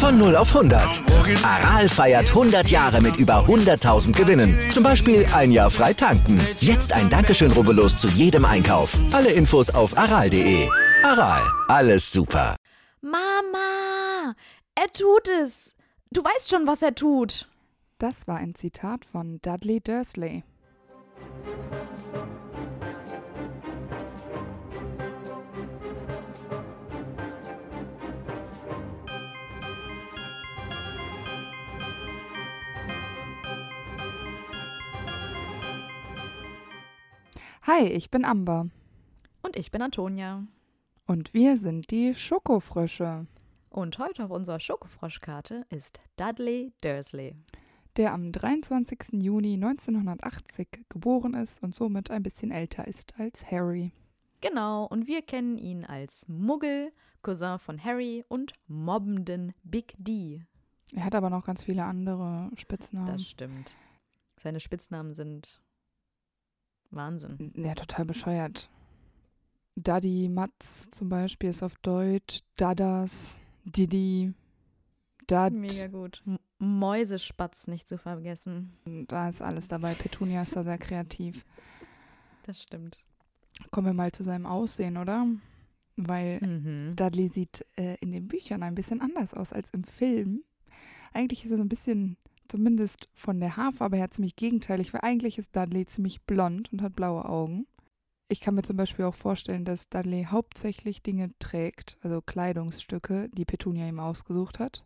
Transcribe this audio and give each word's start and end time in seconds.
Von 0.00 0.18
0 0.18 0.34
auf 0.34 0.56
100. 0.56 1.02
Aral 1.44 1.88
feiert 1.88 2.30
100 2.30 2.68
Jahre 2.68 3.00
mit 3.00 3.16
über 3.16 3.44
100.000 3.46 4.12
Gewinnen. 4.12 4.58
Zum 4.72 4.82
Beispiel 4.82 5.24
ein 5.34 5.52
Jahr 5.52 5.70
frei 5.70 5.92
tanken. 5.92 6.40
Jetzt 6.58 6.92
ein 6.92 7.08
Dankeschön, 7.08 7.52
rubbellos 7.52 7.96
zu 7.96 8.08
jedem 8.08 8.44
Einkauf. 8.44 8.98
Alle 9.12 9.30
Infos 9.30 9.70
auf 9.70 9.96
aral.de. 9.96 10.68
Aral, 11.04 11.42
alles 11.68 12.10
super. 12.10 12.56
Mama, 13.02 14.34
er 14.74 14.92
tut 14.92 15.28
es. 15.44 15.74
Du 16.10 16.24
weißt 16.24 16.50
schon, 16.50 16.66
was 16.66 16.82
er 16.82 16.94
tut. 16.94 17.48
Das 17.98 18.26
war 18.26 18.38
ein 18.38 18.54
Zitat 18.54 19.04
von 19.04 19.38
Dudley 19.42 19.80
Dursley. 19.80 20.42
Hi, 37.62 37.84
ich 37.86 38.10
bin 38.10 38.24
Amber 38.24 38.66
Und 39.42 39.56
ich 39.56 39.70
bin 39.70 39.80
Antonia. 39.80 40.44
und 41.06 41.32
wir 41.32 41.56
sind 41.56 41.90
die 41.90 42.14
Schokofrösche, 42.14 43.26
Und 43.70 43.98
heute 43.98 44.24
auf 44.24 44.30
unserer 44.30 44.60
Schokofroschkarte 44.60 45.64
ist 45.70 46.00
Dudley 46.16 46.72
Dursley. 46.82 47.36
Der 48.00 48.14
am 48.14 48.32
23. 48.32 49.22
Juni 49.22 49.54
1980 49.54 50.86
geboren 50.88 51.34
ist 51.34 51.62
und 51.62 51.74
somit 51.74 52.10
ein 52.10 52.22
bisschen 52.22 52.50
älter 52.50 52.88
ist 52.88 53.12
als 53.18 53.50
Harry. 53.50 53.92
Genau, 54.40 54.86
und 54.86 55.06
wir 55.06 55.20
kennen 55.20 55.58
ihn 55.58 55.84
als 55.84 56.24
Muggel, 56.26 56.92
Cousin 57.20 57.58
von 57.58 57.84
Harry 57.84 58.24
und 58.28 58.54
mobbenden 58.68 59.52
Big 59.64 59.92
D. 59.98 60.40
Er 60.94 61.04
hat 61.04 61.14
aber 61.14 61.28
noch 61.28 61.44
ganz 61.44 61.62
viele 61.62 61.84
andere 61.84 62.50
Spitznamen. 62.56 63.12
Das 63.12 63.26
stimmt. 63.26 63.76
Seine 64.42 64.60
Spitznamen 64.60 65.12
sind 65.12 65.60
Wahnsinn. 66.90 67.52
Ja, 67.54 67.74
total 67.74 68.06
bescheuert. 68.06 68.70
Daddy 69.76 70.30
Matz 70.30 70.88
zum 70.90 71.10
Beispiel 71.10 71.50
ist 71.50 71.62
auf 71.62 71.76
Deutsch, 71.82 72.40
Dadas, 72.56 73.38
Didi, 73.64 74.32
Dad, 75.26 75.52
Mega 75.52 75.86
gut. 75.88 76.22
Mäusespatz 76.60 77.66
nicht 77.66 77.88
zu 77.88 77.98
vergessen. 77.98 78.72
da 79.08 79.28
ist 79.28 79.42
alles 79.42 79.66
dabei. 79.66 79.94
Petunia 79.94 80.42
ist 80.42 80.54
da 80.54 80.62
sehr 80.62 80.78
kreativ. 80.78 81.44
Das 82.44 82.62
stimmt. 82.62 82.98
Kommen 83.70 83.86
wir 83.88 83.94
mal 83.94 84.12
zu 84.12 84.22
seinem 84.22 84.46
Aussehen, 84.46 84.96
oder? 84.96 85.26
Weil 85.96 86.40
Mhm. 86.40 86.96
Dudley 86.96 87.28
sieht 87.28 87.66
äh, 87.76 87.96
in 88.00 88.12
den 88.12 88.28
Büchern 88.28 88.62
ein 88.62 88.74
bisschen 88.74 89.00
anders 89.00 89.34
aus 89.34 89.52
als 89.52 89.70
im 89.70 89.84
Film. 89.84 90.44
Eigentlich 91.12 91.44
ist 91.44 91.50
er 91.50 91.56
so 91.58 91.64
ein 91.64 91.68
bisschen, 91.68 92.16
zumindest 92.48 93.08
von 93.12 93.40
der 93.40 93.56
Haarfarbe 93.56 93.96
her, 93.96 94.10
ziemlich 94.10 94.36
gegenteilig, 94.36 94.92
weil 94.92 95.00
eigentlich 95.02 95.38
ist 95.38 95.54
Dudley 95.56 95.86
ziemlich 95.86 96.22
blond 96.22 96.72
und 96.72 96.82
hat 96.82 96.94
blaue 96.96 97.24
Augen. 97.24 97.66
Ich 98.28 98.40
kann 98.40 98.54
mir 98.54 98.62
zum 98.62 98.76
Beispiel 98.76 99.04
auch 99.06 99.14
vorstellen, 99.14 99.64
dass 99.64 99.88
Dudley 99.88 100.26
hauptsächlich 100.30 101.02
Dinge 101.02 101.32
trägt, 101.40 101.98
also 102.02 102.22
Kleidungsstücke, 102.22 103.28
die 103.32 103.44
Petunia 103.44 103.88
ihm 103.88 103.98
ausgesucht 103.98 104.58
hat. 104.58 104.84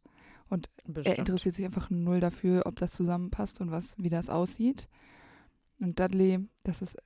Er 0.87 0.93
Bestimmt. 0.93 1.19
interessiert 1.19 1.55
sich 1.55 1.65
einfach 1.65 1.91
null 1.91 2.21
dafür, 2.21 2.63
ob 2.67 2.77
das 2.77 2.93
zusammenpasst 2.93 3.61
und 3.61 3.71
was, 3.71 3.95
wie 3.99 4.11
das 4.11 4.29
aussieht. 4.29 4.89
Und 5.81 5.99
Dudley, 5.99 6.47
das 6.63 6.83
ist 6.83 6.97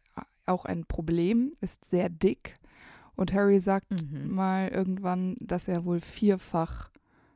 auch 0.46 0.64
ein 0.64 0.84
Problem, 0.84 1.52
ist 1.60 1.84
sehr 1.86 2.08
dick. 2.08 2.56
Und 3.16 3.32
Harry 3.32 3.58
sagt 3.60 3.91
Mhm. 3.91 4.30
mal 4.34 4.69
irgendwann, 4.69 5.36
dass 5.41 5.69
er 5.69 5.84
wohl 5.84 6.00
vierfach 6.00 6.91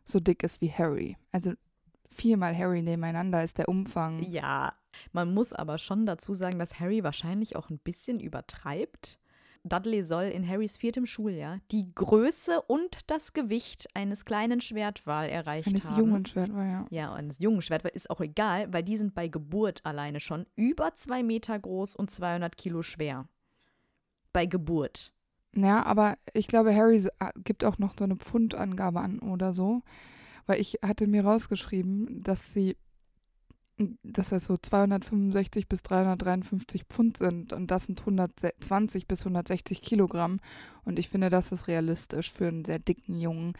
so 0.04 0.20
dick 0.20 0.42
ist 0.42 0.60
wie 0.60 0.70
Harry. 0.70 1.16
Also 1.32 1.52
viermal 2.10 2.56
Harry 2.56 2.82
nebeneinander 2.82 3.42
ist 3.42 3.58
der 3.58 3.68
Umfang. 3.68 4.22
Ja, 4.22 4.74
man 5.12 5.32
muss 5.32 5.52
aber 5.52 5.78
schon 5.78 6.06
dazu 6.06 6.34
sagen, 6.34 6.58
dass 6.58 6.78
Harry 6.78 7.02
wahrscheinlich 7.02 7.56
auch 7.56 7.70
ein 7.70 7.78
bisschen 7.78 8.20
übertreibt. 8.20 9.18
Dudley 9.64 10.02
soll 10.04 10.24
in 10.24 10.46
Harrys 10.48 10.76
viertem 10.76 11.06
Schuljahr 11.06 11.60
die 11.70 11.94
Größe 11.94 12.60
und 12.62 12.98
das 13.10 13.32
Gewicht 13.32 13.88
eines 13.94 14.24
kleinen 14.24 14.60
Schwertwal 14.60 15.28
erreicht 15.28 15.68
Eines 15.68 15.88
haben. 15.88 15.98
jungen 15.98 16.26
Schwertwal, 16.26 16.66
ja. 16.68 16.86
Ja, 16.90 17.12
eines 17.14 17.38
jungen 17.38 17.62
Schwertwal 17.62 17.92
ist 17.94 18.10
auch 18.10 18.20
egal, 18.20 18.72
weil 18.72 18.82
die 18.82 18.96
sind 18.96 19.14
bei 19.14 19.28
Geburt 19.28 19.80
alleine 19.84 20.18
schon 20.18 20.46
über 20.56 20.94
zwei 20.96 21.22
Meter 21.22 21.58
groß 21.58 21.94
und 21.94 22.10
200 22.10 22.56
Kilo 22.56 22.82
schwer. 22.82 23.28
Bei 24.32 24.46
Geburt. 24.46 25.12
Ja, 25.54 25.84
aber 25.84 26.16
ich 26.32 26.48
glaube, 26.48 26.74
Harry 26.74 26.96
s- 26.96 27.08
a- 27.20 27.32
gibt 27.44 27.64
auch 27.64 27.78
noch 27.78 27.92
so 27.96 28.04
eine 28.04 28.16
Pfundangabe 28.16 29.00
an 29.00 29.18
oder 29.20 29.52
so. 29.54 29.82
Weil 30.46 30.60
ich 30.60 30.78
hatte 30.82 31.06
mir 31.06 31.24
rausgeschrieben, 31.24 32.22
dass 32.24 32.52
sie, 32.52 32.76
dass 34.02 34.28
das 34.28 34.44
so 34.46 34.56
265 34.56 35.68
bis 35.68 35.82
353 35.82 36.84
Pfund 36.84 37.16
sind 37.16 37.52
und 37.52 37.70
das 37.70 37.86
sind 37.86 38.00
120 38.00 39.06
bis 39.08 39.20
160 39.20 39.82
Kilogramm. 39.82 40.40
Und 40.84 40.98
ich 40.98 41.08
finde, 41.08 41.30
das 41.30 41.52
ist 41.52 41.68
realistisch 41.68 42.30
für 42.32 42.48
einen 42.48 42.64
sehr 42.64 42.78
dicken 42.78 43.18
Jungen. 43.18 43.54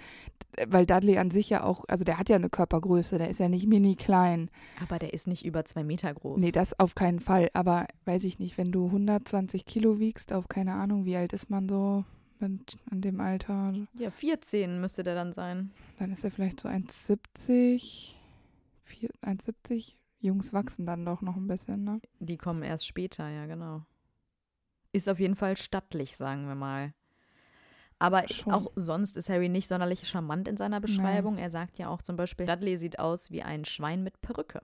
Weil 0.67 0.85
Dudley 0.87 1.17
an 1.19 1.31
sich 1.31 1.49
ja 1.49 1.65
auch, 1.65 1.85
also 1.89 2.05
der 2.05 2.19
hat 2.19 2.29
ja 2.29 2.37
eine 2.37 2.51
Körpergröße, 2.51 3.17
der 3.17 3.31
ist 3.31 3.41
ja 3.41 3.49
nicht 3.49 3.67
mini 3.67 3.97
klein. 3.97 4.51
Aber 4.83 4.99
der 4.99 5.15
ist 5.15 5.27
nicht 5.27 5.45
über 5.47 5.65
zwei 5.65 5.83
Meter 5.83 6.13
groß. 6.13 6.41
Nee, 6.41 6.53
das 6.53 6.79
auf 6.79 6.95
keinen 6.95 7.21
Fall. 7.21 7.49
Aber 7.55 7.87
weiß 8.05 8.25
ich 8.25 8.39
nicht, 8.39 8.59
wenn 8.59 8.71
du 8.71 8.87
120 8.87 9.65
Kilo 9.65 9.99
wiegst, 9.99 10.33
auf 10.33 10.49
keine 10.49 10.75
Ahnung, 10.75 11.05
wie 11.07 11.17
alt 11.17 11.33
ist 11.33 11.49
man 11.49 11.69
so 11.69 12.05
mit, 12.39 12.77
in 12.91 13.01
dem 13.01 13.21
Alter, 13.21 13.73
ja, 13.95 14.11
14 14.11 14.81
müsste 14.81 15.05
der 15.05 15.15
dann 15.15 15.33
sein. 15.33 15.71
dann 15.99 16.11
ist 16.13 16.23
er 16.25 16.31
vielleicht 16.31 16.61
so 16.61 16.69
1,70. 16.69 18.13
vier- 18.85 19.11
1,70. 19.23 19.95
Jungs 20.23 20.53
wachsen 20.53 20.87
dann 20.87 21.05
doch 21.05 21.21
noch 21.21 21.37
ein 21.37 21.47
bisschen, 21.49 21.85
ne? 21.85 22.01
Die 22.21 22.39
kommen 22.39 22.63
erst 22.63 22.87
später, 22.87 23.29
ja, 23.29 23.47
genau. 23.47 23.85
Ist 24.93 25.09
auf 25.09 25.19
jeden 25.19 25.37
Fall 25.37 25.57
stattlich, 25.57 26.17
sagen 26.17 26.47
wir 26.47 26.55
mal. 26.55 26.95
Aber 27.99 28.27
Schon. 28.29 28.53
auch 28.53 28.73
sonst 28.75 29.17
ist 29.17 29.29
Harry 29.29 29.49
nicht 29.49 29.69
sonderlich 29.69 30.09
charmant 30.09 30.49
in 30.49 30.57
seiner 30.57 30.81
Beschreibung. 30.81 31.39
Er 31.39 31.51
sagt 31.51 31.79
ja 31.79 31.89
auch 31.89 32.03
zum 32.03 32.17
Beispiel, 32.17 32.47
Dudley 32.47 32.77
sieht 32.77 32.99
aus 32.99 33.31
wie 33.31 33.43
ein 33.43 33.65
Schwein 33.65 34.03
mit 34.03 34.21
Perücke. 34.21 34.61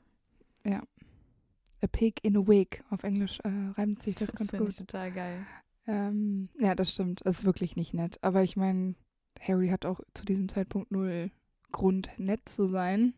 A 0.65 1.87
pig 1.87 2.15
in 2.23 2.37
a 2.37 2.41
wig. 2.41 2.83
Auf 2.91 3.05
Englisch 3.05 3.39
äh, 3.45 3.49
reimt 3.77 4.03
sich 4.03 4.17
das, 4.17 4.31
Das 4.31 4.39
ganz 4.39 4.51
finde 4.51 4.65
gut. 4.65 4.73
ich 4.73 4.79
total 4.79 5.13
geil. 5.13 5.47
Ähm, 5.87 6.49
ja, 6.59 6.75
das 6.75 6.91
stimmt. 6.91 7.21
Das 7.25 7.41
ist 7.41 7.45
wirklich 7.45 7.77
nicht 7.77 7.95
nett. 7.95 8.19
Aber 8.23 8.43
ich 8.43 8.57
meine, 8.57 8.95
Harry 9.41 9.69
hat 9.69 9.87
auch 9.87 10.01
zu 10.15 10.25
diesem 10.25 10.49
Zeitpunkt 10.49 10.91
null 10.91 11.31
Grund, 11.71 12.11
nett 12.19 12.49
zu 12.49 12.67
sein. 12.67 13.15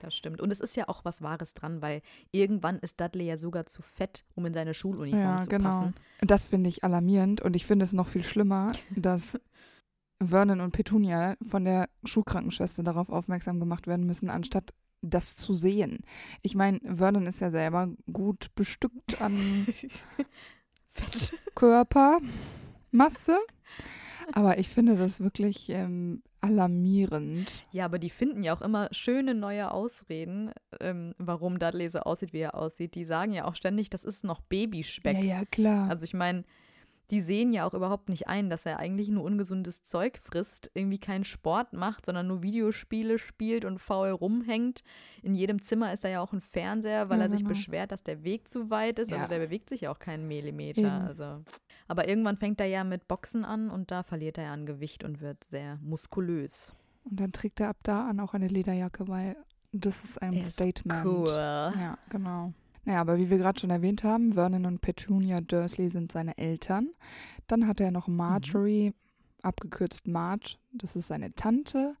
Das 0.00 0.14
stimmt. 0.14 0.40
Und 0.40 0.52
es 0.52 0.60
ist 0.60 0.76
ja 0.76 0.88
auch 0.88 1.04
was 1.04 1.22
Wahres 1.22 1.54
dran, 1.54 1.80
weil 1.80 2.02
irgendwann 2.30 2.78
ist 2.78 3.00
Dudley 3.00 3.26
ja 3.26 3.38
sogar 3.38 3.66
zu 3.66 3.82
fett, 3.82 4.24
um 4.34 4.44
in 4.46 4.54
seine 4.54 4.74
Schuluniform 4.74 5.20
Ja, 5.22 5.40
zu 5.40 5.48
genau. 5.48 5.70
passen. 5.70 5.94
Und 6.20 6.30
das 6.30 6.46
finde 6.46 6.68
ich 6.68 6.84
alarmierend 6.84 7.40
und 7.40 7.56
ich 7.56 7.64
finde 7.66 7.84
es 7.84 7.92
noch 7.92 8.06
viel 8.06 8.22
schlimmer, 8.22 8.72
dass 8.96 9.38
Vernon 10.22 10.60
und 10.60 10.72
Petunia 10.72 11.36
von 11.42 11.64
der 11.64 11.88
Schulkrankenschwester 12.04 12.82
darauf 12.82 13.10
aufmerksam 13.10 13.58
gemacht 13.60 13.86
werden 13.86 14.06
müssen, 14.06 14.30
anstatt 14.30 14.72
das 15.02 15.36
zu 15.36 15.54
sehen. 15.54 16.00
Ich 16.42 16.54
meine, 16.54 16.80
Vernon 16.82 17.26
ist 17.26 17.40
ja 17.40 17.50
selber 17.50 17.88
gut 18.12 18.54
bestückt 18.54 19.20
an 19.20 19.66
Fett. 20.88 21.34
Körpermasse, 21.54 23.36
aber 24.32 24.58
ich 24.58 24.68
finde 24.68 24.96
das 24.96 25.20
wirklich 25.20 25.68
ähm, 25.70 26.22
alarmierend. 26.40 27.52
Ja, 27.70 27.84
aber 27.84 27.98
die 27.98 28.10
finden 28.10 28.42
ja 28.42 28.56
auch 28.56 28.62
immer 28.62 28.88
schöne 28.92 29.34
neue 29.34 29.70
Ausreden, 29.70 30.50
ähm, 30.80 31.14
warum 31.18 31.58
Dudley 31.58 31.88
so 31.88 32.00
aussieht, 32.00 32.32
wie 32.32 32.40
er 32.40 32.54
aussieht. 32.54 32.94
Die 32.94 33.04
sagen 33.04 33.32
ja 33.32 33.44
auch 33.44 33.54
ständig, 33.54 33.90
das 33.90 34.04
ist 34.04 34.24
noch 34.24 34.40
Babyspeck. 34.40 35.18
Ja, 35.18 35.38
ja, 35.38 35.44
klar. 35.44 35.90
Also 35.90 36.04
ich 36.04 36.14
meine, 36.14 36.44
die 37.10 37.20
sehen 37.20 37.52
ja 37.52 37.64
auch 37.64 37.74
überhaupt 37.74 38.08
nicht 38.08 38.26
ein, 38.26 38.50
dass 38.50 38.66
er 38.66 38.80
eigentlich 38.80 39.08
nur 39.08 39.22
ungesundes 39.22 39.84
Zeug 39.84 40.18
frisst, 40.18 40.70
irgendwie 40.74 40.98
keinen 40.98 41.22
Sport 41.22 41.72
macht, 41.72 42.04
sondern 42.06 42.26
nur 42.26 42.42
Videospiele 42.42 43.18
spielt 43.18 43.64
und 43.64 43.78
faul 43.78 44.10
rumhängt. 44.10 44.82
In 45.22 45.36
jedem 45.36 45.62
Zimmer 45.62 45.92
ist 45.92 46.02
da 46.02 46.08
ja 46.08 46.20
auch 46.20 46.32
ein 46.32 46.40
Fernseher, 46.40 47.08
weil 47.08 47.18
Ja, 47.18 47.26
er 47.26 47.30
sich 47.30 47.40
genau. 47.40 47.50
beschwert, 47.50 47.92
dass 47.92 48.02
der 48.02 48.24
Weg 48.24 48.48
zu 48.48 48.70
weit 48.70 48.98
ist. 48.98 49.12
Ja. 49.12 49.18
Also 49.18 49.28
der 49.28 49.38
bewegt 49.38 49.68
sich 49.68 49.82
ja 49.82 49.92
auch 49.92 50.00
keinen 50.00 50.26
Millimeter. 50.26 50.80
Eben. 50.80 51.06
Also. 51.06 51.44
Aber 51.88 52.08
irgendwann 52.08 52.36
fängt 52.36 52.60
er 52.60 52.66
ja 52.66 52.84
mit 52.84 53.06
Boxen 53.08 53.44
an 53.44 53.70
und 53.70 53.90
da 53.90 54.02
verliert 54.02 54.38
er 54.38 54.50
an 54.50 54.66
Gewicht 54.66 55.04
und 55.04 55.20
wird 55.20 55.44
sehr 55.44 55.78
muskulös. 55.82 56.74
und 57.04 57.20
dann 57.20 57.32
trägt 57.32 57.60
er 57.60 57.68
ab 57.68 57.76
da 57.84 58.08
an 58.08 58.18
auch 58.20 58.34
eine 58.34 58.48
Lederjacke, 58.48 59.06
weil 59.08 59.36
das 59.72 60.02
ist 60.04 60.20
ein 60.22 60.34
ist 60.34 60.54
Statement. 60.54 61.04
Cool. 61.06 61.28
Ja, 61.30 61.98
genau. 62.08 62.52
Naja, 62.84 63.00
aber 63.00 63.18
wie 63.18 63.30
wir 63.30 63.38
gerade 63.38 63.58
schon 63.60 63.70
erwähnt 63.70 64.02
haben, 64.04 64.32
Vernon 64.34 64.64
und 64.66 64.80
Petunia 64.80 65.40
Dursley 65.40 65.90
sind 65.90 66.10
seine 66.12 66.36
Eltern. 66.38 66.90
Dann 67.48 67.66
hat 67.66 67.80
er 67.80 67.90
noch 67.90 68.06
Marjorie, 68.08 68.92
abgekürzt 69.42 70.06
Marge, 70.08 70.56
das 70.72 70.96
ist 70.96 71.08
seine 71.08 71.34
Tante. 71.34 71.96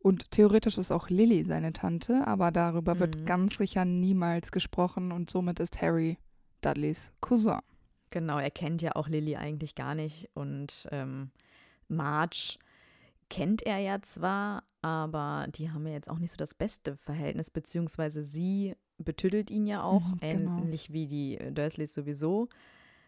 Und 0.00 0.30
theoretisch 0.30 0.78
ist 0.78 0.92
auch 0.92 1.08
Lily 1.10 1.44
seine 1.44 1.72
Tante, 1.72 2.26
aber 2.26 2.50
darüber 2.52 2.98
wird 3.00 3.20
Mhm. 3.20 3.24
ganz 3.26 3.56
sicher 3.58 3.84
niemals 3.84 4.52
gesprochen 4.52 5.12
und 5.12 5.28
somit 5.28 5.60
ist 5.60 5.82
Harry 5.82 6.18
Dudleys 6.60 7.10
Cousin. 7.20 7.58
Genau, 8.10 8.38
er 8.38 8.50
kennt 8.50 8.82
ja 8.82 8.96
auch 8.96 9.08
Lily 9.08 9.36
eigentlich 9.36 9.74
gar 9.74 9.94
nicht 9.94 10.28
und 10.34 10.88
ähm, 10.90 11.30
Marge 11.88 12.58
kennt 13.28 13.62
er 13.62 13.78
ja 13.78 14.00
zwar, 14.02 14.62
aber 14.82 15.46
die 15.50 15.70
haben 15.70 15.86
ja 15.86 15.92
jetzt 15.92 16.08
auch 16.10 16.18
nicht 16.18 16.30
so 16.30 16.36
das 16.36 16.54
beste 16.54 16.96
Verhältnis, 16.96 17.50
beziehungsweise 17.50 18.24
sie 18.24 18.74
betüttelt 18.98 19.50
ihn 19.50 19.66
ja 19.66 19.82
auch, 19.82 20.00
Mhm, 20.00 20.18
genau. 20.20 20.58
ähnlich 20.58 20.92
wie 20.92 21.06
die 21.06 21.38
Dursleys 21.52 21.92
sowieso. 21.94 22.48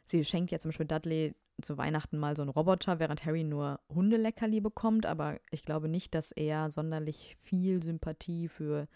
Sie 0.07 0.25
schenkt 0.25 0.51
ja 0.51 0.59
zum 0.59 0.71
Beispiel 0.71 0.87
Dudley 0.87 1.35
zu 1.63 1.77
Weihnachten 1.79 2.19
mal 2.19 2.37
so 2.37 2.43
einen 2.43 2.51
Roboter, 2.51 2.99
während 2.99 3.25
Harry 3.25 3.45
nur 3.45 3.81
Hundeleckerli 3.95 4.61
bekommt, 4.61 5.05
aber 5.07 5.39
ich 5.51 5.63
glaube 5.63 5.89
nicht, 5.89 6.15
dass 6.15 6.33
er 6.33 6.71
sonderlich 6.71 7.37
viel 7.41 7.83
Sympathie 7.83 8.49
für 8.49 8.89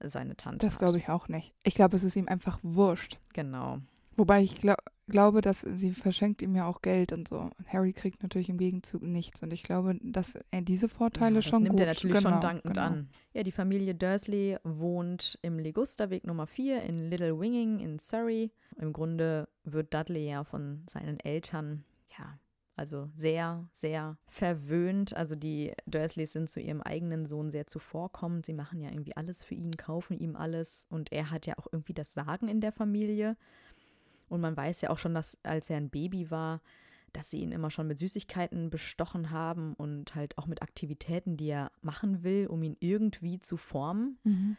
seine 0.00 0.36
Tante 0.36 0.66
Das 0.66 0.74
hat. 0.74 0.80
glaube 0.80 0.98
ich 0.98 1.08
auch 1.08 1.28
nicht. 1.28 1.54
Ich 1.62 1.74
glaube, 1.74 1.96
es 1.96 2.04
ist 2.04 2.16
ihm 2.16 2.28
einfach 2.28 2.58
wurscht. 2.62 3.18
Genau. 3.32 3.78
Wobei 4.16 4.42
ich 4.42 4.60
glaub, 4.60 4.78
glaube, 5.06 5.40
dass 5.40 5.60
sie 5.60 5.92
verschenkt 5.92 6.42
ihm 6.42 6.54
ja 6.54 6.66
auch 6.66 6.82
Geld 6.82 7.12
und 7.12 7.28
so. 7.28 7.50
Harry 7.66 7.92
kriegt 7.92 8.22
natürlich 8.22 8.48
im 8.48 8.58
Gegenzug 8.58 9.02
nichts. 9.02 9.42
Und 9.42 9.52
ich 9.52 9.62
glaube, 9.62 9.96
dass 10.02 10.38
er 10.50 10.62
diese 10.62 10.88
Vorteile 10.88 11.36
Ja, 11.36 11.40
das 11.40 11.44
schon 11.44 11.62
nimmt 11.62 11.72
gut 11.72 11.80
er 11.80 11.86
natürlich 11.86 12.16
genau, 12.16 12.30
schon 12.30 12.40
dankend 12.40 12.74
genau. 12.74 12.86
an. 12.86 13.10
Ja, 13.32 13.42
die 13.42 13.52
Familie 13.52 13.94
Dursley 13.94 14.56
wohnt 14.64 15.38
im 15.42 15.58
Ligusterweg 15.58 16.24
Nummer 16.24 16.46
4 16.46 16.82
in 16.82 17.10
Little 17.10 17.38
Winging 17.38 17.80
in 17.80 17.98
Surrey. 17.98 18.50
Im 18.80 18.92
Grunde 18.92 19.48
wird 19.64 19.92
Dudley 19.92 20.28
ja 20.28 20.44
von 20.44 20.84
seinen 20.88 21.20
Eltern, 21.20 21.84
ja, 22.18 22.38
also 22.76 23.08
sehr, 23.14 23.68
sehr 23.72 24.16
verwöhnt. 24.26 25.14
Also 25.14 25.36
die 25.36 25.72
Dursleys 25.86 26.32
sind 26.32 26.50
zu 26.50 26.60
ihrem 26.60 26.80
eigenen 26.80 27.26
Sohn 27.26 27.50
sehr 27.50 27.66
zuvorkommend. 27.66 28.46
Sie 28.46 28.52
machen 28.52 28.80
ja 28.80 28.90
irgendwie 28.90 29.16
alles 29.16 29.44
für 29.44 29.54
ihn, 29.54 29.76
kaufen 29.76 30.18
ihm 30.18 30.34
alles. 30.34 30.86
Und 30.90 31.12
er 31.12 31.30
hat 31.30 31.46
ja 31.46 31.56
auch 31.58 31.68
irgendwie 31.70 31.94
das 31.94 32.14
Sagen 32.14 32.48
in 32.48 32.60
der 32.60 32.72
Familie. 32.72 33.36
Und 34.34 34.40
man 34.40 34.56
weiß 34.56 34.80
ja 34.80 34.90
auch 34.90 34.98
schon, 34.98 35.14
dass 35.14 35.38
als 35.44 35.70
er 35.70 35.76
ein 35.76 35.90
Baby 35.90 36.28
war, 36.28 36.60
dass 37.12 37.30
sie 37.30 37.38
ihn 37.38 37.52
immer 37.52 37.70
schon 37.70 37.86
mit 37.86 38.00
Süßigkeiten 38.00 38.68
bestochen 38.68 39.30
haben 39.30 39.74
und 39.74 40.16
halt 40.16 40.36
auch 40.38 40.48
mit 40.48 40.60
Aktivitäten, 40.60 41.36
die 41.36 41.50
er 41.50 41.70
machen 41.82 42.24
will, 42.24 42.48
um 42.48 42.60
ihn 42.64 42.76
irgendwie 42.80 43.38
zu 43.38 43.56
formen. 43.56 44.18
Mhm. 44.24 44.56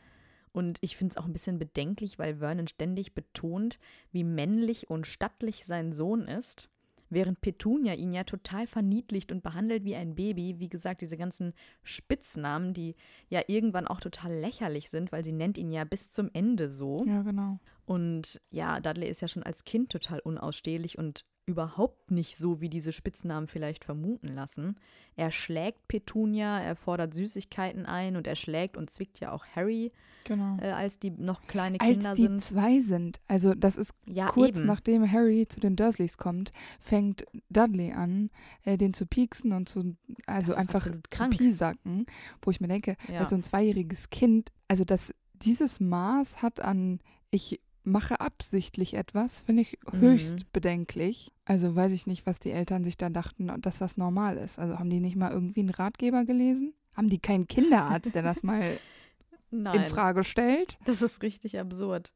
Und 0.54 0.78
ich 0.80 0.96
finde 0.96 1.12
es 1.12 1.18
auch 1.18 1.26
ein 1.26 1.34
bisschen 1.34 1.60
bedenklich, 1.60 2.18
weil 2.18 2.38
Vernon 2.38 2.70
ständig 2.70 3.14
betont, 3.14 3.78
wie 4.14 4.24
männlich 4.24 4.90
und 4.90 5.06
stattlich 5.06 5.66
sein 5.66 5.92
Sohn 5.92 6.22
ist, 6.22 6.70
während 7.10 7.42
Petunia 7.42 7.94
ihn 7.94 8.12
ja 8.12 8.24
total 8.24 8.68
verniedlicht 8.68 9.32
und 9.32 9.44
behandelt 9.44 9.84
wie 9.84 9.96
ein 9.96 10.16
Baby. 10.16 10.60
Wie 10.60 10.70
gesagt, 10.70 11.02
diese 11.02 11.18
ganzen 11.18 11.54
Spitznamen, 11.84 12.74
die 12.74 12.96
ja 13.30 13.42
irgendwann 13.48 13.88
auch 13.88 14.00
total 14.00 14.34
lächerlich 14.34 14.90
sind, 14.90 15.12
weil 15.12 15.24
sie 15.24 15.32
nennt 15.32 15.58
ihn 15.58 15.72
ja 15.72 15.84
bis 15.84 16.10
zum 16.10 16.30
Ende 16.34 16.70
so. 16.70 17.04
Ja, 17.06 17.22
genau. 17.22 17.60
Und 17.86 18.42
ja, 18.50 18.80
Dudley 18.80 19.10
ist 19.10 19.22
ja 19.22 19.28
schon 19.28 19.44
als 19.44 19.64
Kind 19.64 19.92
total 19.92 20.20
unausstehlich 20.20 20.98
und 20.98 21.26
überhaupt 21.48 22.10
nicht 22.10 22.38
so, 22.40 22.60
wie 22.60 22.70
diese 22.70 22.92
Spitznamen 22.92 23.48
vielleicht 23.48 23.86
vermuten 23.86 24.30
lassen. 24.34 24.78
Er 25.16 25.32
schlägt 25.32 25.88
Petunia, 25.88 26.60
er 26.60 26.76
fordert 26.76 27.14
Süßigkeiten 27.14 27.86
ein 27.86 28.16
und 28.16 28.26
er 28.26 28.36
schlägt 28.36 28.78
und 28.78 28.90
zwickt 28.90 29.20
ja 29.20 29.32
auch 29.32 29.46
Harry, 29.56 29.92
Genau. 30.24 30.58
äh, 30.60 30.72
als 30.72 30.98
die 30.98 31.12
noch 31.12 31.46
kleine 31.46 31.80
Als 31.80 31.90
Kinder 31.92 32.16
die 32.16 32.24
sind. 32.24 32.42
zwei 32.44 32.80
sind, 32.80 33.22
also 33.28 33.54
das 33.54 33.78
ist 33.78 33.94
Ja, 34.08 34.26
kurz 34.26 34.58
eben. 34.58 34.66
nachdem 34.66 35.12
Harry 35.12 35.48
zu 35.48 35.60
den 35.60 35.76
Dursleys 35.76 36.18
kommt, 36.18 36.52
fängt 36.80 37.26
Dudley 37.52 37.92
an, 37.92 38.32
äh, 38.64 38.76
den 38.78 38.96
zu 38.96 39.06
pieksen 39.06 39.52
und 39.52 39.70
zu, 39.70 39.96
also 40.26 40.56
einfach 40.56 40.84
zu 40.84 41.00
krank. 41.12 41.38
piesacken, 41.38 42.08
wo 42.42 42.50
ich 42.50 42.60
mir 42.60 42.68
denke, 42.70 42.96
Ja. 43.08 43.20
dass 43.20 43.30
so 43.30 43.36
ein 43.36 43.44
zweijähriges 43.44 44.10
Kind, 44.10 44.52
also 44.68 44.84
dass 44.84 45.14
dieses 45.34 45.80
Maß 45.80 46.42
hat 46.42 46.60
an, 46.60 47.02
ich 47.30 47.62
mache 47.86 48.20
absichtlich 48.20 48.94
etwas, 48.96 49.42
finde 49.42 49.62
ich 49.64 49.78
Mhm. 49.92 50.00
höchst 50.00 50.52
bedenklich. 50.52 51.32
Also 51.46 51.76
weiß 51.76 51.92
ich 51.92 52.08
nicht, 52.08 52.26
was 52.26 52.40
die 52.40 52.52
Eltern 52.52 52.84
sich 52.84 52.98
da 52.98 53.10
dachten, 53.10 53.52
dass 53.62 53.78
das 53.80 53.98
normal 53.98 54.38
ist. 54.38 54.60
Also 54.60 54.80
haben 54.80 54.90
die 54.90 55.00
nicht 55.00 55.16
mal 55.16 55.32
irgendwie 55.32 55.62
einen 55.62 55.70
Ratgeber 55.70 56.26
gelesen? 56.26 56.74
Haben 56.96 57.10
die 57.10 57.20
keinen 57.20 57.48
Kinderarzt, 57.48 58.16
der 58.16 58.24
das 58.24 58.42
mal 58.44 58.78
in 59.52 59.62
Nein, 59.64 59.86
Frage 59.86 60.24
stellt? 60.24 60.78
das 60.86 61.02
ist 61.02 61.22
richtig 61.22 61.60
absurd. 61.60 62.12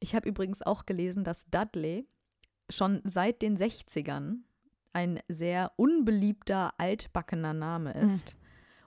Ich 0.00 0.14
habe 0.14 0.28
übrigens 0.28 0.62
auch 0.62 0.86
gelesen, 0.86 1.24
dass 1.24 1.48
Dudley 1.50 2.06
schon 2.70 3.00
seit 3.04 3.42
den 3.42 3.56
60ern 3.56 4.38
ein 4.92 5.20
sehr 5.28 5.72
unbeliebter, 5.76 6.72
altbackener 6.78 7.52
Name 7.54 7.92
ist. 7.92 8.36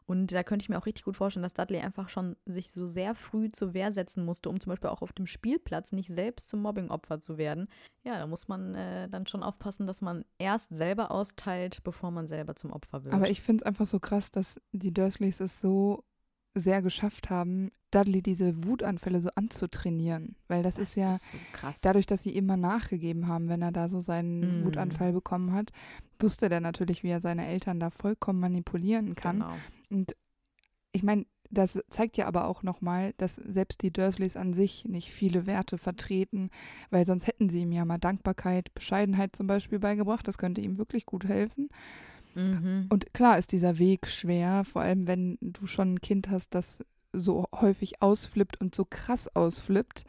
Und 0.07 0.31
da 0.31 0.42
könnte 0.44 0.63
ich 0.63 0.69
mir 0.69 0.77
auch 0.77 0.86
richtig 0.86 1.04
gut 1.04 1.18
vorstellen, 1.18 1.44
dass 1.44 1.54
Dudley 1.54 1.80
einfach 1.81 2.07
schon 2.07 2.38
sich 2.45 2.71
so 2.71 2.88
sehr 2.88 3.13
früh 3.13 3.50
zur 3.50 3.74
Wehr 3.74 3.92
setzen 3.92 4.24
musste, 4.24 4.50
um 4.50 4.59
zum 4.59 4.69
Beispiel 4.71 4.89
auch 4.89 5.01
auf 5.01 5.12
dem 5.12 5.27
Spielplatz 5.27 5.92
nicht 5.92 6.09
selbst 6.09 6.48
zum 6.48 6.62
Mobbingopfer 6.62 7.19
zu 7.19 7.38
werden. 7.38 7.68
Ja, 8.06 8.18
da 8.18 8.25
muss 8.25 8.48
man 8.48 8.74
äh, 8.74 9.09
dann 9.09 9.27
schon 9.27 9.44
aufpassen, 9.44 9.86
dass 9.86 10.01
man 10.01 10.24
erst 10.39 10.74
selber 10.74 11.12
austeilt, 11.12 11.83
bevor 11.83 12.12
man 12.12 12.27
selber 12.27 12.56
zum 12.56 12.71
Opfer 12.71 13.04
wird. 13.04 13.13
Aber 13.13 13.30
ich 13.30 13.42
finde 13.42 13.63
es 13.63 13.65
einfach 13.65 13.86
so 13.86 14.00
krass, 14.00 14.31
dass 14.31 14.62
die 14.71 14.94
Dursleys 14.94 15.42
es 15.42 15.59
so 15.59 16.06
sehr 16.56 16.81
geschafft 16.81 17.30
haben, 17.30 17.69
Dudley 17.92 18.21
diese 18.21 18.65
Wutanfälle 18.65 19.19
so 19.19 19.30
anzutrainieren. 19.36 20.36
Weil 20.48 20.63
das, 20.63 20.77
ist 20.77 20.95
ja 20.95 21.18
so 21.19 21.38
krass. 21.54 21.80
dadurch, 21.81 22.06
dass 22.06 22.24
sie 22.24 22.36
immer 22.36 22.57
nachgegeben 22.57 23.27
haben, 23.27 23.50
wenn 23.50 23.62
er 23.62 23.71
da 23.71 23.89
so 23.89 24.00
seinen 24.00 24.59
Mhm. 24.62 24.65
Wutanfall 24.65 25.13
bekommen 25.13 25.51
hat, 25.54 25.71
wusste 26.19 26.50
der 26.50 26.62
natürlich, 26.62 27.04
wie 27.04 27.09
er 27.09 27.21
seine 27.21 27.45
Eltern 27.48 27.80
da 27.80 27.89
vollkommen 27.89 28.39
manipulieren 28.39 29.15
kann. 29.15 29.39
Genau. 29.39 29.54
Und 29.89 30.16
ich 30.92 31.04
meine, 31.04 31.25
das 31.50 31.80
zeigt 31.89 32.18
ja 32.18 32.28
aber 32.28 32.48
auch 32.48 32.63
nochmal, 32.63 33.13
dass 33.18 33.36
selbst 33.36 33.81
die 33.81 33.92
Dursleys 33.92 34.36
an 34.36 34.54
sich 34.54 34.86
nicht 34.86 35.12
viele 35.12 35.45
Werte 35.45 35.78
vertreten, 35.78 36.50
weil 36.89 37.06
sonst 37.06 37.28
hätten 37.28 37.50
sie 37.50 37.62
ihm 37.62 37.72
ja 37.72 37.86
mal 37.86 37.98
Dankbarkeit, 37.98 38.74
Bescheidenheit 38.74 39.36
zum 39.36 39.48
Beispiel 39.48 39.80
beigebracht. 39.80 40.28
Das 40.28 40.38
könnte 40.38 40.62
ihm 40.62 40.78
wirklich 40.78 41.06
gut 41.06 41.25
helfen. 41.25 41.69
Mhm. 42.36 42.88
Und 42.89 43.13
klar 43.13 43.38
ist 43.38 43.51
dieser 43.51 43.80
Weg 43.80 44.07
schwer, 44.07 44.63
vor 44.63 44.81
allem 44.81 45.07
wenn 45.07 45.38
du 45.42 45.66
schon 45.66 45.95
ein 45.95 46.01
Kind 46.01 46.30
hast, 46.30 46.54
das 46.54 46.83
so 47.13 47.48
häufig 47.56 48.01
ausflippt 48.01 48.60
und 48.60 48.75
so 48.75 48.86
krass 48.86 49.33
ausflippt. 49.33 50.06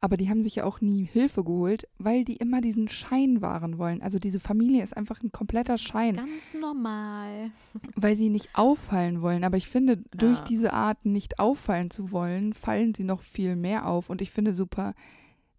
Aber 0.00 0.16
die 0.16 0.28
haben 0.28 0.42
sich 0.42 0.56
ja 0.56 0.64
auch 0.64 0.80
nie 0.80 1.04
Hilfe 1.04 1.42
geholt, 1.42 1.88
weil 1.98 2.24
die 2.24 2.36
immer 2.36 2.60
diesen 2.60 2.88
Schein 2.88 3.40
wahren 3.40 3.78
wollen. 3.78 4.02
Also 4.02 4.18
diese 4.18 4.40
Familie 4.40 4.84
ist 4.84 4.96
einfach 4.96 5.22
ein 5.22 5.32
kompletter 5.32 5.78
Schein, 5.78 6.16
Ganz 6.16 6.54
normal. 6.54 7.50
weil 7.96 8.14
sie 8.14 8.28
nicht 8.28 8.50
auffallen 8.54 9.22
wollen. 9.22 9.42
Aber 9.42 9.56
ich 9.56 9.68
finde, 9.68 9.96
durch 10.10 10.38
Ja. 10.40 10.44
diese 10.44 10.72
Art 10.72 11.06
nicht 11.06 11.38
auffallen 11.38 11.90
zu 11.90 12.12
wollen, 12.12 12.52
fallen 12.52 12.94
sie 12.94 13.04
noch 13.04 13.22
viel 13.22 13.56
mehr 13.56 13.86
auf. 13.86 14.10
Und 14.10 14.20
ich 14.22 14.30
finde 14.30 14.52
super 14.52 14.94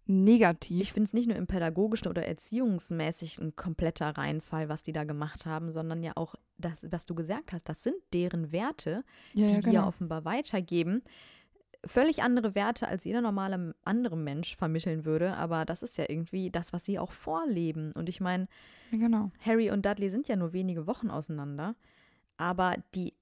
negativ. 0.06 0.80
Ich 0.80 0.92
finde 0.92 1.04
es 1.08 1.12
nicht 1.12 1.28
nur 1.28 1.36
im 1.36 1.46
pädagogischen 1.46 2.08
oder 2.08 2.24
erziehungsmäßig 2.26 3.38
ein 3.38 3.54
kompletter 3.56 4.08
Reinfall, 4.16 4.68
was 4.68 4.82
die 4.82 4.92
da 4.92 5.04
gemacht 5.04 5.44
haben, 5.44 5.70
sondern 5.70 6.02
ja 6.02 6.12
auch 6.16 6.34
das, 6.56 6.86
was 6.90 7.04
du 7.04 7.14
gesagt 7.14 7.52
hast, 7.52 7.68
das 7.68 7.82
sind 7.82 7.96
deren 8.14 8.50
Werte, 8.50 9.04
ja, 9.34 9.34
die 9.34 9.40
ja, 9.42 9.48
die 9.48 9.54
ja 9.54 9.60
genau. 9.60 9.88
offenbar 9.88 10.24
weitergeben. 10.24 11.02
Völlig 11.88 12.22
andere 12.22 12.54
Werte, 12.54 12.86
als 12.86 13.04
jeder 13.04 13.20
normale 13.20 13.74
andere 13.82 14.16
Mensch 14.16 14.56
vermitteln 14.56 15.04
würde, 15.04 15.34
aber 15.36 15.64
das 15.64 15.82
ist 15.82 15.96
ja 15.96 16.04
irgendwie 16.08 16.50
das, 16.50 16.72
was 16.72 16.84
sie 16.84 16.98
auch 16.98 17.12
vorleben. 17.12 17.92
Und 17.96 18.08
ich 18.08 18.20
meine, 18.20 18.46
genau. 18.90 19.30
Harry 19.40 19.70
und 19.70 19.84
Dudley 19.84 20.10
sind 20.10 20.28
ja 20.28 20.36
nur 20.36 20.52
wenige 20.52 20.86
Wochen 20.86 21.10
auseinander, 21.10 21.74
aber 22.36 22.76
die 22.94 23.14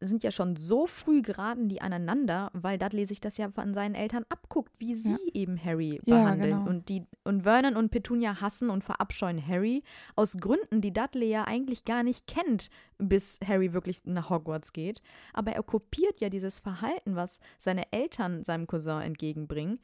sind 0.00 0.22
ja 0.22 0.30
schon 0.30 0.56
so 0.56 0.86
früh 0.86 1.22
geraten 1.22 1.68
die 1.68 1.80
aneinander, 1.80 2.50
weil 2.52 2.78
Dudley 2.78 3.04
sich 3.06 3.20
das 3.20 3.36
ja 3.36 3.50
von 3.50 3.74
seinen 3.74 3.94
Eltern 3.94 4.24
abguckt, 4.28 4.72
wie 4.78 4.94
sie 4.94 5.16
eben 5.34 5.62
Harry 5.62 6.00
Ja, 6.06 6.22
behandeln. 6.22 6.50
genau. 6.58 6.70
Und, 6.70 6.88
die, 6.88 7.04
und 7.24 7.42
Vernon 7.42 7.76
und 7.76 7.90
Petunia 7.90 8.40
hassen 8.40 8.70
und 8.70 8.84
verabscheuen 8.84 9.44
Harry 9.44 9.82
aus 10.14 10.36
Gründen, 10.36 10.80
die 10.80 10.92
Dudley 10.92 11.28
ja 11.30 11.44
eigentlich 11.44 11.84
gar 11.84 12.02
nicht 12.02 12.26
kennt, 12.26 12.70
bis 12.98 13.38
Harry 13.44 13.72
wirklich 13.72 14.04
nach 14.04 14.30
Hogwarts 14.30 14.72
geht. 14.72 15.02
Aber 15.32 15.52
er 15.52 15.62
kopiert 15.62 16.20
ja 16.20 16.28
dieses 16.28 16.58
Verhalten, 16.60 17.16
was 17.16 17.40
seine 17.58 17.92
Eltern 17.92 18.44
seinem 18.44 18.66
Cousin 18.66 19.00
entgegenbringen. 19.02 19.80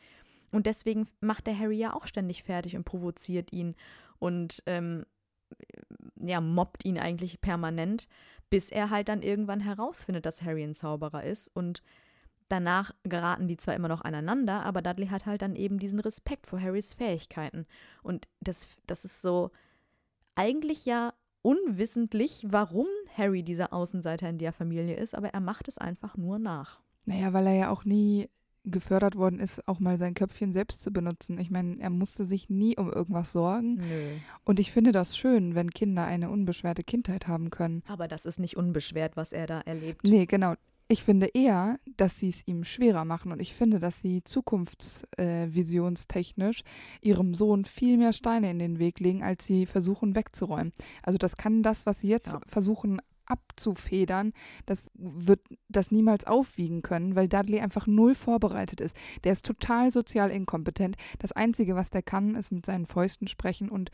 Und 0.52 0.66
deswegen 0.66 1.09
macht 1.21 1.49
der 1.49 1.59
Harry 1.59 1.76
ja 1.78 1.92
auch 1.94 2.06
ständig 2.06 2.44
fertig 2.44 2.76
und 2.76 2.85
provoziert 2.85 3.52
ihn 3.52 3.75
und 4.21 4.62
ähm, 4.66 5.04
ja, 6.16 6.40
mobbt 6.40 6.84
ihn 6.84 6.99
eigentlich 6.99 7.40
permanent, 7.40 8.08
bis 8.50 8.70
er 8.70 8.90
halt 8.90 9.08
dann 9.08 9.23
irgendwann 9.23 9.61
herausfindet, 9.61 10.26
dass 10.26 10.42
Harry 10.42 10.62
ein 10.62 10.75
Zauberer 10.75 11.25
ist. 11.25 11.49
Und 11.54 11.82
danach 12.49 12.92
geraten 13.04 13.49
die 13.49 13.56
zwar 13.56 13.75
immer 13.75 13.88
noch 13.88 14.02
aneinander, 14.02 14.64
aber 14.64 14.82
Dudley 14.82 15.08
hat 15.08 15.26
halt 15.26 15.42
dann 15.42 15.56
eben 15.56 15.78
diesen 15.78 16.00
Respekt 16.00 16.46
vor 16.46 16.61
Harrys 16.61 16.92
Fähigkeiten. 16.92 17.66
Und 18.02 18.28
das, 18.40 18.68
das 18.87 19.04
ist 19.04 19.23
so 19.23 19.50
eigentlich 20.34 20.84
ja 20.84 21.14
unwissentlich, 21.42 22.46
warum 22.49 22.87
Harry 23.16 23.42
dieser 23.42 23.73
Außenseiter 23.73 24.28
in 24.28 24.38
der 24.38 24.52
Familie 24.52 24.96
ist, 24.96 25.14
aber 25.14 25.28
er 25.28 25.40
macht 25.40 25.68
es 25.68 25.78
einfach 25.78 26.16
nur 26.16 26.38
nach. 26.38 26.80
Naja, 27.04 27.32
weil 27.32 27.46
er 27.46 27.54
ja 27.54 27.70
auch 27.70 27.84
nie 27.84 28.30
gefördert 28.64 29.16
worden 29.16 29.38
ist, 29.38 29.66
auch 29.68 29.78
mal 29.80 29.99
sein 29.99 30.14
Köpfchen 30.14 30.52
selbst 30.52 30.83
zu 30.83 30.92
benutzen. 30.92 31.38
Ich 31.38 31.50
meine, 31.50 31.78
er 31.80 31.90
musste 31.90 32.25
sich 32.25 32.49
nie 32.49 32.76
um 32.76 32.90
irgendwas 32.92 33.33
sorgen. 33.33 33.75
Nö. 33.76 34.11
Und 34.44 34.59
ich 34.61 34.73
finde 34.73 34.92
das 34.92 35.16
schön, 35.16 35.54
wenn 35.54 35.71
Kinder 35.71 36.04
eine 36.04 36.30
unbeschwerte 36.30 36.83
Kindheit 36.83 37.28
haben 37.28 37.50
können. 37.50 37.83
Aber 37.87 38.09
das 38.09 38.26
ist 38.26 38.38
nicht 38.38 38.56
unbeschwert, 38.56 39.16
was 39.16 39.33
er 39.33 39.47
da 39.47 39.61
erlebt. 39.61 40.02
Nee, 40.04 40.26
genau. 40.26 40.54
Ich 40.87 41.02
finde 41.02 41.28
eher, 41.33 41.78
dass 41.97 42.18
sie 42.21 42.28
es 42.28 42.47
ihm 42.47 42.62
schwerer 42.62 43.06
machen 43.06 43.33
und 43.33 43.40
ich 43.40 43.54
finde, 43.54 43.80
dass 43.80 44.02
sie 44.02 44.23
zukunftsvisionstechnisch 44.23 46.61
äh, 46.61 47.09
ihrem 47.09 47.33
Sohn 47.35 47.64
viel 47.64 47.97
mehr 47.97 48.12
Steine 48.12 48.50
in 48.50 48.59
den 48.59 48.78
Weg 48.78 49.00
legen, 49.00 49.23
als 49.23 49.47
sie 49.47 49.64
versuchen 49.66 50.14
wegzuräumen. 50.14 50.73
Also 51.02 51.16
das 51.18 51.37
kann 51.38 51.62
das, 51.62 51.87
was 51.87 52.00
sie 52.00 52.09
jetzt 52.09 52.33
Ja. 52.33 52.40
versuchen 52.47 53.00
abzufedern, 53.26 54.32
das 54.66 54.90
wird 54.94 55.40
das 55.68 55.90
niemals 55.90 56.26
aufwiegen 56.26 56.82
können, 56.82 57.16
weil 57.16 57.28
Dudley 57.28 57.60
einfach 57.60 57.86
null 57.86 58.14
vorbereitet 58.14 58.80
ist. 58.80 58.96
Der 59.24 59.32
ist 59.32 59.44
total 59.44 59.90
sozial 59.90 60.30
inkompetent. 60.30 60.96
Das 61.18 61.32
Einzige, 61.32 61.74
was 61.74 61.90
der 61.90 62.02
kann, 62.02 62.34
ist 62.34 62.52
mit 62.52 62.66
seinen 62.66 62.86
Fäusten 62.86 63.28
sprechen 63.28 63.68
und 63.68 63.90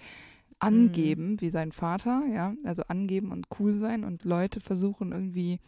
angeben, 0.58 1.40
wie 1.40 1.50
sein 1.50 1.72
Vater, 1.72 2.22
ja, 2.30 2.54
also 2.64 2.82
angeben 2.88 3.32
und 3.32 3.46
cool 3.58 3.78
sein 3.78 4.04
und 4.04 4.24
Leute 4.24 4.60
versuchen 4.60 5.12
irgendwie 5.12 5.58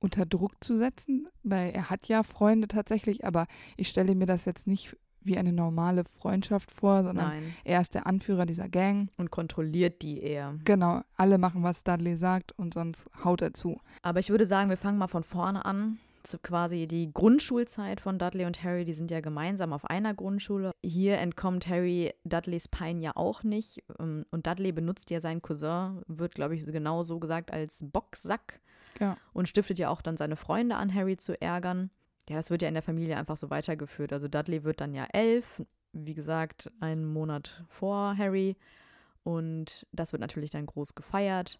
unter 0.00 0.26
Druck 0.26 0.62
zu 0.62 0.76
setzen, 0.76 1.28
weil 1.42 1.70
er 1.70 1.90
hat 1.90 2.08
ja 2.08 2.22
Freunde 2.22 2.66
tatsächlich, 2.66 3.24
aber 3.24 3.46
ich 3.76 3.88
stelle 3.88 4.14
mir 4.14 4.26
das 4.26 4.46
jetzt 4.46 4.66
nicht 4.66 4.96
wie 5.22 5.36
eine 5.36 5.52
normale 5.52 6.04
Freundschaft 6.04 6.70
vor, 6.70 7.02
sondern 7.04 7.28
Nein. 7.28 7.54
er 7.64 7.80
ist 7.80 7.94
der 7.94 8.06
Anführer 8.06 8.46
dieser 8.46 8.68
Gang. 8.68 9.08
Und 9.16 9.30
kontrolliert 9.30 10.02
die 10.02 10.20
eher. 10.22 10.54
Genau, 10.64 11.02
alle 11.16 11.38
machen, 11.38 11.62
was 11.62 11.82
Dudley 11.82 12.16
sagt 12.16 12.52
und 12.52 12.74
sonst 12.74 13.08
haut 13.24 13.42
er 13.42 13.52
zu. 13.54 13.80
Aber 14.02 14.20
ich 14.20 14.30
würde 14.30 14.46
sagen, 14.46 14.70
wir 14.70 14.76
fangen 14.76 14.98
mal 14.98 15.08
von 15.08 15.22
vorne 15.24 15.64
an. 15.64 15.98
Zu 16.22 16.38
quasi 16.38 16.86
die 16.86 17.10
Grundschulzeit 17.14 17.98
von 17.98 18.18
Dudley 18.18 18.44
und 18.44 18.62
Harry, 18.62 18.84
die 18.84 18.92
sind 18.92 19.10
ja 19.10 19.20
gemeinsam 19.20 19.72
auf 19.72 19.86
einer 19.86 20.12
Grundschule. 20.12 20.72
Hier 20.82 21.16
entkommt 21.16 21.66
Harry 21.66 22.12
Dudleys 22.24 22.68
Pein 22.68 23.00
ja 23.00 23.12
auch 23.16 23.42
nicht. 23.42 23.82
Ähm, 23.98 24.26
Und 24.30 24.46
Dudley 24.46 24.72
benutzt 24.72 25.08
ja 25.10 25.20
seinen 25.22 25.40
Cousin, 25.40 26.02
wird, 26.08 26.34
glaube 26.34 26.54
ich, 26.56 26.66
genau 26.66 27.02
so 27.04 27.18
gesagt, 27.20 27.50
als 27.52 27.78
Boxsack 27.82 28.60
Ja. 29.00 29.16
und 29.32 29.48
stiftet 29.48 29.78
ja 29.78 29.88
auch 29.88 30.02
dann 30.02 30.18
seine 30.18 30.36
Freunde 30.36 30.76
an, 30.76 30.94
Harry 30.94 31.16
zu 31.16 31.40
ärgern. 31.40 31.88
Ja, 32.30 32.36
das 32.36 32.50
wird 32.50 32.62
ja 32.62 32.68
in 32.68 32.74
der 32.74 32.82
Familie 32.84 33.16
einfach 33.16 33.36
so 33.36 33.50
weitergeführt. 33.50 34.12
Also 34.12 34.28
Dudley 34.28 34.62
wird 34.62 34.80
dann 34.80 34.94
ja 34.94 35.04
elf, 35.12 35.60
wie 35.92 36.14
gesagt, 36.14 36.70
einen 36.78 37.04
Monat 37.04 37.64
vor 37.68 38.16
Harry. 38.16 38.56
Und 39.24 39.84
das 39.90 40.12
wird 40.12 40.20
natürlich 40.20 40.50
dann 40.50 40.64
groß 40.64 40.94
gefeiert. 40.94 41.58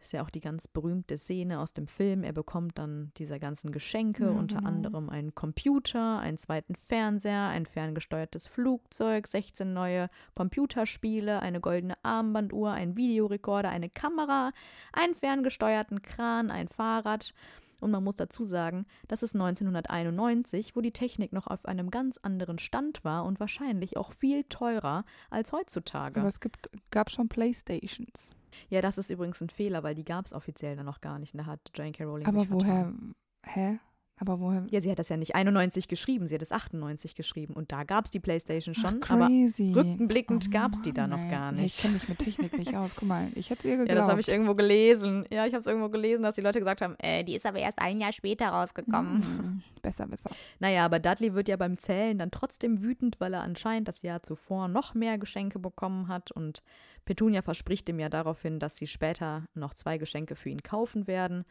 Ist 0.00 0.14
ja 0.14 0.22
auch 0.22 0.30
die 0.30 0.40
ganz 0.40 0.68
berühmte 0.68 1.18
Szene 1.18 1.60
aus 1.60 1.74
dem 1.74 1.86
Film. 1.86 2.24
Er 2.24 2.32
bekommt 2.32 2.78
dann 2.78 3.12
diese 3.18 3.38
ganzen 3.38 3.72
Geschenke, 3.72 4.24
Ja, 4.24 4.30
unter 4.30 4.56
genau. 4.56 4.68
anderem 4.68 5.10
einen 5.10 5.34
Computer, 5.34 6.18
einen 6.18 6.38
zweiten 6.38 6.76
Fernseher, 6.76 7.48
ein 7.48 7.66
ferngesteuertes 7.66 8.48
Flugzeug, 8.48 9.26
16 9.26 9.70
neue 9.70 10.08
Computerspiele, 10.34 11.40
eine 11.40 11.60
goldene 11.60 12.02
Armbanduhr, 12.02 12.72
einen 12.72 12.96
Videorekorder, 12.96 13.68
eine 13.68 13.90
Kamera, 13.90 14.52
einen 14.94 15.14
ferngesteuerten 15.14 16.00
Kran, 16.00 16.50
ein 16.50 16.68
Fahrrad. 16.68 17.34
Und 17.80 17.90
man 17.90 18.02
muss 18.02 18.16
dazu 18.16 18.44
sagen, 18.44 18.86
das 19.08 19.22
ist 19.22 19.34
1991, 19.34 20.76
wo 20.76 20.80
die 20.80 20.92
Technik 20.92 21.32
noch 21.32 21.46
auf 21.46 21.66
einem 21.66 21.90
ganz 21.90 22.18
anderen 22.18 22.58
Stand 22.58 23.04
war 23.04 23.24
und 23.24 23.40
wahrscheinlich 23.40 23.96
auch 23.96 24.12
viel 24.12 24.44
teurer 24.44 25.04
als 25.30 25.52
heutzutage. 25.52 26.20
Aber 26.20 26.28
es 26.28 26.40
gibt, 26.40 26.70
gab 26.90 27.10
schon 27.10 27.28
Playstations. 27.28 28.30
Ja, 28.68 28.80
das 28.80 28.98
ist 28.98 29.10
übrigens 29.10 29.40
ein 29.40 29.50
Fehler, 29.50 29.82
weil 29.82 29.94
die 29.94 30.04
gab 30.04 30.26
es 30.26 30.32
offiziell 30.32 30.76
dann 30.76 30.86
noch 30.86 31.00
gar 31.00 31.18
nicht. 31.18 31.34
Und 31.34 31.38
da 31.38 31.46
hat 31.46 31.60
J.K. 31.74 32.04
Rowling 32.04 32.26
Aber 32.26 32.48
woher, 32.48 32.66
vertan. 32.66 33.12
hä? 33.44 33.78
Aber 34.18 34.40
woher? 34.40 34.64
Ja, 34.70 34.80
sie 34.80 34.90
hat 34.90 34.98
das 34.98 35.10
ja 35.10 35.18
nicht 35.18 35.34
91 35.34 35.88
geschrieben, 35.88 36.26
sie 36.26 36.34
hat 36.36 36.42
es 36.42 36.50
98 36.50 37.14
geschrieben. 37.14 37.52
Und 37.52 37.70
da 37.70 37.84
gab 37.84 38.06
es 38.06 38.10
die 38.10 38.18
Playstation 38.20 38.74
schon, 38.74 39.00
Ach, 39.04 39.10
aber 39.10 39.26
rückblickend 39.28 40.46
Oh 40.48 40.50
gab's 40.50 40.80
die 40.80 40.92
da 40.92 41.06
noch 41.06 41.18
gar 41.28 41.52
Ja, 41.52 41.52
nicht. 41.52 41.76
ich 41.76 41.82
kenne 41.82 41.94
mich 41.94 42.08
mit 42.08 42.18
Technik 42.18 42.56
nicht 42.56 42.74
aus. 42.74 42.96
Guck 42.96 43.08
mal, 43.08 43.28
ich 43.34 43.50
hätte 43.50 43.60
es 43.60 43.64
ihr 43.66 43.76
geglaubt. 43.76 43.88
ja, 43.94 43.94
das 43.96 44.08
habe 44.10 44.20
ich 44.20 44.28
irgendwo 44.28 44.54
gelesen. 44.54 45.26
Ja, 45.30 45.44
ich 45.44 45.52
habe 45.52 45.60
es 45.60 45.66
irgendwo 45.66 45.90
gelesen, 45.90 46.22
dass 46.22 46.34
die 46.34 46.40
Leute 46.40 46.58
gesagt 46.60 46.80
haben, 46.80 46.96
äh, 46.98 47.24
die 47.24 47.34
ist 47.34 47.44
aber 47.44 47.58
erst 47.58 47.78
ein 47.78 48.00
Jahr 48.00 48.12
später 48.12 48.48
rausgekommen. 48.48 49.22
Hm, 49.36 49.62
Besser, 49.82 50.06
besser. 50.06 50.30
Naja, 50.58 50.84
aber 50.84 50.98
Dudley 50.98 51.34
wird 51.34 51.48
ja 51.48 51.56
beim 51.56 51.78
Zählen 51.78 52.18
dann 52.18 52.30
trotzdem 52.30 52.82
wütend, 52.82 53.20
weil 53.20 53.34
er 53.34 53.42
anscheinend 53.42 53.86
das 53.86 54.02
Jahr 54.02 54.22
zuvor 54.22 54.68
noch 54.68 54.94
mehr 54.94 55.18
Geschenke 55.18 55.58
bekommen 55.58 56.08
hat. 56.08 56.30
Und 56.32 56.62
Petunia 57.04 57.42
verspricht 57.42 57.88
ihm 57.88 58.00
ja 58.00 58.08
daraufhin, 58.08 58.58
dass 58.58 58.76
sie 58.76 58.86
später 58.86 59.44
noch 59.54 59.74
zwei 59.74 59.98
Geschenke 59.98 60.34
für 60.36 60.48
ihn 60.48 60.62
kaufen 60.62 61.06
werden. 61.06 61.44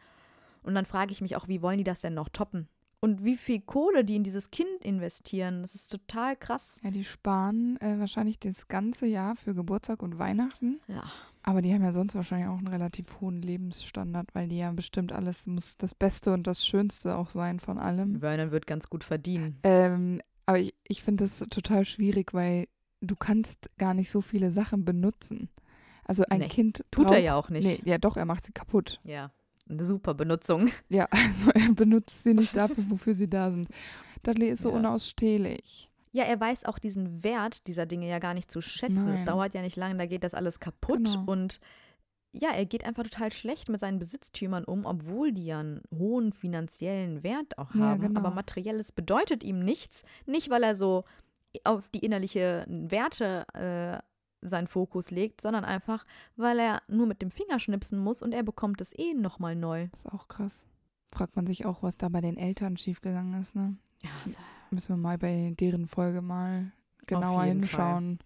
Und 0.66 0.74
dann 0.74 0.84
frage 0.86 1.12
ich 1.12 1.20
mich 1.20 1.36
auch, 1.36 1.48
wie 1.48 1.62
wollen 1.62 1.78
die 1.78 1.84
das 1.84 2.00
denn 2.00 2.14
noch 2.14 2.28
toppen? 2.28 2.68
Und 3.00 3.24
wie 3.24 3.36
viel 3.36 3.60
Kohle 3.60 4.04
die 4.04 4.16
in 4.16 4.24
dieses 4.24 4.50
Kind 4.50 4.82
investieren, 4.84 5.62
das 5.62 5.74
ist 5.74 5.88
total 5.88 6.34
krass. 6.34 6.78
Ja, 6.82 6.90
die 6.90 7.04
sparen 7.04 7.80
äh, 7.80 8.00
wahrscheinlich 8.00 8.38
das 8.40 8.68
ganze 8.68 9.06
Jahr 9.06 9.36
für 9.36 9.54
Geburtstag 9.54 10.02
und 10.02 10.18
Weihnachten. 10.18 10.80
Ja, 10.88 11.04
Aber 11.42 11.62
die 11.62 11.72
haben 11.72 11.84
ja 11.84 11.92
sonst 11.92 12.14
wahrscheinlich 12.14 12.48
auch 12.48 12.58
einen 12.58 12.66
relativ 12.66 13.20
hohen 13.20 13.42
Lebensstandard, 13.42 14.34
weil 14.34 14.48
die 14.48 14.58
ja 14.58 14.72
bestimmt 14.72 15.12
alles 15.12 15.46
muss 15.46 15.76
das 15.76 15.94
Beste 15.94 16.32
und 16.32 16.46
das 16.46 16.66
Schönste 16.66 17.16
auch 17.16 17.30
sein 17.30 17.60
von 17.60 17.78
allem. 17.78 18.20
Vernon 18.20 18.50
wird 18.50 18.66
ganz 18.66 18.88
gut 18.88 19.04
verdienen. 19.04 19.58
Ähm, 19.62 20.20
aber 20.46 20.58
ich, 20.58 20.74
ich 20.88 21.02
finde 21.02 21.24
das 21.24 21.38
total 21.50 21.84
schwierig, 21.84 22.34
weil 22.34 22.66
du 23.02 23.14
kannst 23.14 23.70
gar 23.78 23.94
nicht 23.94 24.10
so 24.10 24.20
viele 24.20 24.50
Sachen 24.50 24.84
benutzen. 24.84 25.50
Also 26.04 26.24
ein 26.30 26.40
Nee, 26.40 26.48
Kind 26.48 26.84
Tut 26.90 27.04
braucht, 27.06 27.14
er 27.14 27.20
ja 27.20 27.34
auch 27.34 27.50
nicht. 27.50 27.64
Nee, 27.66 27.88
ja 27.88 27.98
doch, 27.98 28.16
er 28.16 28.24
macht 28.24 28.46
sie 28.46 28.52
kaputt. 28.52 29.00
Ja, 29.04 29.30
eine 29.68 29.84
super 29.84 30.14
Benutzung. 30.14 30.70
Ja, 30.88 31.06
also 31.10 31.50
er 31.52 31.72
benutzt 31.72 32.22
sie 32.22 32.34
nicht 32.34 32.56
dafür, 32.56 32.84
wofür 32.90 33.14
sie 33.14 33.28
da 33.28 33.50
sind. 33.50 33.68
Dudley 34.22 34.48
ist 34.50 34.62
so 34.62 34.70
Ja. 34.70 34.76
unausstehlich. 34.76 35.88
Ja, 36.12 36.24
er 36.24 36.40
weiß 36.40 36.64
auch 36.64 36.78
diesen 36.78 37.22
Wert 37.22 37.66
dieser 37.66 37.84
Dinge 37.86 38.08
ja 38.08 38.18
gar 38.18 38.32
nicht 38.34 38.50
zu 38.50 38.60
schätzen. 38.62 39.08
Es 39.08 39.16
Nein. 39.20 39.26
dauert 39.26 39.54
ja 39.54 39.60
nicht 39.62 39.76
lange, 39.76 39.96
da 39.98 40.06
geht 40.06 40.24
das 40.24 40.32
alles 40.34 40.60
kaputt. 40.60 41.04
Genau. 41.04 41.24
Und 41.30 41.60
ja, 42.32 42.50
er 42.50 42.64
geht 42.66 42.84
einfach 42.86 43.02
total 43.02 43.32
schlecht 43.32 43.68
mit 43.68 43.80
seinen 43.80 43.98
Besitztümern 43.98 44.64
um, 44.64 44.86
obwohl 44.86 45.32
die 45.32 45.46
ja 45.46 45.60
einen 45.60 45.82
hohen 45.94 46.32
finanziellen 46.32 47.22
Wert 47.22 47.58
auch 47.58 47.74
Ja, 47.74 47.80
haben. 47.82 48.00
genau. 48.00 48.20
Aber 48.20 48.30
materielles 48.30 48.92
bedeutet 48.92 49.44
ihm 49.44 49.58
nichts. 49.60 50.04
Nicht, 50.26 50.48
weil 50.50 50.62
er 50.62 50.74
so 50.74 51.04
auf 51.64 51.88
die 51.90 52.00
innerlichen 52.04 52.90
Werte 52.90 53.46
äh, 53.54 53.98
seinen 54.48 54.66
Fokus 54.66 55.10
legt, 55.10 55.40
sondern 55.40 55.64
einfach, 55.64 56.04
weil 56.36 56.58
er 56.58 56.82
nur 56.88 57.06
mit 57.06 57.22
dem 57.22 57.30
Finger 57.30 57.58
schnipsen 57.58 57.98
muss 57.98 58.22
und 58.22 58.32
er 58.32 58.42
bekommt 58.42 58.80
es 58.80 58.96
eh 58.98 59.14
nochmal 59.14 59.56
neu. 59.56 59.88
Das 59.92 60.00
ist 60.00 60.12
auch 60.12 60.28
krass. 60.28 60.64
Fragt 61.12 61.36
man 61.36 61.46
sich 61.46 61.64
auch, 61.66 61.82
was 61.82 61.96
da 61.96 62.08
bei 62.08 62.20
den 62.20 62.36
Eltern 62.36 62.76
schiefgegangen 62.76 63.40
ist, 63.40 63.54
ne? 63.54 63.76
Ja, 64.02 64.10
Müssen 64.70 64.88
wir 64.90 64.96
mal 64.96 65.16
bei 65.18 65.54
deren 65.58 65.86
Folge 65.86 66.20
mal 66.22 66.72
genauer 67.06 67.44
hinschauen. 67.44 68.18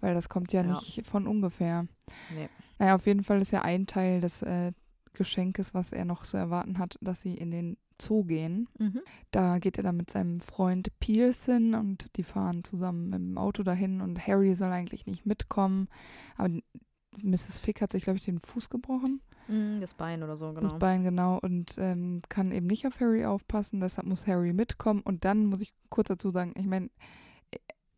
Weil 0.00 0.14
das 0.14 0.28
kommt 0.28 0.52
ja, 0.52 0.62
Ja. 0.62 0.74
nicht 0.74 1.06
von 1.06 1.26
ungefähr. 1.26 1.86
nee. 2.34 2.48
Naja, 2.78 2.94
auf 2.94 3.06
jeden 3.06 3.24
Fall 3.24 3.40
ist 3.40 3.50
ja 3.50 3.62
ein 3.62 3.86
Teil 3.88 4.20
des 4.20 4.42
äh, 4.42 4.72
Geschenkes, 5.14 5.74
was 5.74 5.90
er 5.90 6.04
noch 6.04 6.22
zu 6.22 6.36
erwarten 6.36 6.78
hat, 6.78 6.96
dass 7.00 7.22
sie 7.22 7.34
in 7.34 7.50
den 7.50 7.76
Zoo 8.00 8.24
gehen. 8.24 8.68
Mhm. 8.78 9.00
Da 9.30 9.58
geht 9.58 9.76
er 9.76 9.82
dann 9.84 9.96
mit 9.96 10.10
seinem 10.10 10.40
Freund 10.40 10.88
Pearson 11.00 11.74
und 11.74 12.16
die 12.16 12.22
fahren 12.22 12.64
zusammen 12.64 13.10
dem 13.10 13.38
Auto 13.38 13.62
dahin 13.62 14.00
und 14.00 14.26
Harry 14.26 14.54
soll 14.54 14.70
eigentlich 14.70 15.06
nicht 15.06 15.26
mitkommen. 15.26 15.88
Aber 16.36 16.50
Mrs. 17.22 17.58
Fick 17.58 17.80
hat 17.80 17.92
sich, 17.92 18.04
glaube 18.04 18.18
ich, 18.18 18.24
den 18.24 18.38
Fuß 18.40 18.70
gebrochen. 18.70 19.20
Mm, 19.48 19.80
Das 19.80 19.94
Bein 19.94 20.22
oder 20.22 20.36
so, 20.36 20.48
genau. 20.48 20.60
Das 20.60 20.78
Bein 20.78 21.02
genau 21.02 21.38
und 21.40 21.76
ähm, 21.78 22.20
kann 22.28 22.52
eben 22.52 22.66
nicht 22.66 22.86
auf 22.86 23.00
Harry 23.00 23.24
aufpassen, 23.24 23.80
deshalb 23.80 24.06
muss 24.06 24.26
Harry 24.26 24.52
mitkommen 24.52 25.00
und 25.00 25.24
dann 25.24 25.46
muss 25.46 25.60
ich 25.62 25.72
kurz 25.88 26.08
dazu 26.08 26.30
sagen, 26.30 26.52
ich 26.56 26.66
meine, 26.66 26.90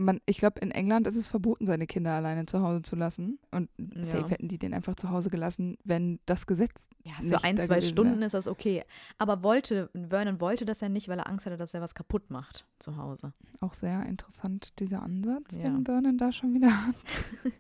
man, 0.01 0.21
ich 0.27 0.39
glaube, 0.39 0.61
in 0.61 0.71
England 0.71 1.07
ist 1.07 1.17
es 1.17 1.27
verboten, 1.27 1.67
seine 1.67 1.87
Kinder 1.87 2.13
alleine 2.13 2.47
zu 2.47 2.61
Hause 2.63 2.83
zu 2.83 2.97
lassen. 2.97 3.39
Und 3.51 3.69
Ja. 3.79 4.05
safe 4.05 4.29
hätten 4.31 4.49
die 4.49 4.59
den 4.59 4.75
einfach 4.75 4.97
zu 4.97 5.11
Hause 5.11 5.31
gelassen, 5.31 5.77
wenn 5.85 6.19
das 6.27 6.47
Gesetz. 6.47 6.75
Ja, 7.03 7.13
für 7.15 7.45
ein, 7.45 7.57
zwei 7.57 7.81
Stunden 7.81 8.19
wär. 8.21 8.27
ist 8.27 8.33
das 8.35 8.47
okay. 8.47 8.85
Aber 9.19 9.43
wollte, 9.43 9.89
Vernon 9.95 10.41
wollte 10.41 10.65
das 10.65 10.81
ja 10.81 10.89
nicht, 10.89 11.09
weil 11.09 11.19
er 11.19 11.29
Angst 11.29 11.47
hatte, 11.47 11.57
dass 11.57 11.73
er 11.75 11.81
was 11.81 11.95
kaputt 11.95 12.31
macht 12.31 12.67
zu 12.79 12.97
Hause. 12.97 13.33
Auch 13.61 13.75
sehr 13.75 14.05
interessant, 14.07 14.79
dieser 14.81 15.03
Ansatz, 15.03 15.55
Ja. 15.57 15.63
den 15.71 15.85
Vernon 15.85 16.19
da 16.19 16.31
schon 16.33 16.53
wieder 16.55 16.87
hat. 16.87 16.95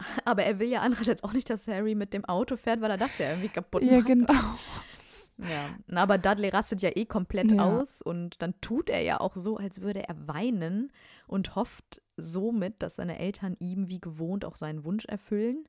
Aber 0.24 0.42
er 0.44 0.58
will 0.58 0.68
ja 0.68 0.80
andererseits 0.80 1.22
auch 1.22 1.32
nicht, 1.32 1.48
dass 1.50 1.68
Harry 1.68 1.94
mit 1.94 2.12
dem 2.12 2.24
Auto 2.24 2.56
fährt, 2.56 2.80
weil 2.80 2.90
er 2.90 2.98
das 2.98 3.16
ja 3.18 3.30
irgendwie 3.30 3.48
kaputt 3.48 3.82
Ja, 3.82 3.98
macht. 3.98 4.06
genau. 4.06 4.34
Ja. 5.38 5.70
Na, 5.86 6.02
Aber 6.02 6.18
Dudley 6.18 6.50
rastet 6.50 6.82
ja 6.82 6.90
eh 6.94 7.04
komplett 7.06 7.52
Ja. 7.52 7.64
aus 7.64 8.02
und 8.02 8.40
dann 8.42 8.54
tut 8.60 8.90
er 8.90 9.00
ja 9.00 9.20
auch 9.20 9.34
so, 9.36 9.56
als 9.56 9.80
würde 9.80 10.06
er 10.06 10.14
weinen 10.28 10.92
und 11.32 11.56
hofft 11.56 12.00
somit, 12.16 12.82
dass 12.82 12.96
seine 12.96 13.18
Eltern 13.18 13.56
ihm 13.58 13.88
wie 13.88 14.00
gewohnt 14.00 14.44
auch 14.44 14.56
seinen 14.56 14.84
Wunsch 14.84 15.04
erfüllen. 15.06 15.64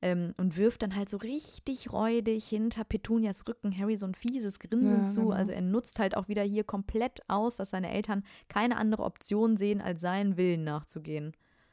Ähm, 0.00 0.32
und 0.36 0.56
wirft 0.56 0.82
dann 0.82 0.94
halt 0.94 1.08
so 1.08 1.16
richtig 1.16 1.92
räudig 1.92 2.46
hinter 2.48 2.84
Petunias 2.84 3.42
Rücken 3.48 3.76
Harry 3.76 3.96
so 3.96 4.06
ein 4.06 4.14
fieses 4.14 4.60
Grinsen 4.60 5.02
Ja, 5.02 5.10
zu. 5.10 5.20
genau. 5.22 5.32
Also 5.32 5.50
er 5.52 5.60
nutzt 5.60 5.98
halt 5.98 6.16
auch 6.16 6.28
wieder 6.28 6.44
hier 6.44 6.62
komplett 6.62 7.20
aus, 7.28 7.56
dass 7.56 7.70
seine 7.70 7.90
Eltern 7.90 8.22
keine 8.48 8.76
andere 8.76 9.02
Option 9.02 9.56
sehen, 9.56 9.80
als 9.80 10.00
seinen 10.00 10.36
Willen 10.36 10.62
nachzugehen. 10.62 11.32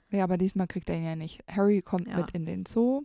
Ja, 0.10 0.24
aber 0.24 0.38
diesmal 0.40 0.66
kriegt 0.66 0.90
er 0.90 0.96
ihn 0.98 1.06
ja 1.06 1.16
nicht. 1.16 1.44
Harry 1.48 1.84
kommt 1.84 2.08
Ja. 2.08 2.18
mit 2.18 2.32
in 2.32 2.48
den 2.48 2.66
Zoo 2.66 3.04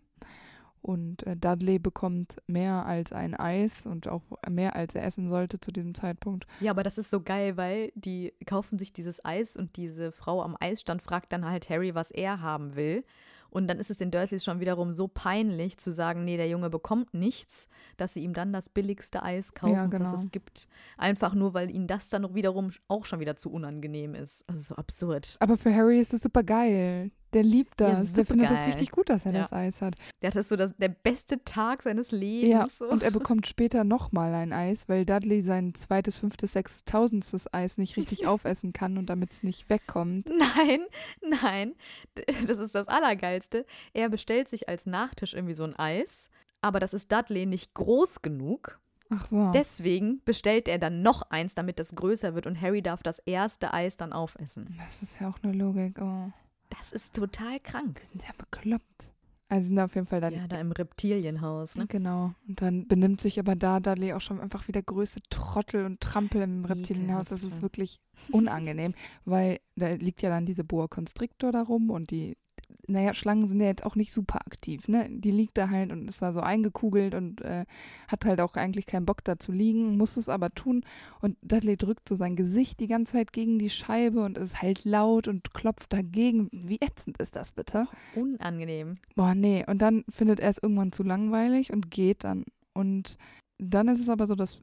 und 0.83 1.27
äh, 1.27 1.37
Dudley 1.37 1.79
bekommt 1.79 2.37
mehr 2.47 2.87
als 2.87 3.13
ein 3.13 3.35
Eis 3.35 3.85
und 3.87 4.09
auch 4.09 4.23
mehr 4.49 4.77
als 4.77 4.95
er 4.95 5.05
essen 5.05 5.29
sollte 5.29 5.61
zu 5.61 5.73
diesem 5.73 5.95
Zeitpunkt. 5.95 6.47
Ja, 6.61 6.71
aber 6.71 6.83
das 6.83 6.99
ist 6.99 7.11
so 7.11 7.21
geil, 7.21 7.57
weil 7.57 7.93
die 7.95 8.33
kaufen 8.47 8.79
sich 8.79 8.93
dieses 8.93 9.25
Eis 9.25 9.57
und 9.57 9.77
diese 9.77 10.13
Frau 10.13 10.43
am 10.43 10.57
Eisstand 10.59 11.03
fragt 11.03 11.33
dann 11.33 11.45
halt 11.45 11.69
Harry, 11.69 11.95
was 11.95 12.11
er 12.11 12.41
haben 12.41 12.77
will. 12.77 13.05
Und 13.51 13.67
dann 13.67 13.81
ist 13.81 13.91
es 13.91 13.99
den 13.99 14.13
Dursleys 14.13 14.45
schon 14.45 14.61
wiederum 14.61 14.93
so 14.93 15.09
peinlich 15.09 15.77
zu 15.77 15.91
sagen, 15.91 16.25
nee, 16.25 16.37
der 16.37 16.49
Junge 16.49 16.71
bekommt 16.71 17.15
nichts, 17.15 17.69
dass 17.97 18.15
sie 18.15 18.23
ihm 18.23 18.33
dann 18.33 18.53
das 18.53 18.69
billigste 18.69 19.25
Eis 19.25 19.55
kaufen, 19.55 19.75
Ja, 19.75 19.87
genau. 19.87 20.13
was 20.13 20.21
es 20.21 20.31
gibt. 20.31 20.69
Einfach 20.97 21.35
nur, 21.35 21.53
weil 21.53 21.69
ihnen 21.69 21.89
das 21.89 22.09
dann 22.09 22.33
wiederum 22.37 22.71
auch 22.87 23.05
schon 23.07 23.19
wieder 23.19 23.37
zu 23.37 23.51
unangenehm 23.51 24.15
ist. 24.15 24.45
Also 24.47 24.63
so 24.63 24.77
absurd. 24.77 25.37
Aber 25.41 25.57
für 25.57 25.75
Harry 25.75 26.01
ist 26.01 26.15
es 26.15 26.23
super 26.23 26.45
geil. 26.45 27.11
Der 27.33 27.43
liebt 27.45 27.81
Ja, 27.81 27.93
das. 27.93 28.13
der 28.15 28.27
findet 28.27 28.51
das 28.51 28.67
richtig 28.67 28.91
gut, 28.91 29.09
dass 29.09 29.25
er 29.25 29.33
Ja. 29.33 29.43
das 29.43 29.53
Eis 29.53 29.81
hat. 29.83 29.95
Das 30.21 30.35
ist 30.37 30.49
so 30.49 30.57
das, 30.57 30.75
der 30.79 30.89
beste 30.89 31.43
Tag 31.45 31.83
seines 31.83 32.11
Lebens. 32.11 32.51
Ja, 32.51 32.67
so. 32.69 32.89
und 32.89 33.03
er 33.03 33.11
bekommt 33.11 33.47
später 33.47 33.85
nochmal 33.85 34.35
ein 34.35 34.53
Eis, 34.53 34.89
weil 34.89 35.05
Dudley 35.07 35.43
sein 35.43 35.75
zweites, 35.75 36.17
fünftes, 36.17 36.53
sechstes, 36.55 36.85
tausendstes 36.85 37.53
Eis 37.55 37.79
nicht 37.79 37.97
richtig 37.97 38.27
aufessen 38.27 38.73
kann 38.73 38.99
und 38.99 39.07
damit 39.07 39.33
es 39.33 39.43
nicht 39.43 39.69
wegkommt. 39.71 40.29
Nein, 40.57 40.81
nein, 41.43 41.75
das 42.47 42.59
ist 42.59 42.75
das 42.75 42.89
Allergeilste. 42.89 43.65
Er 43.93 44.09
bestellt 44.09 44.49
sich 44.49 44.69
als 44.69 44.87
Nachtisch 44.87 45.35
irgendwie 45.35 45.55
so 45.55 45.65
ein 45.65 45.77
Eis, 45.79 46.31
aber 46.63 46.81
das 46.81 46.95
ist 46.95 47.11
Dudley 47.13 47.47
nicht 47.47 47.75
groß 47.75 48.23
genug. 48.23 48.79
Ach 49.13 49.27
so. 49.27 49.51
Deswegen 49.53 50.21
bestellt 50.25 50.69
er 50.69 50.79
dann 50.79 51.03
noch 51.03 51.23
eins, 51.31 51.55
damit 51.55 51.79
das 51.81 51.95
größer 51.95 52.35
wird 52.35 52.47
und 52.47 52.61
Harry 52.61 52.81
darf 52.83 53.03
das 53.03 53.19
erste 53.21 53.73
Eis 53.73 53.97
dann 53.97 54.13
aufessen. 54.13 54.77
Das 54.79 55.03
ist 55.03 55.21
ja 55.21 55.29
auch 55.29 55.39
eine 55.43 55.53
Logik. 55.53 55.99
Oh, 56.01 56.31
Das 56.79 56.93
ist 56.93 57.15
total 57.15 57.61
krank. 57.61 58.03
ja 58.15 58.33
bekloppt. 58.37 59.13
Also 59.51 59.67
sind 59.67 59.81
auf 59.81 59.97
jeden 59.97 60.07
Fall 60.07 60.21
dann. 60.21 60.33
Ja, 60.33 60.47
da 60.47 60.61
im 60.61 60.71
Reptilienhaus, 60.71 61.75
ne? 61.75 61.87
Genau. 61.89 62.33
Und 62.47 62.63
dann 62.63 62.87
benimmt 62.87 63.21
sich 63.21 63.41
aber 63.41 63.57
da 63.57 63.81
Dudley 63.81 64.13
auch 64.13 64.21
schon 64.21 64.41
einfach 64.41 64.69
wie 64.69 64.73
der 64.73 64.85
größte 64.85 65.21
Trottel 65.29 65.87
und 65.87 66.01
Trampel 66.01 66.43
im 66.43 66.65
Reptilienhaus. 66.65 67.27
Das 67.27 67.43
ist 67.43 67.61
wirklich 67.61 67.99
unangenehm, 68.31 68.95
weil 69.25 69.59
da 69.75 69.89
liegt 69.89 70.23
ja 70.23 70.31
dann 70.31 70.47
diese 70.47 70.63
Boa 70.63 70.87
Constrictor 70.87 71.51
da 71.51 71.63
rum 71.63 71.91
und 71.91 72.13
die, 72.13 72.37
naja, 72.91 73.15
Schlangen 73.15 73.49
sind 73.49 73.61
ja 73.61 73.67
jetzt 73.67 73.85
auch 73.85 73.95
nicht 73.95 74.13
super 74.13 74.41
aktiv, 74.47 74.89
ne? 74.89 75.09
Die 75.11 75.31
liegt 75.31 75.57
da 75.57 75.71
halt 75.71 75.93
und 75.93 76.09
ist 76.09 76.21
da 76.21 76.33
so 76.33 76.41
eingekugelt 76.41 77.15
und 77.15 77.41
äh, 77.43 77.65
hat 78.09 78.25
halt 78.25 78.41
auch 78.41 78.55
eigentlich 78.55 78.87
keinen 78.87 79.07
Bock 79.07 79.25
da 79.25 79.39
zu 79.39 79.53
liegen, 79.53 79.97
muss 79.97 80.17
es 80.17 80.29
aber 80.29 80.51
tun. 80.51 80.85
Und 81.21 81.37
Dudley 81.43 81.77
drückt 81.77 82.09
so 82.09 82.17
sein 82.17 82.37
Gesicht 82.37 82.81
die 82.81 82.89
ganze 82.89 83.13
Zeit 83.13 83.33
gegen 83.33 83.59
die 83.59 83.71
Scheibe 83.71 84.23
und 84.23 84.39
ist 84.39 84.61
halt 84.61 84.85
laut 84.85 85.29
und 85.29 85.55
klopft 85.55 85.93
dagegen. 85.93 86.49
Wie 86.53 86.81
ätzend 86.81 87.19
ist 87.19 87.37
das 87.37 87.53
bitte? 87.53 87.87
Unangenehm. 88.15 88.97
Boah, 89.15 89.35
nee. 89.35 89.65
Und 89.67 89.81
dann 89.83 90.05
findet 90.09 90.41
er 90.41 90.51
es 90.51 90.59
irgendwann 90.63 90.93
zu 90.93 91.03
langweilig 91.03 91.73
und 91.73 91.91
geht 91.91 92.25
dann. 92.25 92.45
Und 92.75 93.19
dann 93.59 93.89
ist 93.89 94.01
es 94.01 94.09
aber 94.09 94.27
so, 94.27 94.35
dass 94.35 94.61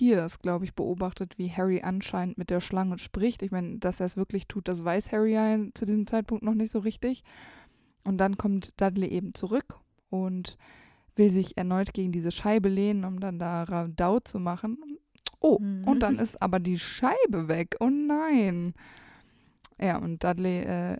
Pierce, 0.00 0.38
glaube 0.38 0.64
ich, 0.64 0.74
beobachtet, 0.74 1.36
wie 1.36 1.50
Harry 1.50 1.82
anscheinend 1.82 2.38
mit 2.38 2.48
der 2.48 2.62
Schlange 2.62 2.96
spricht. 2.96 3.42
Ich 3.42 3.50
meine, 3.50 3.76
dass 3.78 4.00
er 4.00 4.06
es 4.06 4.16
wirklich 4.16 4.46
tut, 4.46 4.66
das 4.66 4.82
weiß 4.82 5.12
Harry 5.12 5.34
ja 5.34 5.58
zu 5.74 5.84
diesem 5.84 6.06
Zeitpunkt 6.06 6.42
noch 6.42 6.54
nicht 6.54 6.72
so 6.72 6.78
richtig. 6.78 7.22
Und 8.02 8.16
dann 8.16 8.38
kommt 8.38 8.80
Dudley 8.80 9.08
eben 9.08 9.34
zurück 9.34 9.76
und 10.08 10.56
will 11.16 11.30
sich 11.30 11.58
erneut 11.58 11.92
gegen 11.92 12.12
diese 12.12 12.32
Scheibe 12.32 12.70
lehnen, 12.70 13.04
um 13.04 13.20
dann 13.20 13.38
da 13.38 13.64
Radau 13.64 14.20
zu 14.20 14.38
machen. 14.38 14.78
Oh, 15.38 15.58
Mhm. 15.58 15.84
und 15.84 16.00
dann 16.00 16.18
ist 16.18 16.40
aber 16.40 16.60
die 16.60 16.78
Scheibe 16.78 17.48
weg. 17.48 17.76
Oh 17.80 17.90
nein. 17.90 18.72
Ja, 19.78 19.98
und 19.98 20.24
Dudley 20.24 20.60
äh, 20.60 20.96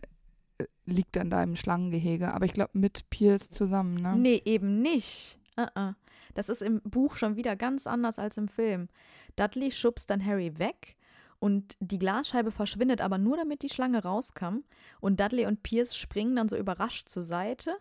liegt 0.85 1.17
dann 1.17 1.31
da 1.31 1.43
im 1.43 1.57
Schlangengehege, 1.57 2.35
aber 2.35 2.45
ich 2.45 2.53
glaube 2.53 2.73
mit 2.75 3.09
Pierce 3.09 3.49
zusammen, 3.49 3.95
ne? 3.95 4.15
Nee, 4.19 4.43
eben 4.45 4.83
nicht. 4.83 5.39
Uh-uh. 5.59 5.95
Das 6.41 6.49
ist 6.49 6.63
im 6.63 6.81
Buch 6.81 7.17
schon 7.17 7.37
wieder 7.37 7.55
ganz 7.55 7.87
anders 7.87 8.19
als 8.19 8.39
im 8.39 8.49
Film. 8.49 8.89
Dudley 9.37 9.71
schubst 9.71 10.09
dann 10.09 10.25
Harry 10.25 10.59
weg 10.59 10.97
und 11.39 11.77
die 11.81 11.99
Glasscheibe 11.99 12.51
verschwindet 12.51 13.03
aber 13.03 13.19
nur, 13.19 13.37
damit 13.37 13.61
die 13.63 13.69
Schlange 13.69 14.03
rauskam. 14.03 14.61
Und 15.01 15.21
Dudley 15.21 15.45
und 15.45 15.63
Pierce 15.63 15.95
springen 15.95 16.35
dann 16.35 16.49
so 16.49 16.57
überrascht 16.57 17.11
zur 17.11 17.23
Seite 17.23 17.77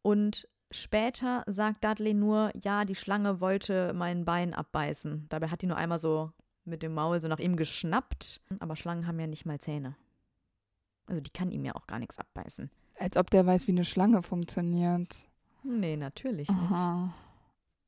und 0.00 0.48
später 0.70 1.44
sagt 1.48 1.84
Dudley 1.84 2.14
nur, 2.14 2.50
ja, 2.58 2.86
die 2.86 2.94
Schlange 2.94 3.42
wollte 3.42 3.92
mein 3.92 4.24
Bein 4.24 4.54
abbeißen. 4.54 5.26
Dabei 5.28 5.48
hat 5.48 5.60
die 5.60 5.66
nur 5.66 5.76
einmal 5.76 5.98
so 5.98 6.32
mit 6.64 6.82
dem 6.82 6.94
Maul 6.94 7.20
so 7.20 7.28
nach 7.28 7.40
ihm 7.40 7.56
geschnappt. 7.56 8.40
Aber 8.58 8.74
Schlangen 8.74 9.06
haben 9.06 9.20
ja 9.20 9.26
nicht 9.26 9.44
mal 9.44 9.60
Zähne. 9.60 9.96
Also 11.04 11.20
die 11.20 11.30
kann 11.30 11.50
ihm 11.50 11.66
ja 11.66 11.74
auch 11.74 11.86
gar 11.86 11.98
nichts 11.98 12.16
abbeißen. 12.16 12.70
Als 12.98 13.18
ob 13.18 13.28
der 13.28 13.44
weiß, 13.44 13.66
wie 13.66 13.72
eine 13.72 13.84
Schlange 13.84 14.22
funktioniert. 14.22 15.14
Nee, 15.62 15.98
natürlich 15.98 16.48
nicht. 16.48 16.70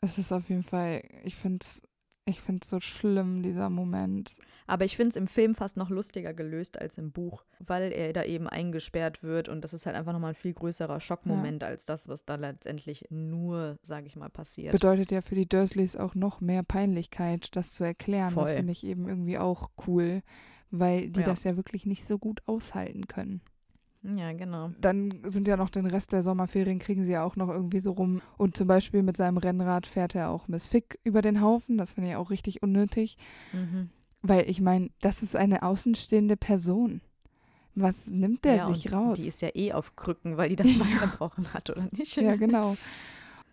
Es 0.03 0.17
ist 0.17 0.33
auf 0.33 0.49
jeden 0.49 0.63
Fall, 0.63 1.03
ich 1.25 1.37
finde 1.37 1.59
es 1.63 1.83
ich 2.27 2.41
find's 2.41 2.71
so 2.71 2.81
schlimm, 2.81 3.43
dieser 3.43 3.71
Moment. 3.71 4.37
Aber 4.67 4.85
ich 4.85 4.97
finde 4.97 5.11
es 5.11 5.17
im 5.17 5.27
Film 5.27 5.55
fast 5.55 5.77
noch 5.77 5.91
lustiger 5.91 6.33
gelöst 6.33 6.81
als 6.81 6.97
im 6.97 7.11
Buch, 7.11 7.45
weil 7.59 7.93
er 7.93 8.13
da 8.13 8.23
eben 8.23 8.49
eingesperrt 8.49 9.23
wird 9.23 9.49
und 9.49 9.63
das 9.63 9.75
ist 9.75 9.85
halt 9.85 9.97
einfach 9.97 10.13
nochmal 10.13 10.31
ein 10.31 10.37
viel 10.37 10.53
größerer 10.53 11.01
Schockmoment 11.01 11.65
als 11.65 11.85
das, 11.85 12.07
was 12.09 12.25
da 12.25 12.37
letztendlich 12.37 13.07
nur, 13.11 13.79
sage 13.83 14.07
ich 14.07 14.15
mal, 14.17 14.29
passiert. 14.29 14.73
Bedeutet 14.73 15.11
ja 15.11 15.23
für 15.23 15.35
die 15.35 15.49
Dursleys 15.49 15.97
auch 15.97 16.15
noch 16.15 16.41
mehr 16.41 16.63
Peinlichkeit, 16.63 17.57
das 17.57 17.73
zu 17.73 17.85
erklären. 17.85 18.35
Das 18.35 18.49
Voll. 18.49 18.57
finde 18.57 18.73
ich 18.73 18.85
eben 18.85 19.09
irgendwie 19.09 19.39
auch 19.39 19.71
cool, 19.87 20.23
weil 20.71 21.11
die 21.11 21.21
Ja. 21.21 21.27
das 21.27 21.43
ja 21.43 21.57
wirklich 21.57 21.85
nicht 21.85 22.07
so 22.07 22.19
gut 22.19 22.43
aushalten 22.47 23.09
können. 23.09 23.41
Ja, 24.03 24.33
genau. 24.33 24.71
dann 24.81 25.21
sind 25.25 25.47
ja 25.47 25.57
noch 25.57 25.71
den 25.71 25.87
Rest 25.87 26.13
der 26.13 26.23
Sommerferien, 26.23 26.79
kriegen 26.79 27.05
sie 27.05 27.13
ja 27.13 27.23
auch 27.25 27.37
noch 27.37 27.49
irgendwie 27.49 27.81
so 27.81 27.93
rum. 27.93 28.23
Und 28.39 28.57
zum 28.57 28.67
Beispiel 28.67 29.03
mit 29.03 29.17
seinem 29.17 29.37
Rennrad 29.37 29.87
fährt 29.87 30.15
er 30.15 30.31
auch 30.31 30.49
Miss 30.49 30.67
Fick 30.67 30.99
über 31.05 31.23
den 31.23 31.41
Haufen. 31.41 31.77
Das 31.79 31.93
finde 31.93 32.11
ich 32.11 32.17
auch 32.17 32.31
richtig 32.31 32.63
unnötig. 32.63 33.19
Mhm. 33.53 33.91
Weil 34.23 34.49
ich 34.49 34.61
meine, 34.61 34.91
das 35.01 35.23
ist 35.23 35.37
eine 35.37 35.63
außenstehende 35.63 36.37
Person. 36.37 37.01
Was 37.75 38.09
nimmt 38.09 38.45
der 38.45 38.57
ja, 38.57 38.75
sich 38.75 38.93
raus? 38.93 39.19
Die 39.19 39.29
ist 39.29 39.41
ja 39.43 39.51
eh 39.55 39.73
auf 39.73 39.97
Krücken, 39.97 40.37
weil 40.37 40.49
die 40.49 40.57
das 40.57 40.67
Bein 40.79 40.99
gebrochen 41.01 41.53
hat, 41.55 41.71
oder 41.71 41.89
nicht? 41.93 42.17
ja, 42.17 42.37
genau. 42.37 42.77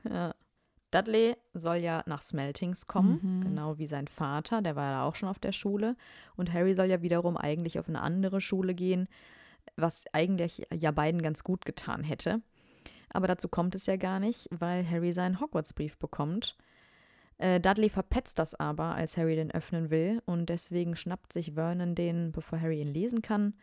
Ja. 0.09 0.33
Dudley 0.91 1.35
soll 1.53 1.77
ja 1.77 2.01
nach 2.05 2.21
Smeltings 2.21 2.87
kommen, 2.87 3.19
Mhm. 3.21 3.41
genau 3.41 3.77
wie 3.77 3.87
sein 3.87 4.07
Vater, 4.07 4.61
der 4.61 4.77
war 4.77 4.89
ja 4.91 5.03
auch 5.03 5.15
schon 5.15 5.27
auf 5.27 5.39
der 5.39 5.51
Schule. 5.51 5.97
Und 6.37 6.53
Harry 6.53 6.73
soll 6.75 6.85
ja 6.85 7.01
wiederum 7.01 7.35
eigentlich 7.35 7.77
auf 7.77 7.89
eine 7.89 8.01
andere 8.01 8.39
Schule 8.39 8.73
gehen, 8.73 9.09
was 9.77 10.03
eigentlich 10.13 10.67
ja 10.73 10.91
beiden 10.91 11.21
ganz 11.21 11.43
gut 11.43 11.65
getan 11.65 12.03
hätte. 12.03 12.41
Aber 13.09 13.27
dazu 13.27 13.47
kommt 13.47 13.75
es 13.75 13.85
ja 13.85 13.95
gar 13.95 14.19
nicht, 14.19 14.49
weil 14.51 14.87
Harry 14.89 15.13
seinen 15.13 15.39
Hogwarts-Brief 15.39 15.97
bekommt. 15.97 16.57
Äh, 17.37 17.59
Dudley 17.59 17.89
verpetzt 17.89 18.39
das 18.39 18.55
aber, 18.55 18.95
als 18.95 19.15
Harry 19.15 19.35
den 19.35 19.51
öffnen 19.51 19.89
will, 19.89 20.21
und 20.25 20.49
deswegen 20.49 20.95
schnappt 20.95 21.31
sich 21.31 21.53
Vernon 21.53 21.95
den, 21.95 22.31
bevor 22.31 22.59
Harry 22.59 22.81
ihn 22.81 22.93
lesen 22.93 23.21
kann. 23.21 23.53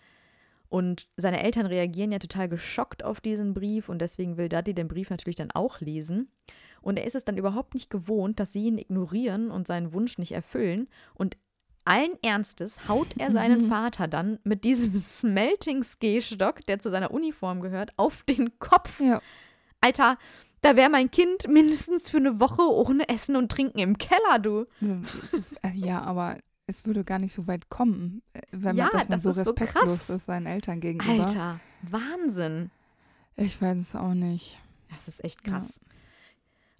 Und 0.69 1.09
seine 1.17 1.43
Eltern 1.43 1.67
reagieren 1.67 2.11
ja 2.11 2.19
total 2.19 2.49
geschockt 2.49 3.05
auf 3.05 3.21
diesen 3.21 3.55
Brief 3.55 3.89
und 3.89 4.01
deswegen 4.01 4.37
will 4.37 4.49
Dudley 4.49 4.75
den 4.75 4.89
Brief 4.89 5.11
natürlich 5.11 5.37
dann 5.37 5.51
auch 5.51 5.81
lesen. 5.81 6.31
Und 6.81 6.99
er 6.99 7.07
ist 7.07 7.15
es 7.15 7.25
dann 7.25 7.37
überhaupt 7.37 7.75
nicht 7.75 7.91
gewohnt, 7.91 8.41
dass 8.41 8.53
sie 8.53 8.65
ihn 8.67 8.79
ignorieren 8.79 9.51
und 9.51 9.67
seinen 9.67 9.93
Wunsch 9.93 10.19
nicht 10.19 10.33
erfüllen. 10.33 10.89
Und 11.15 11.37
allen 11.85 12.13
Ernstes 12.23 12.89
haut 12.89 13.09
er 13.19 13.33
seinen 13.33 13.69
Vater 13.71 14.09
dann 14.09 14.39
mit 14.45 14.65
diesem 14.65 15.01
Smeltings-Gehstock, 15.01 16.65
der 16.67 16.79
zu 16.79 16.91
seiner 16.91 17.11
Uniform 17.11 17.61
gehört, 17.61 17.93
auf 17.97 18.23
den 18.25 18.59
Kopf. 18.59 19.01
Ja. 19.01 19.21
Alter, 19.81 20.19
da 20.63 20.77
wäre 20.77 20.91
mein 20.91 21.11
Kind 21.11 21.47
mindestens 21.49 22.09
für 22.11 22.17
eine 22.19 22.41
Woche 22.41 22.63
ohne 22.63 23.09
Essen 23.09 23.37
und 23.37 23.51
Trinken 23.53 23.79
im 23.79 23.99
Keller, 23.99 24.39
du. 24.41 24.67
Äh, 25.63 25.71
Ja, 25.75 26.01
aber 26.03 26.39
es 26.67 26.87
würde 26.87 27.05
gar 27.05 27.19
nicht 27.19 27.35
so 27.35 27.47
weit 27.47 27.69
kommen, 27.69 28.23
äh, 28.33 28.41
wenn 28.51 28.77
Ja, 28.77 28.85
man, 28.85 28.93
dass 28.93 29.09
man 29.09 29.17
das 29.19 29.23
so 29.23 29.31
ist 29.31 29.37
so 29.37 29.51
respektlos 29.53 29.85
krass. 30.07 30.11
ist 30.11 30.25
seinen 30.27 30.47
Eltern 30.47 30.81
gegenüber. 30.81 31.27
Alter, 31.27 31.61
Wahnsinn. 31.83 32.71
Ich 33.37 33.61
weiß 33.61 33.77
es 33.79 33.95
auch 33.95 34.15
nicht. 34.15 34.59
Das 34.91 35.09
ist 35.09 35.23
echt 35.23 35.45
krass. 35.45 35.81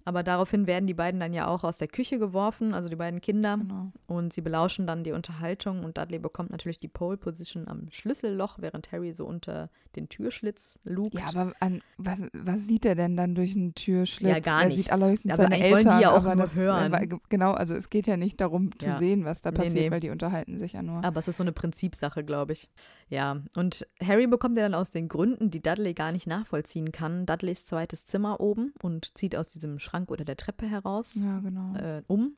Aber 0.07 0.21
daraufhin 0.21 0.67
werden 0.67 0.85
die 0.85 0.93
beiden 0.93 1.19
dann 1.19 1.33
ja 1.33 1.47
auch 1.47 1.63
aus 1.63 1.79
der 1.79 1.87
Küche 1.87 2.19
geworfen, 2.19 2.73
also 2.75 2.89
die 2.89 2.95
beiden 2.95 3.21
Kinder. 3.21 3.57
Genau. 3.57 3.91
Und 4.05 4.33
sie 4.33 4.41
belauschen 4.41 4.85
dann 4.85 5.03
die 5.03 5.11
Unterhaltung 5.11 5.83
und 5.83 5.97
Dudley 5.97 6.19
bekommt 6.19 6.51
natürlich 6.51 6.77
die 6.77 6.87
Pole 6.87 7.17
Position 7.17 7.67
am 7.67 7.87
Schlüsselloch, 7.91 8.57
während 8.59 8.91
Harry 8.91 9.13
so 9.13 9.25
unter 9.25 9.69
den 9.95 10.07
Türschlitz 10.07 10.77
lugt. 10.83 11.15
Ja, 11.15 11.25
aber 11.29 11.53
an, 11.59 11.81
was, 11.97 12.19
was 12.33 12.67
sieht 12.67 12.85
er 12.85 12.93
denn 12.93 13.17
dann 13.17 13.33
durch 13.33 13.55
einen 13.55 13.73
Türschlitz? 13.73 14.29
Ja, 14.29 14.39
gar 14.39 14.61
er 14.61 14.67
nichts. 14.67 14.83
sieht 14.83 14.91
allerhöchstens 14.93 15.33
Aber 15.33 15.43
seine 15.43 15.55
eigentlich 15.55 15.71
wollen 15.71 15.77
Eltern, 15.87 15.97
die 15.97 16.03
ja 16.03 16.11
auch 16.11 16.23
nur 16.23 16.35
das, 16.35 16.55
hören. 16.55 16.93
äh, 16.93 17.07
Genau, 17.29 17.53
also 17.53 17.73
es 17.73 17.89
geht 17.89 18.05
ja 18.05 18.15
nicht 18.15 18.39
darum 18.41 18.77
zu 18.77 18.89
Ja. 18.89 18.99
sehen, 18.99 19.25
was 19.25 19.41
da 19.41 19.49
Nee, 19.49 19.57
passiert, 19.57 19.73
nee. 19.85 19.91
weil 19.91 20.01
die 20.01 20.11
unterhalten 20.11 20.59
sich 20.59 20.73
ja 20.73 20.83
nur. 20.83 21.03
Aber 21.03 21.19
es 21.19 21.27
ist 21.27 21.37
so 21.37 21.43
eine 21.43 21.51
Prinzipsache, 21.51 22.23
glaube 22.23 22.53
ich. 22.53 22.69
Ja, 23.09 23.41
und 23.55 23.87
Harry 24.03 24.27
bekommt 24.27 24.55
ja 24.57 24.63
dann 24.63 24.75
aus 24.75 24.91
den 24.91 25.07
Gründen, 25.07 25.49
die 25.49 25.61
Dudley 25.63 25.95
gar 25.95 26.11
nicht 26.11 26.27
nachvollziehen 26.27 26.91
kann, 26.91 27.25
Dudleys 27.25 27.65
zweites 27.65 28.05
Zimmer 28.05 28.39
oben 28.39 28.73
und 28.83 29.17
zieht 29.17 29.35
aus 29.35 29.49
diesem 29.49 29.79
Schrank 29.79 29.94
oder 30.07 30.25
der 30.25 30.37
Treppe 30.37 30.65
heraus 30.67 31.13
Ja, 31.15 31.39
genau. 31.39 31.75
äh, 31.75 32.03
um. 32.07 32.35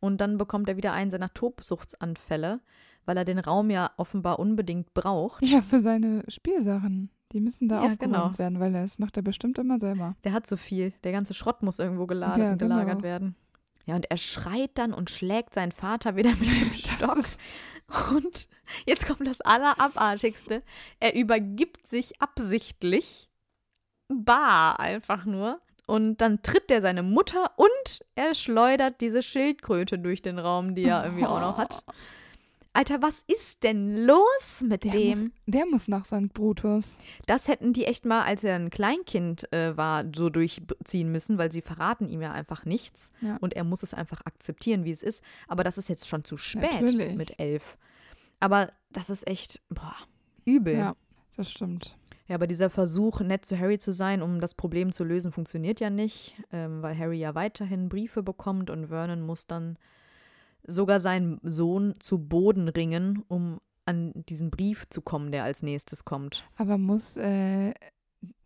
Und 0.00 0.20
dann 0.20 0.36
bekommt 0.38 0.68
er 0.68 0.76
wieder 0.76 0.92
einen 0.92 1.10
seiner 1.10 1.32
Tobsuchtsanfälle, 1.32 2.60
weil 3.06 3.16
er 3.16 3.24
den 3.24 3.38
Raum 3.38 3.70
ja 3.70 3.90
offenbar 3.96 4.38
unbedingt 4.38 4.92
braucht. 4.94 5.42
Ja, 5.44 5.62
für 5.62 5.80
seine 5.80 6.24
Spielsachen. 6.28 7.10
Die 7.32 7.40
müssen 7.40 7.68
da 7.68 7.76
Ja, 7.76 7.90
aufgeräumt 7.90 7.98
genau. 8.14 8.38
werden, 8.38 8.60
weil 8.60 8.72
das 8.72 8.98
macht 8.98 9.16
er 9.16 9.22
bestimmt 9.22 9.58
immer 9.58 9.78
selber. 9.78 10.14
Der 10.24 10.32
hat 10.32 10.46
so 10.46 10.56
viel. 10.56 10.92
Der 11.04 11.12
ganze 11.12 11.34
Schrott 11.34 11.62
muss 11.62 11.78
irgendwo 11.78 12.06
geladen, 12.06 12.42
Ja, 12.42 12.54
genau. 12.54 12.76
gelagert 12.76 13.02
werden. 13.02 13.34
Ja, 13.86 13.96
und 13.96 14.10
er 14.10 14.16
schreit 14.16 14.70
dann 14.74 14.94
und 14.94 15.10
schlägt 15.10 15.52
seinen 15.54 15.72
Vater 15.72 16.16
wieder 16.16 16.30
mit 16.36 16.54
dem 16.60 16.72
Stock. 16.74 17.24
Und 18.14 18.48
jetzt 18.86 19.06
kommt 19.06 19.26
das 19.26 19.40
Allerabartigste. 19.42 20.62
Er 21.00 21.14
übergibt 21.16 21.86
sich 21.86 22.20
absichtlich 22.22 23.28
bar 24.08 24.80
einfach 24.80 25.24
nur. 25.24 25.60
Und 25.86 26.16
dann 26.18 26.42
tritt 26.42 26.70
er 26.70 26.80
seine 26.80 27.02
Mutter 27.02 27.50
und 27.56 28.04
er 28.14 28.34
schleudert 28.34 29.00
diese 29.00 29.22
Schildkröte 29.22 29.98
durch 29.98 30.22
den 30.22 30.38
Raum, 30.38 30.74
die 30.74 30.84
er 30.84 31.04
irgendwie 31.04 31.26
auch 31.26 31.40
noch 31.40 31.58
hat. 31.58 31.82
Alter, 32.76 33.00
was 33.02 33.22
ist 33.28 33.62
denn 33.62 34.04
los 34.04 34.60
mit 34.66 34.82
Der 34.82 34.90
dem? 34.90 35.20
muss, 35.20 35.30
der 35.46 35.66
muss 35.66 35.88
nach 35.88 36.06
St. 36.06 36.32
Brutus. 36.34 36.98
Das 37.26 37.46
hätten 37.46 37.72
die 37.72 37.84
echt 37.84 38.04
mal, 38.04 38.22
als 38.22 38.42
er 38.42 38.56
ein 38.56 38.68
Kleinkind 38.68 39.52
äh, 39.52 39.76
war, 39.76 40.04
so 40.12 40.28
durchziehen 40.28 41.12
müssen, 41.12 41.38
weil 41.38 41.52
sie 41.52 41.60
verraten 41.62 42.08
ihm 42.08 42.20
ja 42.20 42.32
einfach 42.32 42.64
nichts. 42.64 43.10
Ja. 43.20 43.36
Und 43.36 43.54
er 43.54 43.62
muss 43.62 43.84
es 43.84 43.94
einfach 43.94 44.22
akzeptieren, 44.24 44.84
wie 44.84 44.90
es 44.90 45.04
ist. 45.04 45.22
Aber 45.46 45.62
das 45.62 45.78
ist 45.78 45.88
jetzt 45.88 46.08
schon 46.08 46.24
zu 46.24 46.36
spät 46.36 46.80
Natürlich. 46.80 47.14
mit 47.14 47.38
elf. 47.38 47.78
Aber 48.40 48.72
das 48.90 49.08
ist 49.08 49.24
echt, 49.28 49.62
boah, 49.68 49.94
übel. 50.44 50.76
Ja, 50.76 50.96
das 51.36 51.52
stimmt. 51.52 51.96
Ja, 52.26 52.36
aber 52.36 52.46
dieser 52.46 52.70
Versuch, 52.70 53.20
nett 53.20 53.44
zu 53.44 53.58
Harry 53.58 53.78
zu 53.78 53.92
sein, 53.92 54.22
um 54.22 54.40
das 54.40 54.54
Problem 54.54 54.92
zu 54.92 55.04
lösen, 55.04 55.30
funktioniert 55.30 55.80
ja 55.80 55.90
nicht, 55.90 56.34
ähm, 56.52 56.80
weil 56.82 56.96
Harry 56.98 57.18
ja 57.18 57.34
weiterhin 57.34 57.90
Briefe 57.90 58.22
bekommt 58.22 58.70
und 58.70 58.88
Vernon 58.88 59.20
muss 59.20 59.46
dann 59.46 59.76
sogar 60.66 61.00
seinen 61.00 61.38
Sohn 61.42 61.94
zu 61.98 62.18
Boden 62.18 62.68
ringen, 62.68 63.22
um 63.28 63.60
an 63.84 64.12
diesen 64.28 64.50
Brief 64.50 64.88
zu 64.88 65.02
kommen, 65.02 65.32
der 65.32 65.44
als 65.44 65.62
nächstes 65.62 66.06
kommt. 66.06 66.48
Aber 66.56 66.78
muss 66.78 67.18
äh, 67.18 67.74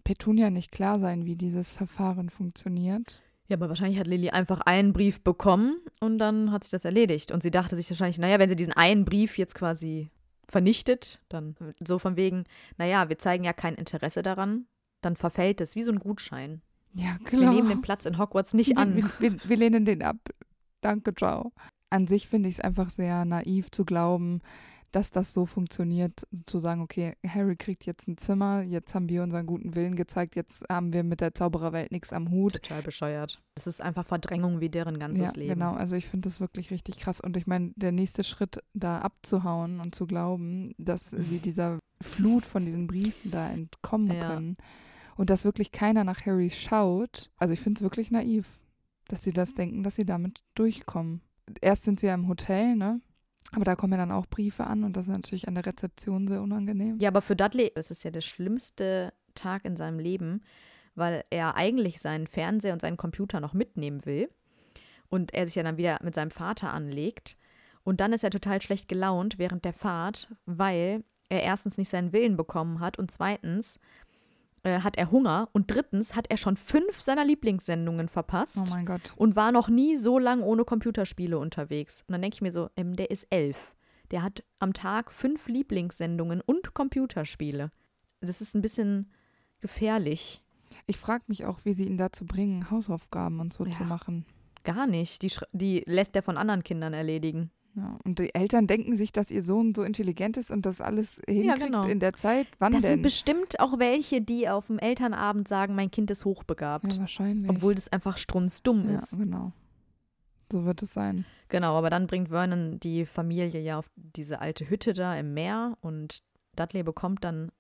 Petunia 0.03 0.51
nicht 0.51 0.73
klar 0.73 0.99
sein, 0.99 1.25
wie 1.25 1.37
dieses 1.37 1.71
Verfahren 1.71 2.31
funktioniert? 2.31 3.23
Ja, 3.47 3.57
aber 3.57 3.69
wahrscheinlich 3.69 3.99
hat 3.99 4.07
Lilly 4.09 4.31
einfach 4.31 4.61
einen 4.61 4.93
Brief 4.93 5.23
bekommen 5.23 5.79
und 6.01 6.19
dann 6.19 6.51
hat 6.51 6.65
sich 6.65 6.71
das 6.71 6.85
erledigt. 6.85 7.31
Und 7.31 7.43
sie 7.43 7.51
dachte 7.51 7.77
sich 7.77 7.89
wahrscheinlich, 7.89 8.19
naja, 8.19 8.39
wenn 8.39 8.49
sie 8.49 8.57
diesen 8.57 8.75
einen 8.75 9.05
Brief 9.05 9.39
jetzt 9.39 9.55
quasi 9.55 10.11
vernichtet, 10.49 11.21
dann 11.29 11.57
so 11.85 11.99
von 11.99 12.17
wegen, 12.17 12.45
naja, 12.77 13.09
wir 13.09 13.19
zeigen 13.19 13.45
ja 13.45 13.53
kein 13.53 13.75
Interesse 13.75 14.23
daran, 14.23 14.67
dann 15.01 15.17
verfällt 15.17 15.61
es 15.61 15.77
wie 15.77 15.83
so 15.83 15.93
ein 15.93 15.99
Gutschein. 16.01 16.63
Ja, 16.95 17.17
Wir 17.21 17.27
klar. 17.27 17.53
nehmen 17.53 17.69
den 17.69 17.83
Platz 17.83 18.07
in 18.07 18.19
Hogwarts 18.19 18.55
nicht 18.55 18.71
wir, 18.71 18.79
an. 18.79 18.97
wir, 18.97 19.11
wir, 19.19 19.39
wir 19.45 19.57
lehnen 19.57 19.85
den 19.85 20.03
ab. 20.03 20.17
Danke, 20.81 21.15
ciao. 21.15 21.53
An 21.91 22.07
sich 22.07 22.29
finde 22.29 22.49
ich 22.49 22.57
es 22.57 22.61
einfach 22.61 22.91
sehr 22.91 23.25
naiv 23.25 23.71
zu 23.71 23.85
glauben, 23.85 24.41
dass 24.93 25.11
das 25.11 25.33
so 25.33 25.45
funktioniert, 25.47 26.27
zu 26.47 26.59
sagen, 26.61 26.81
okay, 26.81 27.15
Harry 27.27 27.57
kriegt 27.57 27.85
jetzt 27.85 28.09
ein 28.09 28.17
Zimmer, 28.17 28.63
jetzt 28.63 28.95
haben 28.95 29.09
wir 29.09 29.23
unseren 29.23 29.47
guten 29.47 29.75
Willen 29.75 29.97
gezeigt, 29.97 30.35
jetzt 30.37 30.65
haben 30.71 30.93
wir 30.93 31.05
mit 31.05 31.21
der 31.21 31.35
Zaubererwelt 31.35 31.93
nichts 31.93 32.13
am 32.13 32.31
Hut. 32.31 32.55
Total 32.55 32.83
bescheuert. 32.83 33.43
Das 33.55 33.67
ist 33.67 33.83
einfach 33.83 34.07
Verdrängung 34.07 34.61
wie 34.61 34.71
deren 34.71 34.99
ganzes 34.99 35.25
ja, 35.25 35.33
Leben. 35.33 35.55
genau. 35.55 35.75
Also 35.75 35.97
ich 35.97 36.07
finde 36.07 36.29
das 36.29 36.41
wirklich 36.41 36.71
richtig 36.71 36.99
krass. 36.99 37.21
Und 37.21 37.37
ich 37.37 37.47
meine, 37.47 37.73
der 37.77 37.93
nächste 37.93 38.25
Schritt, 38.25 38.63
da 38.75 39.01
abzuhauen 39.01 39.81
und 39.81 39.95
zu 39.95 40.07
glauben, 40.07 40.73
dass 40.79 41.11
sie 41.11 41.39
dieser 41.45 41.79
Flut 42.01 42.47
von 42.47 42.65
diesen 42.65 42.87
Briefen 42.87 43.31
da 43.31 43.49
entkommen 43.51 44.13
Ja. 44.13 44.29
können 44.29 44.57
und 45.17 45.31
dass 45.31 45.45
wirklich 45.45 45.73
keiner 45.73 46.05
nach 46.05 46.25
Harry 46.25 46.51
schaut. 46.51 47.31
Also 47.37 47.53
ich 47.53 47.61
finde 47.61 47.79
es 47.79 47.83
wirklich 47.83 48.11
naiv, 48.11 48.59
dass 49.09 49.23
sie 49.23 49.33
das 49.33 49.55
denken, 49.55 49.83
dass 49.83 49.97
sie 49.97 50.07
damit 50.07 50.43
durchkommen. 50.55 51.21
Erst 51.61 51.85
sind 51.85 51.99
sie 52.01 52.07
ja 52.07 52.15
im 52.15 52.29
Hotel, 52.29 52.77
ne? 52.77 53.01
Aber 53.53 53.65
da 53.65 53.77
kommen 53.77 53.93
ja 53.93 53.99
dann 53.99 54.13
auch 54.13 54.27
Briefe 54.27 54.65
an 54.65 54.85
und 54.85 54.97
das 54.97 55.05
ist 55.05 55.13
natürlich 55.13 55.49
an 55.49 55.55
der 55.55 55.67
Rezeption 55.67 56.29
sehr 56.29 56.43
unangenehm. 56.43 56.99
Ja, 56.99 57.09
aber 57.09 57.23
für 57.23 57.37
Dudley, 57.37 57.73
ist 57.75 58.05
ja 58.05 58.11
der 58.11 58.21
schlimmste 58.21 59.13
Tag 59.35 59.65
in 59.65 59.77
seinem 59.77 59.99
Leben, 59.99 60.43
weil 60.95 61.25
er 61.31 61.57
eigentlich 61.57 62.01
seinen 62.01 62.27
Fernseher 62.27 62.73
und 62.73 62.81
seinen 62.81 62.97
Computer 62.97 63.41
noch 63.41 63.55
mitnehmen 63.55 64.05
will 64.05 64.29
und 65.09 65.33
er 65.33 65.47
sich 65.47 65.55
ja 65.55 65.63
dann 65.63 65.79
wieder 65.79 65.99
mit 66.03 66.15
seinem 66.15 66.31
Vater 66.31 66.73
anlegt. 66.73 67.37
Und 67.85 68.01
dann 68.01 68.13
ist 68.13 68.25
er 68.25 68.31
total 68.31 68.61
schlecht 68.61 68.89
gelaunt 68.89 69.39
während 69.39 69.65
der 69.65 69.73
Fahrt, 69.73 70.29
weil 70.45 71.05
er 71.31 71.43
erstens 71.43 71.79
nicht 71.79 71.89
seinen 71.89 72.13
Willen 72.13 72.37
bekommen 72.37 72.81
hat 72.81 72.99
und 72.99 73.11
zweitens 73.11 73.79
äh, 74.69 74.81
hat 74.81 74.97
er 74.99 75.11
Hunger 75.11 75.49
und 75.53 75.71
drittens 75.71 76.15
hat 76.15 76.27
er 76.31 76.37
schon 76.37 76.57
fünf 76.57 77.01
seiner 77.01 77.25
Lieblingssendungen 77.25 78.09
verpasst. 78.09 78.59
Oh 78.71 78.75
mein 78.75 78.87
Gott. 78.87 79.13
und 79.17 79.37
war 79.37 79.53
noch 79.53 79.69
nie 79.69 79.97
so 79.97 80.19
lang 80.19 80.43
ohne 80.43 80.65
Computerspiele 80.65 81.39
unterwegs. 81.39 82.03
Und 82.07 82.13
dann 82.13 82.23
denke 82.23 82.35
ich 82.37 82.43
mir 82.43 82.53
so, 82.53 82.69
ähm, 82.77 82.95
der 82.97 83.11
ist 83.11 83.27
elf. 83.31 83.75
Der 84.11 84.23
hat 84.23 84.43
am 84.59 84.73
Tag 84.73 85.13
fünf 85.13 85.49
Lieblingssendungen 85.49 86.41
und 86.41 86.75
Computerspiele. 86.75 87.71
Das 88.21 88.41
ist 88.41 88.55
ein 88.55 88.63
bisschen 88.63 89.11
gefährlich. 89.61 90.43
Ich 90.87 90.97
frage 90.99 91.25
mich 91.29 91.45
auch, 91.45 91.65
wie 91.65 91.75
sie 91.75 91.85
ihn 91.85 91.99
dazu 91.99 92.25
bringen, 92.25 92.71
Hausaufgaben 92.71 93.41
und 93.41 93.53
so 93.53 93.65
Ja. 93.67 93.73
zu 93.73 93.85
machen. 93.85 94.25
Gar 94.65 94.87
nicht. 94.87 95.23
Die, 95.23 95.31
die 95.53 95.83
lässt 95.87 96.15
er 96.17 96.23
von 96.23 96.37
anderen 96.37 96.63
Kindern 96.65 96.95
erledigen. 96.95 97.51
Ja, 97.79 97.97
und 98.05 98.19
die 98.19 98.35
Eltern 98.35 98.67
denken 98.67 98.97
sich, 98.97 99.13
dass 99.13 99.31
ihr 99.31 99.43
Sohn 99.43 99.73
so 99.73 99.85
intelligent 99.85 100.37
ist 100.37 100.51
und 100.51 100.67
das 100.67 100.81
alles 100.81 101.21
hinkriegt 101.29 101.67
genau. 101.67 101.85
in 101.85 102.01
der 102.01 102.13
Zeit. 102.15 102.49
Wann 102.59 102.73
das 102.73 102.83
denn? 102.83 102.95
sind 102.95 103.03
bestimmt 103.03 103.61
auch 103.61 103.79
welche, 103.79 104.21
die 104.21 104.49
auf 104.49 104.67
dem 104.67 104.81
Elternabend 104.81 105.47
sagen, 105.47 105.77
mein 105.77 105.91
Kind 105.91 106.11
ist 106.11 106.25
hochbegabt. 106.25 106.93
ja, 106.93 106.99
wahrscheinlich. 106.99 107.49
obwohl 107.49 107.77
das 107.77 107.89
einfach 107.93 108.17
strunzdumm 108.17 108.91
ja, 108.91 108.99
ist. 108.99 109.17
genau. 109.17 109.53
So 110.51 110.65
wird 110.65 110.83
es 110.83 110.93
sein. 110.93 111.25
Genau, 111.51 111.77
aber 111.77 111.89
dann 111.91 112.09
bringt 112.09 112.31
Vernon 112.31 112.81
die 112.81 113.07
Familie 113.07 113.61
ja 113.61 113.79
auf 113.79 113.91
diese 113.95 114.41
alte 114.41 114.69
Hütte 114.69 114.93
da 114.93 115.17
im 115.17 115.35
Meer 115.35 115.77
und 115.81 116.23
Dudley 116.57 116.83
bekommt 116.83 117.23
dann, 117.23 117.53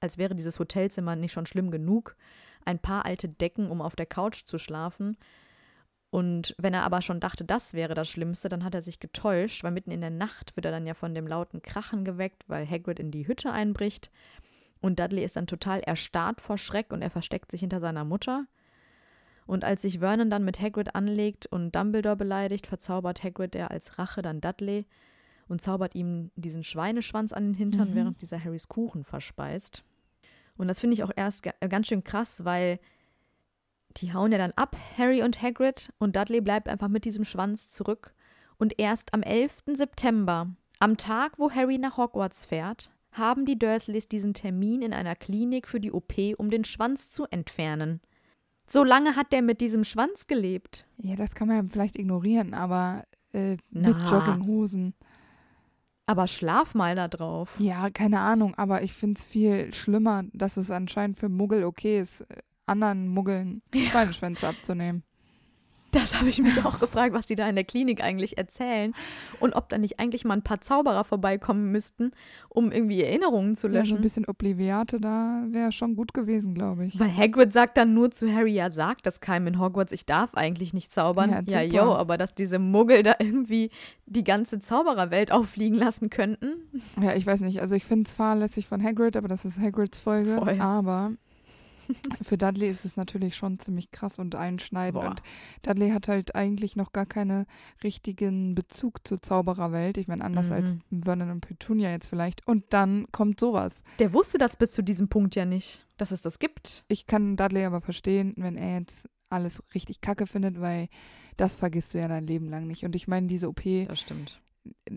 als 0.00 0.18
wäre 0.18 0.34
dieses 0.34 0.58
Hotelzimmer 0.58 1.16
nicht 1.16 1.32
schon 1.32 1.46
schlimm 1.46 1.70
genug, 1.70 2.16
ein 2.64 2.78
paar 2.78 3.06
alte 3.06 3.28
Decken, 3.28 3.70
um 3.70 3.80
auf 3.80 3.96
der 3.96 4.06
Couch 4.06 4.44
zu 4.44 4.58
schlafen. 4.58 5.16
Und 6.12 6.54
wenn 6.58 6.74
er 6.74 6.82
aber 6.82 7.00
schon 7.00 7.20
dachte, 7.20 7.42
das 7.42 7.72
wäre 7.72 7.94
das 7.94 8.06
Schlimmste, 8.06 8.50
dann 8.50 8.64
hat 8.64 8.74
er 8.74 8.82
sich 8.82 9.00
getäuscht, 9.00 9.64
weil 9.64 9.70
mitten 9.72 9.90
in 9.90 10.02
der 10.02 10.10
Nacht 10.10 10.54
wird 10.54 10.66
er 10.66 10.70
dann 10.70 10.86
ja 10.86 10.92
von 10.92 11.14
dem 11.14 11.26
lauten 11.26 11.62
Krachen 11.62 12.04
geweckt, 12.04 12.44
weil 12.48 12.68
Hagrid 12.68 13.00
in 13.00 13.10
die 13.10 13.26
Hütte 13.26 13.50
einbricht. 13.50 14.10
Und 14.82 14.98
Dudley 15.00 15.24
ist 15.24 15.36
dann 15.36 15.46
total 15.46 15.80
erstarrt 15.80 16.42
vor 16.42 16.58
Schreck 16.58 16.92
und 16.92 17.00
er 17.00 17.08
versteckt 17.08 17.50
sich 17.50 17.60
hinter 17.60 17.80
seiner 17.80 18.04
Mutter. 18.04 18.44
Und 19.46 19.64
als 19.64 19.80
sich 19.80 20.00
Vernon 20.00 20.28
dann 20.28 20.44
mit 20.44 20.60
Hagrid 20.60 20.94
anlegt 20.94 21.46
und 21.46 21.74
Dumbledore 21.74 22.16
beleidigt, 22.16 22.66
verzaubert 22.66 23.24
Hagrid 23.24 23.54
er 23.54 23.70
als 23.70 23.98
Rache 23.98 24.20
dann 24.20 24.42
Dudley 24.42 24.84
und 25.48 25.62
zaubert 25.62 25.94
ihm 25.94 26.30
diesen 26.36 26.62
Schweineschwanz 26.62 27.32
an 27.32 27.44
den 27.44 27.54
Hintern, 27.54 27.92
Mhm. 27.92 27.94
während 27.94 28.20
dieser 28.20 28.38
Harrys 28.44 28.68
Kuchen 28.68 29.02
verspeist. 29.04 29.82
Und 30.58 30.68
das 30.68 30.78
finde 30.80 30.92
ich 30.92 31.04
auch 31.04 31.10
erst 31.16 31.42
ga- 31.42 31.54
ganz 31.70 31.86
schön 31.88 32.04
krass, 32.04 32.44
weil 32.44 32.78
die 34.00 34.12
hauen 34.12 34.32
ja 34.32 34.38
dann 34.38 34.52
ab, 34.52 34.76
Harry 34.96 35.22
und 35.22 35.42
Hagrid, 35.42 35.92
und 35.98 36.16
Dudley 36.16 36.40
bleibt 36.40 36.68
einfach 36.68 36.88
mit 36.88 37.04
diesem 37.04 37.24
Schwanz 37.24 37.68
zurück. 37.68 38.14
Und 38.58 38.78
erst 38.78 39.12
am 39.14 39.22
11. 39.22 39.62
September, 39.74 40.48
am 40.78 40.96
Tag, 40.96 41.38
wo 41.38 41.50
Harry 41.50 41.78
nach 41.78 41.96
Hogwarts 41.96 42.44
fährt, 42.44 42.90
haben 43.12 43.44
die 43.44 43.58
Dursleys 43.58 44.08
diesen 44.08 44.34
Termin 44.34 44.82
in 44.82 44.92
einer 44.92 45.14
Klinik 45.14 45.68
für 45.68 45.80
die 45.80 45.92
OP, 45.92 46.14
um 46.38 46.50
den 46.50 46.64
Schwanz 46.64 47.10
zu 47.10 47.26
entfernen. 47.26 48.00
So 48.66 48.84
lange 48.84 49.16
hat 49.16 49.32
der 49.32 49.42
mit 49.42 49.60
diesem 49.60 49.84
Schwanz 49.84 50.26
gelebt. 50.26 50.86
Ja, 50.96 51.16
das 51.16 51.34
kann 51.34 51.48
man 51.48 51.56
ja 51.56 51.62
vielleicht 51.70 51.98
ignorieren, 51.98 52.54
aber 52.54 53.04
äh, 53.32 53.56
Na. 53.70 53.88
mit 53.88 54.08
Jogginghosen. 54.08 54.94
Aber 56.06 56.26
schlaf 56.26 56.74
mal 56.74 56.96
da 56.96 57.08
drauf. 57.08 57.54
Ja, 57.58 57.90
keine 57.90 58.20
Ahnung, 58.20 58.54
aber 58.56 58.82
ich 58.82 58.92
finde 58.92 59.18
es 59.18 59.26
viel 59.26 59.72
schlimmer, 59.72 60.24
dass 60.32 60.56
es 60.56 60.70
anscheinend 60.70 61.18
für 61.18 61.28
Muggel 61.28 61.64
okay 61.64 62.00
ist, 62.00 62.24
anderen 62.66 63.08
Muggeln 63.08 63.62
Schweineschwänze 63.74 64.48
abzunehmen. 64.48 65.02
Das 65.94 66.18
habe 66.18 66.30
ich 66.30 66.38
mich 66.40 66.64
auch 66.64 66.80
gefragt, 66.80 67.12
was 67.12 67.26
die 67.26 67.34
da 67.34 67.46
in 67.46 67.54
der 67.54 67.64
Klinik 67.64 68.02
eigentlich 68.02 68.38
erzählen 68.38 68.94
und 69.40 69.52
ob 69.54 69.68
da 69.68 69.76
nicht 69.76 70.00
eigentlich 70.00 70.24
mal 70.24 70.32
ein 70.32 70.42
paar 70.42 70.62
Zauberer 70.62 71.04
vorbeikommen 71.04 71.70
müssten, 71.70 72.12
um 72.48 72.72
irgendwie 72.72 73.02
Erinnerungen 73.02 73.56
zu 73.56 73.66
Ja, 73.66 73.72
so 73.74 73.78
löschen. 73.80 73.96
ein 73.98 74.02
bisschen 74.02 74.24
Obliviate 74.24 75.00
da 75.00 75.44
wäre 75.50 75.70
schon 75.70 75.94
gut 75.94 76.14
gewesen, 76.14 76.54
glaube 76.54 76.86
ich. 76.86 76.98
Weil 76.98 77.14
Hagrid 77.14 77.52
sagt 77.52 77.76
dann 77.76 77.92
nur 77.92 78.10
zu 78.10 78.32
Harry, 78.34 78.54
ja, 78.54 78.70
sagt 78.70 79.04
das 79.04 79.20
keinem 79.20 79.48
in 79.48 79.58
Hogwarts, 79.60 79.92
ich 79.92 80.06
darf 80.06 80.32
eigentlich 80.34 80.72
nicht 80.72 80.94
zaubern. 80.94 81.28
Ja, 81.46 81.60
Ja, 81.60 81.60
yo, 81.60 81.94
aber 81.94 82.16
dass 82.16 82.34
diese 82.34 82.58
Muggel 82.58 83.02
da 83.02 83.16
irgendwie 83.18 83.68
die 84.06 84.24
ganze 84.24 84.60
Zaubererwelt 84.60 85.30
auffliegen 85.30 85.76
lassen 85.76 86.08
könnten. 86.08 86.54
Ja, 87.02 87.14
ich 87.14 87.26
weiß 87.26 87.42
nicht. 87.42 87.60
Also 87.60 87.74
ich 87.74 87.84
finde 87.84 88.08
es 88.08 88.14
fahrlässig 88.14 88.66
von 88.66 88.82
Hagrid, 88.82 89.14
aber 89.14 89.28
das 89.28 89.44
ist 89.44 89.58
Hagrids 89.58 89.98
Folge. 89.98 90.36
Voll. 90.36 90.58
Aber 90.58 91.12
für 92.22 92.38
Dudley 92.38 92.68
ist 92.68 92.84
es 92.84 92.96
natürlich 92.96 93.36
schon 93.36 93.58
ziemlich 93.58 93.90
krass 93.90 94.18
und 94.18 94.34
einschneidend. 94.34 95.02
Boah. 95.02 95.10
Und 95.10 95.22
Dudley 95.62 95.90
hat 95.90 96.08
halt 96.08 96.34
eigentlich 96.34 96.76
noch 96.76 96.92
gar 96.92 97.06
keinen 97.06 97.46
richtigen 97.82 98.54
Bezug 98.54 99.06
zur 99.06 99.22
Zaubererwelt. 99.22 99.96
Ich 99.98 100.08
meine, 100.08 100.24
anders 100.24 100.50
als 100.50 100.70
Mhm. 100.90 101.02
Vernon 101.02 101.30
und 101.30 101.40
Petunia 101.40 101.90
jetzt 101.90 102.06
vielleicht. 102.06 102.46
Und 102.46 102.64
dann 102.70 103.06
kommt 103.12 103.40
sowas. 103.40 103.82
Der 103.98 104.12
wusste 104.12 104.38
das 104.38 104.56
bis 104.56 104.72
zu 104.72 104.82
diesem 104.82 105.08
Punkt 105.08 105.34
ja 105.34 105.44
nicht, 105.44 105.84
dass 105.96 106.10
es 106.10 106.22
das 106.22 106.38
gibt. 106.38 106.84
Ich 106.88 107.06
kann 107.06 107.36
Dudley 107.36 107.64
aber 107.64 107.80
verstehen, 107.80 108.34
wenn 108.36 108.56
er 108.56 108.78
jetzt 108.80 109.08
alles 109.30 109.62
richtig 109.74 110.00
kacke 110.00 110.26
findet, 110.26 110.60
weil 110.60 110.88
das 111.36 111.54
vergisst 111.54 111.94
du 111.94 111.98
ja 111.98 112.08
dein 112.08 112.26
Leben 112.26 112.48
lang 112.50 112.66
nicht. 112.66 112.84
Und 112.84 112.94
ich 112.94 113.08
meine, 113.08 113.26
diese 113.26 113.48
OP 113.48 113.62
Das 113.88 114.00
stimmt. 114.00 114.40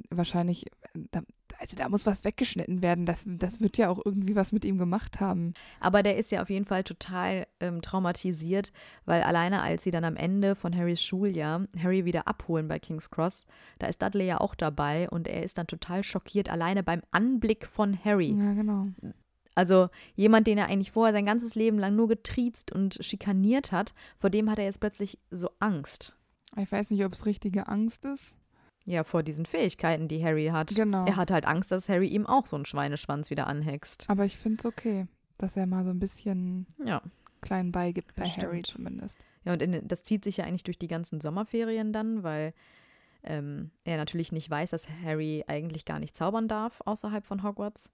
wahrscheinlich, 0.09 0.65
da, 1.11 1.21
also 1.59 1.75
da 1.75 1.89
muss 1.89 2.05
was 2.05 2.23
weggeschnitten 2.23 2.81
werden. 2.81 3.05
Das, 3.05 3.23
das 3.25 3.59
wird 3.59 3.77
ja 3.77 3.89
auch 3.89 3.99
irgendwie 4.03 4.35
was 4.35 4.51
mit 4.51 4.65
ihm 4.65 4.77
gemacht 4.77 5.19
haben. 5.19 5.53
Aber 5.79 6.03
der 6.03 6.17
ist 6.17 6.31
ja 6.31 6.41
auf 6.41 6.49
jeden 6.49 6.65
Fall 6.65 6.83
total 6.83 7.47
ähm, 7.59 7.81
traumatisiert, 7.81 8.71
weil 9.05 9.23
alleine 9.23 9.61
als 9.61 9.83
sie 9.83 9.91
dann 9.91 10.03
am 10.03 10.15
Ende 10.15 10.55
von 10.55 10.75
Harrys 10.75 11.01
Schuljahr 11.01 11.67
Harry 11.81 12.05
wieder 12.05 12.27
abholen 12.27 12.67
bei 12.67 12.79
King's 12.79 13.09
Cross, 13.09 13.45
da 13.79 13.87
ist 13.87 14.01
Dudley 14.01 14.27
ja 14.27 14.39
auch 14.39 14.55
dabei 14.55 15.09
und 15.09 15.27
er 15.27 15.43
ist 15.43 15.57
dann 15.57 15.67
total 15.67 16.03
schockiert, 16.03 16.49
alleine 16.49 16.83
beim 16.83 17.01
Anblick 17.11 17.67
von 17.67 17.97
Harry. 18.03 18.35
Ja, 18.37 18.53
genau. 18.53 18.87
Also 19.55 19.87
jemand, 20.15 20.47
den 20.47 20.57
er 20.57 20.67
eigentlich 20.67 20.91
vorher 20.91 21.13
sein 21.13 21.25
ganzes 21.25 21.55
Leben 21.55 21.79
lang 21.79 21.95
nur 21.95 22.09
getriezt 22.09 22.73
und 22.73 22.97
schikaniert 22.99 23.71
hat, 23.71 23.93
vor 24.17 24.29
dem 24.29 24.49
hat 24.49 24.59
er 24.59 24.65
jetzt 24.65 24.81
plötzlich 24.81 25.17
so 25.31 25.49
Angst. 25.59 26.17
Ich 26.57 26.71
weiß 26.71 26.89
nicht, 26.89 27.03
ob 27.05 27.13
es 27.13 27.25
richtige 27.25 27.67
Angst 27.67 28.05
ist. 28.05 28.35
Ja, 28.85 29.03
vor 29.03 29.23
diesen 29.23 29.45
Fähigkeiten, 29.47 30.07
die 30.07 30.23
Harry 30.23 30.47
hat. 30.47 30.75
Genau. 30.75 31.05
Er 31.05 31.15
hat 31.15 31.31
halt 31.31 31.45
Angst, 31.45 31.71
dass 31.71 31.89
Harry 31.89 32.07
ihm 32.07 32.27
auch 32.27 32.45
so 32.45 32.55
einen 32.55 32.65
Schweineschwanz 32.65 33.29
wieder 33.31 33.47
anhext. 33.47 34.05
Aber 34.09 34.25
ich 34.25 34.37
finde 34.37 34.59
es 34.59 34.65
okay, 34.65 35.07
dass 35.39 35.57
er 35.57 35.65
mal 35.65 35.83
so 35.83 35.89
ein 35.89 35.99
bisschen 35.99 36.67
Ja. 36.83 37.01
klein 37.41 37.71
beigibt, 37.71 38.13
bei 38.15 38.23
Das 38.23 38.37
Harry 38.37 38.59
stimmt. 38.59 38.67
zumindest. 38.67 39.17
Ja, 39.43 39.53
und 39.53 39.61
in, 39.61 39.87
das 39.87 40.03
zieht 40.03 40.23
sich 40.23 40.37
ja 40.37 40.45
eigentlich 40.45 40.63
durch 40.63 40.77
die 40.77 40.87
ganzen 40.87 41.19
Sommerferien 41.19 41.93
dann, 41.93 42.21
weil 42.23 42.53
ähm, 43.23 43.71
er 43.85 43.97
natürlich 43.97 44.31
nicht 44.31 44.49
weiß, 44.49 44.69
dass 44.69 44.87
Harry 45.03 45.43
eigentlich 45.47 45.85
gar 45.85 45.97
nicht 45.99 46.15
zaubern 46.15 46.47
darf 46.47 46.81
außerhalb 46.85 47.25
von 47.25 47.41
Hogwarts. 47.41 47.89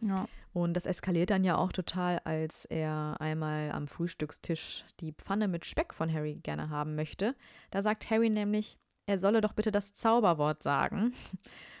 Ja. 0.00 0.26
Und 0.54 0.72
das 0.74 0.86
eskaliert 0.86 1.28
dann 1.28 1.44
ja 1.44 1.58
auch 1.58 1.70
total, 1.72 2.18
als 2.24 2.64
er 2.64 3.16
einmal 3.20 3.70
am 3.72 3.86
Frühstückstisch 3.88 4.86
die 5.00 5.12
Pfanne 5.12 5.48
mit 5.48 5.66
Speck 5.66 5.92
von 5.92 6.10
Harry 6.10 6.36
gerne 6.42 6.70
haben 6.70 6.94
möchte. 6.94 7.34
Da 7.70 7.82
sagt 7.82 8.08
Harry 8.10 8.30
nämlich, 8.30 8.78
er 9.10 9.18
solle 9.18 9.40
doch 9.40 9.52
bitte 9.52 9.72
das 9.72 9.92
Zauberwort 9.94 10.62
sagen. 10.62 11.12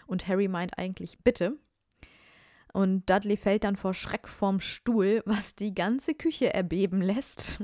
Und 0.06 0.26
Harry 0.26 0.48
meint 0.48 0.76
eigentlich 0.78 1.18
bitte. 1.22 1.56
Und 2.72 3.08
Dudley 3.08 3.36
fällt 3.36 3.64
dann 3.64 3.76
vor 3.76 3.94
Schreck 3.94 4.28
vorm 4.28 4.60
Stuhl, 4.60 5.22
was 5.24 5.54
die 5.56 5.72
ganze 5.74 6.14
Küche 6.14 6.52
erbeben 6.52 7.00
lässt. 7.00 7.62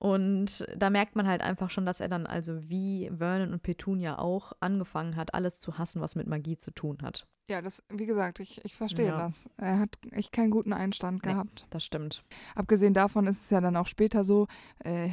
Und 0.00 0.64
da 0.76 0.90
merkt 0.90 1.16
man 1.16 1.26
halt 1.26 1.40
einfach 1.42 1.70
schon, 1.70 1.84
dass 1.84 1.98
er 2.00 2.08
dann 2.08 2.26
also 2.26 2.68
wie 2.68 3.10
Vernon 3.16 3.52
und 3.52 3.62
Petunia 3.62 4.18
auch 4.18 4.52
angefangen 4.60 5.16
hat, 5.16 5.34
alles 5.34 5.58
zu 5.58 5.76
hassen, 5.78 6.00
was 6.00 6.14
mit 6.14 6.28
Magie 6.28 6.56
zu 6.56 6.70
tun 6.70 6.98
hat. 7.02 7.26
Ja, 7.50 7.62
das, 7.62 7.82
wie 7.88 8.06
gesagt, 8.06 8.38
ich, 8.40 8.64
ich 8.64 8.76
verstehe 8.76 9.06
Ja. 9.06 9.18
das. 9.18 9.48
Er 9.56 9.78
hat 9.80 9.98
echt 10.12 10.30
keinen 10.32 10.50
guten 10.50 10.72
Einstand 10.72 11.24
Nee. 11.24 11.32
gehabt. 11.32 11.66
Das 11.70 11.82
stimmt. 11.84 12.22
Abgesehen 12.54 12.94
davon 12.94 13.26
ist 13.26 13.44
es 13.44 13.50
ja 13.50 13.60
dann 13.60 13.76
auch 13.76 13.86
später 13.86 14.22
so, 14.22 14.46
äh, 14.84 15.08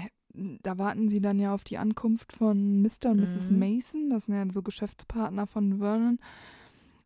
da 0.64 0.78
warten 0.78 1.10
sie 1.10 1.22
dann 1.22 1.40
ja 1.40 1.54
auf 1.54 1.64
die 1.64 1.78
Ankunft 1.78 2.34
von 2.34 2.82
Mr. 2.82 3.12
und 3.12 3.20
Mrs. 3.22 3.50
Mhm. 3.50 3.60
Mason, 3.60 4.10
das 4.10 4.26
sind 4.26 4.36
ja 4.36 4.46
so 4.52 4.62
Geschäftspartner 4.62 5.48
von 5.48 5.80
Vernon. 5.80 6.20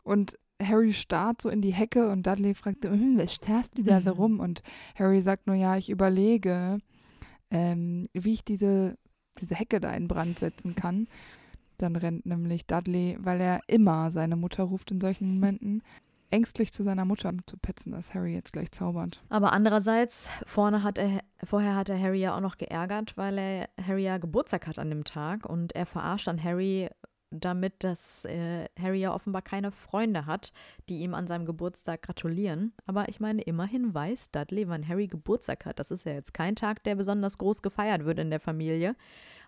Und 0.03 0.37
Harry 0.61 0.93
starrt 0.93 1.41
so 1.41 1.49
in 1.49 1.61
die 1.61 1.73
Hecke 1.73 2.09
und 2.09 2.27
Dudley 2.27 2.53
fragt, 2.53 2.85
hm, 2.85 3.17
was 3.17 3.33
starrst 3.33 3.77
du 3.77 3.83
da 3.83 4.01
so 4.01 4.11
rum? 4.11 4.39
Und 4.39 4.61
Harry 4.95 5.21
sagt 5.21 5.47
nur, 5.47 5.55
ja, 5.55 5.77
ich 5.77 5.89
überlege, 5.89 6.79
ähm, 7.49 8.07
wie 8.13 8.33
ich 8.33 8.43
diese, 8.43 8.97
diese 9.39 9.55
Hecke 9.55 9.79
da 9.79 9.91
in 9.91 10.07
Brand 10.07 10.39
setzen 10.39 10.75
kann. 10.75 11.07
Dann 11.77 11.95
rennt 11.95 12.25
nämlich 12.25 12.65
Dudley, 12.65 13.17
weil 13.21 13.39
er 13.39 13.61
immer 13.67 14.11
seine 14.11 14.35
Mutter 14.35 14.63
ruft 14.63 14.91
in 14.91 14.99
solchen 14.99 15.35
Momenten, 15.35 15.81
ängstlich 16.31 16.71
zu 16.71 16.83
seiner 16.83 17.05
Mutter 17.05 17.33
zu 17.45 17.57
petzen, 17.57 17.91
dass 17.91 18.13
Harry 18.13 18.33
jetzt 18.33 18.53
gleich 18.53 18.71
zaubert. 18.71 19.21
Aber 19.29 19.53
andererseits, 19.53 20.29
vorne 20.45 20.83
hat 20.83 20.97
er, 20.97 21.21
vorher 21.43 21.75
hat 21.75 21.89
er 21.89 21.99
Harry 21.99 22.19
ja 22.19 22.35
auch 22.35 22.41
noch 22.41 22.57
geärgert, 22.57 23.17
weil 23.17 23.37
er 23.37 23.69
Harry 23.85 24.03
ja 24.03 24.17
Geburtstag 24.17 24.67
hat 24.67 24.79
an 24.79 24.89
dem 24.89 25.03
Tag 25.03 25.45
und 25.45 25.75
er 25.75 25.85
verarscht 25.85 26.27
dann 26.27 26.43
Harry 26.43 26.89
damit, 27.31 27.83
dass 27.83 28.25
äh, 28.25 28.65
Harry 28.79 29.01
ja 29.01 29.13
offenbar 29.13 29.41
keine 29.41 29.71
Freunde 29.71 30.25
hat, 30.25 30.51
die 30.87 30.99
ihm 30.99 31.13
an 31.13 31.27
seinem 31.27 31.45
Geburtstag 31.45 32.01
gratulieren. 32.01 32.73
Aber 32.85 33.07
ich 33.09 33.19
meine, 33.19 33.41
immerhin 33.41 33.93
weiß 33.93 34.31
Dudley, 34.31 34.67
wann 34.67 34.87
Harry 34.87 35.07
Geburtstag 35.07 35.65
hat. 35.65 35.79
Das 35.79 35.91
ist 35.91 36.05
ja 36.05 36.13
jetzt 36.13 36.33
kein 36.33 36.55
Tag, 36.55 36.83
der 36.83 36.95
besonders 36.95 37.37
groß 37.37 37.61
gefeiert 37.61 38.05
wird 38.05 38.19
in 38.19 38.29
der 38.31 38.39
Familie. 38.39 38.95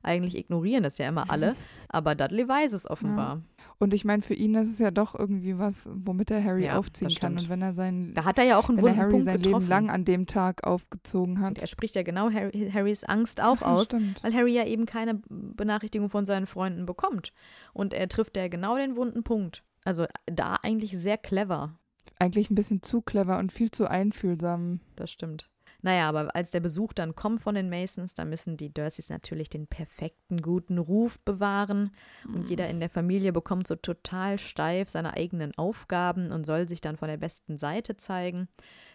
Eigentlich 0.04 0.36
ignorieren 0.38 0.84
das 0.84 0.98
ja 0.98 1.08
immer 1.08 1.30
alle, 1.30 1.56
aber 1.90 2.16
Dudley 2.16 2.48
weiß 2.48 2.74
es 2.74 2.90
offenbar. 2.90 3.42
Und 3.78 3.94
ich 3.94 4.06
meine, 4.06 4.22
für 4.22 4.34
ihn 4.34 4.56
ist 4.56 4.72
es 4.72 4.80
ja 4.80 4.92
doch 4.92 5.14
irgendwie 5.18 5.58
was, 5.58 5.90
womit 5.94 6.32
er 6.32 6.44
Harry 6.44 6.66
Ja, 6.66 6.78
aufziehen 6.78 7.10
das 7.10 7.20
kann. 7.20 7.34
Und 7.34 7.50
wenn 7.50 7.62
er 7.62 7.74
sein, 7.74 8.12
Da 8.14 8.26
hat 8.26 8.38
er 8.40 8.46
ja 8.46 8.58
auch 8.58 8.70
einen 8.70 8.78
wenn 8.80 8.86
er 8.88 8.98
Harry 8.98 9.12
Punkt 9.12 9.26
sein 9.26 9.42
getroffen. 9.42 9.60
Leben 9.62 9.70
lang 9.70 9.90
an 9.90 10.06
dem 10.06 10.26
Tag 10.28 10.66
aufgezogen 10.66 11.40
hat. 11.40 11.50
Und 11.50 11.60
er 11.60 11.68
spricht 11.68 11.96
ja 11.96 12.04
genau 12.04 12.32
Harry, 12.32 12.72
Harrys 12.72 13.04
Angst 13.04 13.42
auch 13.42 13.62
Ja, 13.62 13.68
aus, 13.68 13.88
Stimmt. 13.88 14.24
weil 14.24 14.34
Harry 14.34 14.54
ja 14.54 14.66
eben 14.66 14.86
keine 14.86 15.22
Benachrichtigung 15.30 16.10
von 16.10 16.26
seinen 16.26 16.48
Freunden 16.48 16.86
bekommt. 16.86 17.34
Und 17.74 17.94
er 17.94 18.08
trifft 18.08 18.38
ja 18.38 18.48
genau 18.48 18.78
den 18.78 18.96
wunden 18.96 19.24
Punkt. 19.24 19.64
Also 19.84 20.06
da 20.28 20.56
eigentlich 20.62 20.98
sehr 20.98 21.18
clever. 21.18 21.78
Eigentlich 22.20 22.50
ein 22.50 22.56
bisschen 22.56 22.82
zu 22.84 23.02
clever 23.02 23.40
und 23.40 23.52
viel 23.52 23.72
zu 23.72 23.88
einfühlsam. 23.90 24.80
Das 24.96 25.12
stimmt. 25.12 25.50
Naja, 25.82 26.08
aber 26.10 26.36
als 26.36 26.52
der 26.52 26.60
Besuch 26.60 26.94
dann 26.94 27.16
kommt 27.16 27.42
von 27.42 27.56
den 27.56 27.70
Masons, 27.70 28.14
da 28.14 28.26
müssen 28.26 28.58
die 28.58 28.74
Dursleys 28.74 29.10
natürlich 29.10 29.50
den 29.50 29.68
perfekten, 29.68 30.42
guten 30.42 30.78
Ruf 30.78 31.20
bewahren. 31.22 31.92
Und 32.34 32.50
jeder 32.50 32.70
in 32.70 32.80
der 32.80 32.90
Familie 32.90 33.34
bekommt 33.34 33.68
so 33.68 33.76
total 33.76 34.38
steif 34.38 34.90
seine 34.90 35.14
eigenen 35.14 35.58
Aufgaben 35.58 36.32
und 36.32 36.46
soll 36.46 36.68
sich 36.68 36.82
dann 36.82 36.98
von 36.98 37.08
der 37.08 37.18
besten 37.18 37.58
Seite 37.58 37.98
zeigen. 37.98 38.48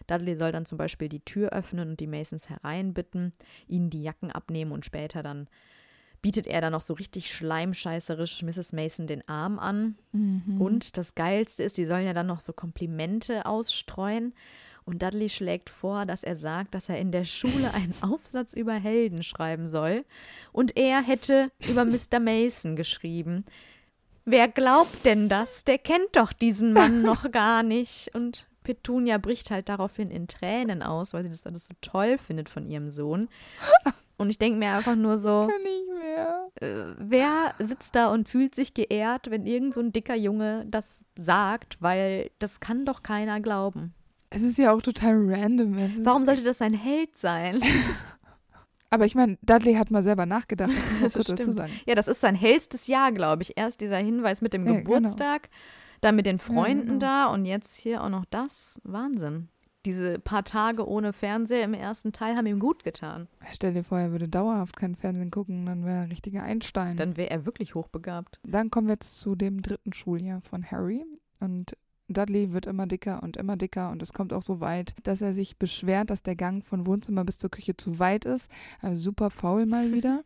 Dudley 0.07 0.37
soll 0.37 0.53
dann 0.53 0.67
zum 0.67 0.79
Beispiel 0.79 1.09
die 1.09 1.25
Tür 1.25 1.51
öffnen 1.51 1.91
und 1.91 2.01
die 2.01 2.07
Masons 2.07 2.49
hereinbitten, 2.49 3.33
ihnen 3.67 3.91
die 3.91 4.03
Jacken 4.03 4.31
abnehmen 4.31 4.73
und 4.73 4.85
später 4.85 5.23
dann 5.23 5.49
bietet 6.23 6.47
er 6.47 6.61
dann 6.61 6.73
noch 6.73 6.81
so 6.81 6.95
richtig 6.95 7.31
schleimscheißerisch 7.33 8.43
Mrs. 8.43 8.73
Mason 8.73 9.07
den 9.07 9.29
Arm 9.29 9.59
an. 9.59 9.97
Mhm. 10.13 10.61
Und 10.61 10.97
das 10.97 11.15
Geilste 11.15 11.63
ist, 11.63 11.77
die 11.77 11.87
sollen 11.87 12.07
ja 12.07 12.15
dann 12.15 12.27
noch 12.27 12.41
so 12.41 12.53
Komplimente 12.53 13.47
ausstreuen. 13.47 14.35
Und 14.87 15.03
Dudley 15.03 15.29
schlägt 15.29 15.69
vor, 15.69 16.07
dass 16.07 16.23
er 16.23 16.37
sagt, 16.37 16.75
dass 16.75 16.89
er 16.89 16.99
in 16.99 17.11
der 17.11 17.25
Schule 17.25 17.75
einen 17.75 17.95
Aufsatz 18.03 18.55
über 18.55 18.75
Helden 18.75 19.25
schreiben 19.25 19.69
soll. 19.69 20.05
Und 20.53 20.77
er 20.77 21.03
hätte 21.03 21.51
über 21.69 21.85
Mr. 21.85 22.21
Mason 22.21 22.77
geschrieben. 22.77 23.45
Wer 24.25 24.47
glaubt 24.49 25.05
denn 25.05 25.29
das? 25.29 25.65
Der 25.65 25.79
kennt 25.79 26.15
doch 26.15 26.33
diesen 26.33 26.73
Mann 26.73 27.03
noch 27.03 27.31
gar 27.33 27.65
nicht. 27.65 28.15
Und 28.15 28.47
Petunia 28.63 29.19
bricht 29.19 29.51
halt 29.51 29.69
daraufhin 29.69 30.11
in 30.11 30.29
Tränen 30.29 30.83
aus, 30.83 31.15
weil 31.15 31.25
sie 31.25 31.31
das 31.31 31.47
alles 31.47 31.67
so 31.67 31.75
toll 31.81 32.17
findet 32.19 32.49
von 32.49 32.65
ihrem 32.69 32.91
Sohn. 32.91 33.29
Und 34.19 34.31
ich 34.31 34.39
denke 34.39 34.59
mir 34.59 34.73
einfach 34.73 34.97
nur 34.97 35.19
so, 35.19 35.49
äh, 36.61 36.67
wer 36.97 37.55
sitzt 37.59 37.95
da 37.95 38.09
und 38.11 38.29
fühlt 38.29 38.55
sich 38.55 38.73
geehrt, 38.73 39.31
wenn 39.31 39.47
irgend 39.47 39.75
so 39.75 39.81
ein 39.81 39.93
dicker 39.93 40.15
Junge 40.15 40.65
das 40.69 41.05
sagt, 41.17 41.77
weil 41.81 42.31
das 42.39 42.61
kann 42.61 42.87
doch 42.87 43.03
keiner 43.03 43.41
glauben. 43.41 43.95
Es 44.31 44.43
ist 44.43 44.59
ja 44.59 44.73
auch 44.73 44.83
total 44.83 45.15
random. 45.33 45.77
Warum 46.05 46.25
sollte 46.25 46.43
das 46.43 46.61
ein 46.61 46.75
Held 46.75 47.17
sein? 47.17 47.61
Aber 48.91 49.05
ich 49.05 49.15
meine, 49.15 49.37
Dudley 49.43 49.75
hat 49.75 49.91
mal 49.91 50.03
selber 50.03 50.27
nachgedacht, 50.27 50.71
das 51.03 51.13
Das 51.15 51.27
dazu 51.27 51.53
sagen. 51.53 51.73
Ja, 51.87 51.95
das 51.95 52.09
ist 52.09 52.21
sein 52.21 52.35
hellstes 52.35 52.87
Jahr, 52.87 53.13
glaube 53.13 53.43
ich. 53.43 53.57
Erst 53.57 53.81
dieser 53.81 53.99
Hinweis 53.99 54.41
mit 54.41 54.53
dem 54.53 54.67
Ja, 54.67 54.73
genau. 54.73 54.85
Geburtstag, 54.85 55.49
dann 56.01 56.17
mit 56.17 56.27
den 56.27 56.39
Freunden 56.39 56.87
genau. 56.87 56.99
da 56.99 57.27
und 57.27 57.45
jetzt 57.45 57.77
hier 57.77 58.03
auch 58.03 58.09
noch 58.09 58.25
das. 58.27 58.81
Wahnsinn. 58.85 59.49
Diese 59.85 60.19
paar 60.19 60.45
Tage 60.45 60.89
ohne 60.89 61.13
Fernseher 61.13 61.63
im 61.63 61.75
ersten 61.75 62.13
Teil 62.13 62.37
haben 62.37 62.47
ihm 62.47 62.59
gut 62.59 62.83
getan. 62.83 63.29
Stell 63.53 63.73
dir 63.73 63.85
vor, 63.85 64.01
er 64.01 64.11
würde 64.11 64.29
dauerhaft 64.29 64.77
kein 64.77 64.97
Fernsehen 64.97 65.31
gucken, 65.31 65.65
dann 65.67 65.85
wäre 65.85 65.99
er 65.99 66.03
ein 66.03 66.09
richtiger 66.09 66.43
Einstein. 66.43 66.97
Dann 66.97 67.17
wäre 67.17 67.31
er 67.31 67.47
wirklich 67.47 67.77
hochbegabt. 67.77 68.41
Dann 68.45 68.71
kommen 68.71 68.89
wir 68.89 68.95
jetzt 68.95 69.21
zu 69.21 69.37
dem 69.37 69.63
dritten 69.63 69.93
Schuljahr 69.93 70.41
von 70.41 70.69
Harry. 70.69 71.05
Und 71.39 71.77
Dudley 72.09 72.53
wird 72.53 72.67
immer 72.67 72.87
dicker 72.87 73.23
und 73.23 73.37
immer 73.37 73.57
dicker 73.57 73.91
und 73.91 74.03
es 74.03 74.13
kommt 74.13 74.33
auch 74.33 74.43
so 74.43 74.61
weit, 74.61 74.95
dass 75.03 75.21
er 75.21 75.35
sich 75.35 75.59
beschwert, 75.59 76.11
dass 76.11 76.23
der 76.23 76.37
Gang 76.37 76.65
von 76.65 76.87
Wohnzimmer 76.87 77.25
bis 77.25 77.39
zur 77.39 77.51
Küche 77.51 77.77
zu 77.77 77.99
weit 77.99 78.25
ist. 78.25 78.51
Also 78.81 79.03
super 79.03 79.31
faul 79.31 79.67
mal 79.67 79.93
wieder. 79.93 80.23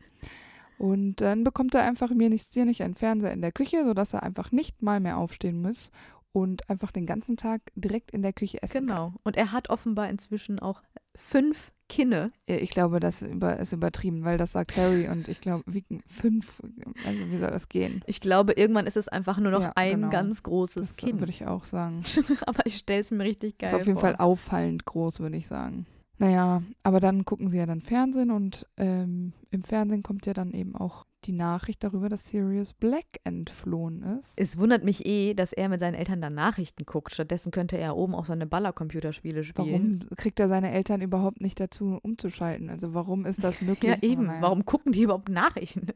Und 0.77 1.17
dann 1.21 1.43
bekommt 1.43 1.75
er 1.75 1.83
einfach 1.83 2.09
mir 2.09 2.29
nichts 2.29 2.49
dir 2.49 2.65
nicht 2.65 2.81
einen 2.81 2.95
Fernseher 2.95 3.33
in 3.33 3.41
der 3.41 3.51
Küche, 3.51 3.85
sodass 3.85 4.13
er 4.13 4.23
einfach 4.23 4.51
nicht 4.51 4.81
mal 4.81 4.99
mehr 4.99 5.17
aufstehen 5.17 5.61
muss 5.61 5.91
und 6.33 6.69
einfach 6.69 6.91
den 6.91 7.05
ganzen 7.05 7.37
Tag 7.37 7.61
direkt 7.75 8.11
in 8.11 8.21
der 8.21 8.33
Küche 8.33 8.61
essen 8.63 8.73
kann. 8.73 8.87
Genau. 8.87 9.13
Und 9.23 9.37
er 9.37 9.51
hat 9.51 9.69
offenbar 9.69 10.09
inzwischen 10.09 10.59
auch 10.59 10.81
fünf 11.21 11.71
Kinne. 11.87 12.27
Ich 12.45 12.69
glaube, 12.69 12.99
das 13.01 13.21
ist 13.21 13.73
übertrieben, 13.73 14.23
weil 14.23 14.37
das 14.37 14.53
sagt 14.53 14.77
Harry 14.77 15.09
und 15.09 15.27
ich 15.27 15.41
glaube, 15.41 15.63
wiegen 15.67 16.01
fünf. 16.07 16.61
Also 17.05 17.29
wie 17.29 17.37
soll 17.37 17.51
das 17.51 17.67
gehen? 17.67 18.01
Ich 18.05 18.21
glaube, 18.21 18.53
irgendwann 18.53 18.87
ist 18.87 18.95
es 18.95 19.09
einfach 19.09 19.37
nur 19.39 19.51
noch 19.51 19.61
Ja, 19.61 19.73
ein 19.75 19.95
genau. 19.95 20.09
ganz 20.09 20.41
großes 20.41 20.87
Das 20.87 20.95
Kind. 20.95 21.19
würde 21.19 21.31
ich 21.31 21.45
auch 21.47 21.65
sagen. 21.65 22.01
Aber 22.45 22.65
ich 22.65 22.77
stelle 22.77 23.01
es 23.01 23.11
mir 23.11 23.23
richtig 23.25 23.57
geil 23.57 23.69
ist 23.69 23.75
auf 23.75 23.85
jeden 23.85 23.99
vor. 23.99 24.09
Fall 24.09 24.15
auffallend 24.15 24.85
groß, 24.85 25.19
würde 25.19 25.35
ich 25.35 25.47
sagen. 25.47 25.85
Naja, 26.17 26.61
aber 26.83 26.99
dann 26.99 27.25
gucken 27.25 27.49
sie 27.49 27.57
ja 27.57 27.65
dann 27.65 27.81
Fernsehen 27.81 28.29
und 28.29 28.67
ähm, 28.77 29.33
im 29.49 29.63
Fernsehen 29.63 30.03
kommt 30.03 30.27
ja 30.27 30.33
dann 30.33 30.51
eben 30.51 30.75
auch 30.75 31.07
die 31.25 31.31
Nachricht 31.33 31.83
darüber, 31.83 32.09
dass 32.09 32.27
Sirius 32.27 32.73
Black 32.73 33.05
entflohen 33.23 34.01
ist. 34.19 34.33
Es 34.37 34.57
wundert 34.57 34.83
mich 34.83 35.05
eh, 35.05 35.33
dass 35.33 35.53
er 35.53 35.69
mit 35.69 35.79
seinen 35.79 35.95
Eltern 35.95 36.21
dann 36.21 36.33
Nachrichten 36.33 36.85
guckt. 36.85 37.13
Stattdessen 37.13 37.51
könnte 37.51 37.77
er 37.77 37.95
oben 37.95 38.15
auch 38.15 38.25
seine 38.25 38.45
Ballercomputerspiele 38.47 39.43
spielen. 39.43 40.05
Warum 40.07 40.17
kriegt 40.17 40.39
er 40.39 40.49
seine 40.49 40.71
Eltern 40.71 41.01
überhaupt 41.01 41.41
nicht 41.41 41.59
dazu 41.59 41.99
umzuschalten? 42.01 42.69
Also 42.69 42.93
warum 42.93 43.25
ist 43.25 43.43
das 43.43 43.61
möglich? 43.61 43.91
Ja, 43.91 43.97
eben. 44.01 44.25
Naja, 44.25 44.41
Warum 44.41 44.65
gucken 44.65 44.91
die 44.91 45.03
überhaupt 45.03 45.29
Nachrichten? 45.29 45.87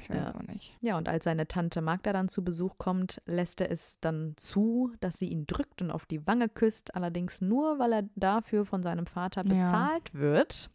Ich 0.00 0.10
weiß 0.10 0.26
Ja. 0.28 0.34
auch 0.34 0.42
nicht. 0.42 0.76
Ja, 0.80 0.96
und 0.96 1.08
als 1.08 1.24
seine 1.24 1.48
Tante 1.48 1.80
Magda 1.80 2.12
dann 2.12 2.28
zu 2.28 2.44
Besuch 2.44 2.78
kommt, 2.78 3.20
lässt 3.26 3.60
er 3.60 3.70
es 3.70 3.98
dann 4.00 4.34
zu, 4.36 4.92
dass 5.00 5.18
sie 5.18 5.28
ihn 5.28 5.46
drückt 5.46 5.82
und 5.82 5.90
auf 5.90 6.06
die 6.06 6.26
Wange 6.26 6.48
küsst. 6.48 6.94
Allerdings 6.94 7.40
nur, 7.40 7.78
weil 7.78 7.92
er 7.92 8.08
dafür 8.16 8.64
von 8.64 8.82
seinem 8.82 9.06
Vater 9.06 9.42
Ja. 9.46 9.54
bezahlt 9.54 10.14
wird. 10.14 10.70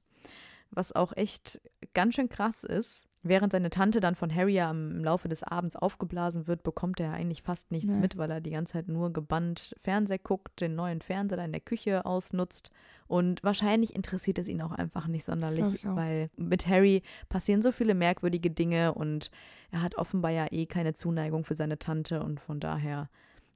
Was 0.72 0.92
auch 0.92 1.16
echt 1.16 1.62
ganz 1.94 2.16
schön 2.16 2.30
krass 2.30 2.64
ist. 2.64 3.08
Während 3.26 3.54
seine 3.54 3.70
Tante 3.70 4.02
dann 4.02 4.16
von 4.16 4.34
Harry 4.36 4.54
ja 4.56 4.70
im 4.70 5.04
Laufe 5.04 5.30
des 5.30 5.44
Abends 5.44 5.78
aufgeblasen 5.78 6.46
wird, 6.46 6.62
bekommt 6.64 7.00
er 7.00 7.14
eigentlich 7.14 7.42
fast 7.42 7.72
nichts 7.72 7.96
Nee. 7.96 8.02
mit, 8.02 8.18
weil 8.18 8.30
er 8.30 8.42
die 8.42 8.50
ganze 8.52 8.74
Zeit 8.74 8.90
nur 8.90 9.14
gebannt 9.14 9.74
Fernseher 9.78 10.20
guckt, 10.20 10.60
den 10.60 10.76
neuen 10.76 11.02
Fernseher 11.02 11.38
da 11.38 11.46
in 11.46 11.54
der 11.54 11.62
Küche 11.62 12.06
ausnutzt. 12.06 12.72
Und 13.08 13.42
wahrscheinlich 13.42 13.96
interessiert 13.96 14.40
es 14.40 14.48
ihn 14.50 14.62
auch 14.62 14.72
einfach 14.74 15.08
nicht 15.08 15.24
sonderlich, 15.24 15.80
weil 15.96 16.30
mit 16.36 16.68
Harry 16.68 17.02
passieren 17.30 17.62
so 17.62 17.72
viele 17.72 17.94
merkwürdige 17.94 18.52
Dinge 18.52 18.94
und 18.94 19.32
er 19.72 19.82
hat 19.82 19.96
offenbar 19.96 20.32
ja 20.32 20.48
eh 20.52 20.66
keine 20.66 20.94
Zuneigung 20.94 21.46
für 21.46 21.56
seine 21.56 21.80
Tante 21.80 22.22
und 22.22 22.42
von 22.42 22.60
daher 22.60 23.10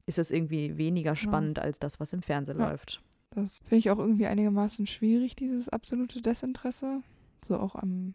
ist 0.06 0.18
es 0.18 0.32
irgendwie 0.32 0.78
weniger 0.78 1.18
spannend 1.18 1.60
als 1.60 1.78
das, 1.80 2.00
was 2.00 2.14
im 2.14 2.22
Fernsehen 2.22 2.58
Ja. 2.60 2.70
läuft. 2.70 3.02
Das 3.32 3.60
finde 3.60 3.76
ich 3.80 3.92
auch 3.92 4.00
irgendwie 4.00 4.26
einigermaßen 4.28 4.88
schwierig, 4.88 5.36
dieses 5.36 5.68
absolute 5.68 6.22
Desinteresse. 6.22 7.02
So 7.46 7.60
auch 7.60 7.76
am, 7.76 8.14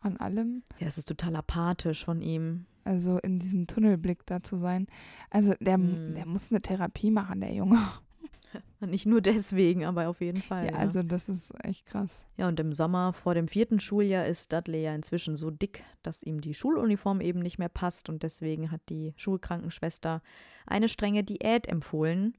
an 0.00 0.16
allem. 0.18 0.62
Ja, 0.78 0.86
es 0.86 0.98
ist 0.98 1.08
total 1.08 1.36
apathisch 1.36 2.04
von 2.04 2.20
ihm. 2.22 2.66
Also 2.84 3.18
in 3.18 3.38
diesem 3.40 3.66
Tunnelblick 3.66 4.24
da 4.26 4.42
zu 4.42 4.58
sein. 4.58 4.86
Also 5.30 5.54
der, 5.60 5.76
Mm. 5.78 6.14
der 6.14 6.26
muss 6.26 6.50
eine 6.50 6.62
Therapie 6.62 7.10
machen, 7.10 7.40
der 7.40 7.52
Junge. 7.52 7.78
Nicht 8.80 9.06
nur 9.06 9.20
deswegen, 9.20 9.84
aber 9.84 10.08
auf 10.08 10.20
jeden 10.20 10.40
Fall. 10.40 10.66
Ja, 10.66 10.72
Ja, 10.72 10.78
also 10.78 11.02
das 11.02 11.28
ist 11.28 11.52
echt 11.64 11.84
krass. 11.86 12.10
ja, 12.36 12.46
und 12.46 12.60
im 12.60 12.72
Sommer 12.72 13.12
vor 13.12 13.34
dem 13.34 13.48
vierten 13.48 13.80
Schuljahr 13.80 14.26
ist 14.26 14.52
Dudley 14.52 14.82
ja 14.84 14.94
inzwischen 14.94 15.34
so 15.36 15.50
dick, 15.50 15.82
dass 16.02 16.22
ihm 16.22 16.40
die 16.40 16.54
Schuluniform 16.54 17.20
eben 17.20 17.40
nicht 17.40 17.58
mehr 17.58 17.68
passt 17.68 18.08
und 18.08 18.22
deswegen 18.22 18.70
hat 18.70 18.82
die 18.88 19.14
Schulkrankenschwester 19.16 20.22
eine 20.66 20.88
strenge 20.88 21.24
Diät 21.24 21.66
empfohlen, 21.66 22.36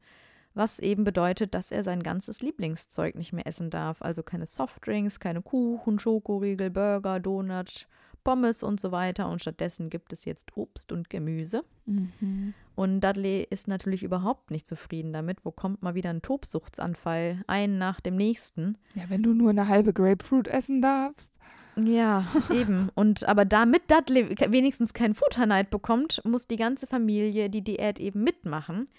was 0.58 0.80
eben 0.80 1.04
bedeutet, 1.04 1.54
dass 1.54 1.72
er 1.72 1.84
sein 1.84 2.04
ganzes 2.04 2.42
Lieblingszeug 2.42 3.16
nicht 3.16 3.32
mehr 3.32 3.48
essen 3.48 3.70
darf. 3.70 4.02
Also 4.02 4.24
keine 4.24 4.46
Softdrinks, 4.46 5.20
keine 5.20 5.42
Kuchen, 5.42 6.00
Schokoriegel, 6.00 6.70
Burger, 6.70 7.20
Donut, 7.20 7.88
Pommes 8.24 8.62
und 8.62 8.82
so 8.82 8.92
weiter. 8.92 9.30
Und 9.30 9.42
stattdessen 9.42 9.90
gibt 9.90 10.12
es 10.12 10.26
jetzt 10.26 10.58
Obst 10.58 10.92
und 10.92 11.10
Gemüse. 11.10 11.64
Mhm. 11.86 12.54
Und 12.76 13.00
Dudley 13.00 13.48
ist 13.50 13.68
natürlich 13.68 14.04
überhaupt 14.04 14.52
nicht 14.52 14.68
zufrieden 14.68 15.14
damit, 15.14 15.44
bekommt 15.44 15.82
mal 15.82 15.96
wieder 15.96 16.10
einen 16.10 16.22
Tobsuchtsanfall, 16.22 17.44
einen 17.48 17.78
nach 17.78 18.02
dem 18.02 18.18
nächsten. 18.18 18.78
Ja, 18.96 19.04
wenn 19.08 19.24
du 19.24 19.34
nur 19.34 19.52
eine 19.52 19.68
halbe 19.68 19.94
Grapefruit 19.94 20.48
essen 20.48 20.82
darfst. 20.82 21.40
Ja, 21.76 22.28
eben. 22.54 22.90
Und 22.96 23.28
aber 23.28 23.46
damit 23.46 23.90
Dudley 23.90 24.36
wenigstens 24.52 24.94
keinen 24.94 25.14
Futterneid 25.14 25.70
bekommt, 25.70 26.22
muss 26.26 26.48
die 26.48 26.58
ganze 26.58 26.86
Familie 26.86 27.50
die 27.50 27.64
Diät 27.64 28.00
eben 28.00 28.24
mitmachen. 28.24 28.90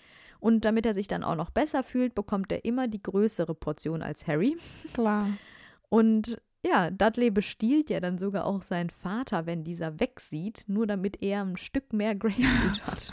Und 0.40 0.64
damit 0.64 0.86
er 0.86 0.94
sich 0.94 1.08
dann 1.08 1.24
auch 1.24 1.34
noch 1.34 1.50
besser 1.50 1.82
fühlt, 1.82 2.14
bekommt 2.14 2.52
er 2.52 2.64
immer 2.64 2.86
die 2.88 3.02
größere 3.02 3.54
Portion 3.54 4.02
als 4.02 4.26
Harry. 4.26 4.56
Klar. 4.94 5.28
Und 5.88 6.40
ja, 6.64 6.90
Dudley 6.90 7.30
bestiehlt 7.30 7.88
ja 7.90 8.00
dann 8.00 8.18
sogar 8.18 8.44
auch 8.44 8.62
seinen 8.62 8.90
Vater, 8.90 9.46
wenn 9.46 9.64
dieser 9.64 10.00
wegsieht, 10.00 10.64
nur 10.66 10.86
damit 10.86 11.22
er 11.22 11.42
ein 11.44 11.56
Stück 11.56 11.92
mehr 11.92 12.14
Grapefruit 12.14 12.82
hat. 12.86 13.12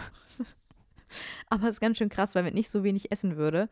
Aber 1.50 1.64
es 1.68 1.76
ist 1.76 1.80
ganz 1.80 1.98
schön 1.98 2.10
krass, 2.10 2.36
weil 2.36 2.44
wenn 2.46 2.58
ich 2.58 2.70
so 2.70 2.84
wenig 2.84 3.12
essen 3.12 3.38
würde, 3.38 3.70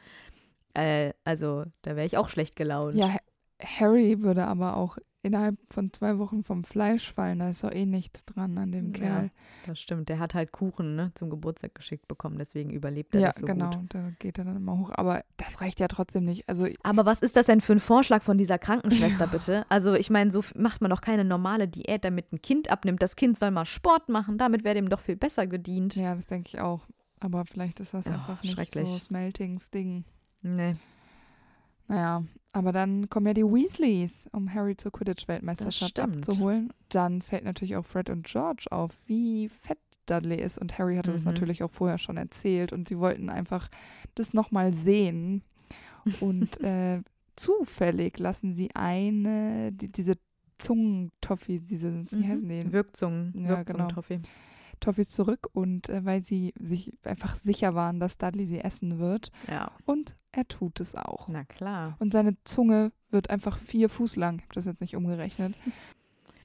äh, 0.76 1.14
also 1.24 1.66
da 1.82 1.96
wäre 1.96 2.06
ich 2.06 2.18
auch 2.18 2.30
schlecht 2.30 2.56
gelaunt. 2.56 2.96
Ja, 2.96 3.14
Ha- 3.16 3.20
Harry 3.62 4.22
würde 4.22 4.46
aber 4.46 4.78
auch 4.78 4.98
innerhalb 5.24 5.56
von 5.72 5.92
zwei 5.94 6.20
Wochen 6.20 6.44
vom 6.44 6.64
Fleisch 6.64 7.14
fallen. 7.14 7.40
Da 7.40 7.50
ist 7.50 7.64
doch 7.64 7.72
eh 7.72 7.86
nichts 7.86 8.26
dran 8.26 8.58
an 8.58 8.72
dem 8.72 8.88
Ja, 8.94 9.00
Kerl. 9.00 9.32
Das 9.66 9.80
stimmt. 9.80 10.10
Der 10.10 10.20
hat 10.20 10.36
halt 10.36 10.52
Kuchen 10.52 10.96
ne, 10.96 11.12
zum 11.16 11.30
Geburtstag 11.30 11.74
geschickt 11.74 12.08
bekommen, 12.08 12.38
deswegen 12.38 12.70
überlebt 12.70 13.16
er 13.16 13.22
Ja, 13.22 13.28
das 13.32 13.40
so 13.40 13.46
genau. 13.48 13.72
gut. 13.72 13.94
Da 13.94 14.12
geht 14.20 14.38
er 14.38 14.44
dann 14.44 14.58
immer 14.58 14.78
hoch. 14.78 14.92
Aber 14.94 15.24
das 15.38 15.62
reicht 15.62 15.80
ja 15.80 15.88
trotzdem 15.88 16.26
nicht. 16.26 16.48
Also 16.48 16.68
Aber 16.84 17.06
was 17.06 17.22
ist 17.22 17.36
das 17.36 17.46
denn 17.48 17.62
für 17.62 17.74
ein 17.74 17.80
Vorschlag 17.80 18.22
von 18.22 18.38
dieser 18.38 18.60
Krankenschwester, 18.60 19.26
bitte? 19.28 19.66
Also, 19.70 19.94
ich 19.94 20.10
meine, 20.10 20.32
so 20.32 20.44
macht 20.56 20.82
man 20.82 20.92
doch 20.92 21.02
keine 21.02 21.24
normale 21.24 21.68
Diät, 21.68 22.04
damit 22.04 22.32
ein 22.34 22.42
Kind 22.42 22.70
abnimmt. 22.70 23.02
Das 23.02 23.16
Kind 23.16 23.38
soll 23.38 23.52
mal 23.52 23.66
Sport 23.66 24.10
machen, 24.10 24.38
damit 24.38 24.64
wäre 24.64 24.76
dem 24.76 24.90
doch 24.90 25.00
viel 25.00 25.16
besser 25.16 25.48
gedient. 25.48 25.96
ja, 25.96 26.14
das 26.16 26.26
denke 26.28 26.50
ich 26.54 26.60
auch. 26.60 26.82
Aber 27.22 27.46
vielleicht 27.46 27.80
ist 27.80 27.94
das 27.94 28.04
Ja, 28.06 28.12
einfach 28.16 28.44
nicht 28.44 28.54
schrecklich. 28.54 28.90
so 28.90 28.98
Smeltings 28.98 29.72
Ding. 29.72 30.04
Nee, 30.42 30.76
Naja, 31.88 32.24
aber 32.52 32.72
dann 32.72 33.10
kommen 33.10 33.28
ja 33.28 33.34
die 33.34 33.44
Weasleys, 33.44 34.12
um 34.32 34.54
Harry 34.54 34.76
zur 34.78 34.92
Das 34.92 35.00
Quidditch-Weltmeisterschaft 35.00 36.00
abzuholen. 36.00 36.72
Dann 36.90 37.22
fällt 37.22 37.44
natürlich 37.44 37.76
auch 37.76 37.86
Fred 37.86 38.10
und 38.10 38.26
George 38.26 38.66
auf, 38.72 38.92
wie 39.06 39.50
fett 39.50 39.80
Dudley 40.06 40.42
ist. 40.42 40.58
Und 40.58 40.78
Harry 40.78 40.96
hatte 40.98 41.12
das 41.12 41.22
Mhm. 41.22 41.32
natürlich 41.32 41.64
auch 41.64 41.72
vorher 41.72 41.98
schon 41.98 42.18
erzählt. 42.18 42.74
Und 42.74 42.88
sie 42.90 43.00
wollten 43.00 43.30
einfach 43.30 43.68
das 44.16 44.34
nochmal 44.34 44.74
sehen. 44.74 45.42
Und 46.20 46.60
äh, 46.62 47.02
zufällig 47.36 48.20
lassen 48.20 48.54
sie 48.54 48.70
eine, 48.76 49.72
die, 49.72 49.88
diese 49.90 50.18
Zungentoffees, 50.58 51.64
diese, 51.66 52.06
wie 52.12 52.16
Mhm. 52.18 52.30
heißen 52.30 52.50
die? 52.50 52.72
Wirkzungen, 52.72 53.34
Ja, 53.36 53.50
Wirkzungen, 53.50 53.88
genau. 53.88 53.88
Toffee. 54.84 54.94
Toffees 55.04 55.10
zurück. 55.10 55.50
Und 55.54 55.90
äh, 55.90 56.06
weil 56.06 56.22
sie 56.24 56.54
sich 56.60 56.94
einfach 57.04 57.36
sicher 57.44 57.74
waren, 57.76 58.00
dass 58.00 58.18
Dudley 58.18 58.46
sie 58.46 58.60
essen 58.60 59.00
wird. 59.00 59.32
Ja, 59.50 59.72
Und 59.86 60.16
er 60.32 60.48
tut 60.48 60.80
es 60.80 60.96
auch. 60.96 61.28
na 61.28 61.44
klar. 61.46 61.96
Und 62.00 62.14
seine 62.14 62.36
Zunge 62.44 62.92
wird 63.10 63.30
einfach 63.30 63.58
vier 63.58 63.90
Fuß 63.90 64.16
lang. 64.16 64.38
Ich 64.38 64.44
habe 64.44 64.54
das 64.56 64.66
jetzt 64.66 64.82
nicht 64.82 64.96
umgerechnet. 64.96 65.56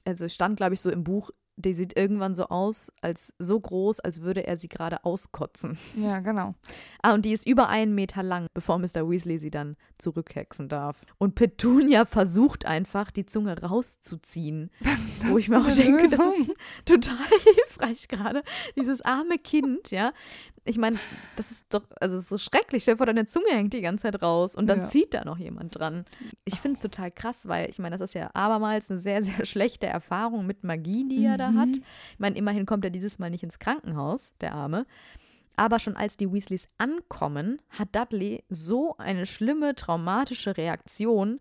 Also 0.05 0.27
stand, 0.29 0.57
glaube 0.57 0.73
ich, 0.73 0.81
so 0.81 0.89
im 0.89 1.03
Buch, 1.03 1.29
die 1.59 1.73
sieht 1.73 1.97
irgendwann 1.97 2.33
so 2.33 2.45
aus, 2.47 2.91
als 3.01 3.33
so 3.37 3.59
groß, 3.59 3.99
als 3.99 4.21
würde 4.21 4.47
er 4.47 4.55
sie 4.55 4.69
gerade 4.69 5.03
auskotzen. 5.03 5.77
Ja, 5.95 6.19
genau. 6.19 6.55
Ah, 7.01 7.13
und 7.13 7.23
die 7.23 7.31
ist 7.31 7.47
über 7.47 7.69
einen 7.69 7.95
Meter 7.95 8.23
lang, 8.23 8.47
bevor 8.53 8.77
Mr. 8.77 9.09
Weasley 9.09 9.37
sie 9.37 9.51
dann 9.51 9.77
zurückhexen 9.99 10.67
darf. 10.67 11.05
Und 11.17 11.33
Petunia 11.33 12.03
versucht 12.03 12.65
einfach, 12.65 13.09
die 13.09 13.25
Zunge 13.25 13.57
rauszuziehen. 13.61 14.69
Wo 15.29 15.37
ich 15.37 15.47
mir 15.47 15.61
auch 15.61 15.71
denke, 15.73 16.09
das 16.09 16.19
ist 16.39 16.51
total 16.85 17.25
hilfreich 17.45 18.09
gerade. 18.09 18.43
Dieses 18.75 18.99
arme 18.99 19.37
Kind, 19.37 19.91
ja. 19.91 20.11
Ich 20.65 20.77
meine, 20.77 20.99
das 21.35 21.51
ist 21.51 21.65
doch, 21.69 21.83
also 21.99 22.17
ist 22.17 22.29
so 22.29 22.37
schrecklich. 22.37 22.83
Stell 22.83 22.95
dir 22.95 22.97
vor, 22.97 23.05
deine 23.05 23.25
Zunge 23.25 23.49
hängt 23.51 23.73
die 23.73 23.81
ganze 23.81 24.03
Zeit 24.03 24.21
raus 24.21 24.55
und 24.55 24.67
dann 24.67 24.79
Ja. 24.81 24.89
zieht 24.89 25.13
da 25.13 25.23
noch 25.25 25.37
jemand 25.37 25.77
dran. 25.79 26.05
Ich 26.45 26.59
finde 26.59 26.75
es 26.75 26.81
total 26.81 27.11
krass, 27.11 27.47
weil 27.47 27.69
ich 27.69 27.79
meine, 27.79 27.97
das 27.97 28.09
ist 28.11 28.13
ja 28.13 28.29
abermals 28.33 28.89
eine 28.91 28.99
sehr, 28.99 29.23
sehr 29.23 29.45
schlechte 29.45 29.87
Erfahrung 29.87 30.45
mit 30.45 30.63
Magie, 30.63 31.07
die 31.07 31.23
er 31.23 31.37
da 31.37 31.51
Mhm. 31.51 31.59
hat. 31.59 31.69
Ich 31.69 32.19
meine, 32.19 32.37
immerhin 32.37 32.65
kommt 32.65 32.83
er 32.85 32.91
dieses 32.91 33.19
Mal 33.19 33.29
nicht 33.29 33.43
ins 33.43 33.59
Krankenhaus, 33.59 34.31
der 34.41 34.53
Arme. 34.53 34.85
Aber 35.55 35.79
schon 35.79 35.95
als 35.97 36.15
die 36.15 36.31
Weasleys 36.31 36.67
ankommen, 36.77 37.61
hat 37.69 37.93
Dudley 37.95 38.43
so 38.49 38.95
eine 38.97 39.25
schlimme, 39.25 39.75
traumatische 39.75 40.55
Reaktion, 40.55 41.39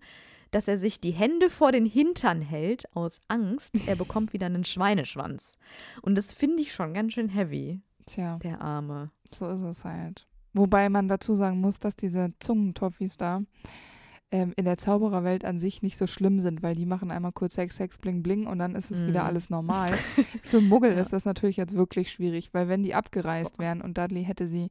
dass 0.51 0.67
er 0.67 0.79
sich 0.79 1.01
die 1.01 1.11
Hände 1.13 1.51
vor 1.51 1.73
den 1.73 1.85
Hintern 1.85 2.41
hält 2.41 2.85
aus 2.97 3.21
Angst, 3.29 3.75
er 3.87 3.97
bekommt 3.97 4.33
wieder 4.33 4.47
einen 4.47 4.65
Schweineschwanz. 4.65 5.59
Und 6.03 6.17
das 6.17 6.33
finde 6.33 6.63
ich 6.63 6.73
schon 6.73 6.95
ganz 6.95 7.13
schön 7.13 7.29
heavy, 7.29 7.81
Tja, 8.09 8.39
der 8.39 8.61
Arme. 8.61 9.11
so 9.33 9.49
ist 9.49 9.63
es 9.79 9.85
halt. 9.85 10.27
Wobei 10.55 10.89
man 10.89 11.09
dazu 11.09 11.35
sagen 11.35 11.61
muss, 11.61 11.79
dass 11.79 11.95
diese 11.97 12.33
Zungentoffees 12.41 13.17
da 13.17 13.43
ähm, 14.31 14.53
in 14.57 14.65
der 14.67 14.77
Zaubererwelt 14.77 15.45
an 15.45 15.59
sich 15.59 15.83
nicht 15.83 15.97
so 15.97 16.07
schlimm 16.07 16.41
sind, 16.41 16.63
weil 16.63 16.75
die 16.75 16.85
machen 16.87 17.11
einmal 17.11 17.33
kurz 17.33 17.57
Hex, 17.57 17.79
Hex, 17.79 17.97
Bling, 17.99 18.23
Bling 18.23 18.47
und 18.47 18.59
dann 18.59 18.75
ist 18.75 18.91
es 18.91 19.07
wieder 19.07 19.23
Mhm. 19.23 19.27
alles 19.27 19.51
normal. 19.51 19.91
Für 20.43 20.61
Muggel 20.61 20.93
Ja. 20.93 20.99
ist 21.01 21.13
das 21.13 21.25
natürlich 21.25 21.57
jetzt 21.57 21.75
wirklich 21.75 22.11
schwierig, 22.11 22.51
weil 22.53 22.69
wenn 22.69 22.83
die 22.83 22.95
abgereist 22.95 23.59
wären 23.59 23.81
und 23.81 23.97
Dudley 23.97 24.25
hätte 24.25 24.47
sie 24.49 24.71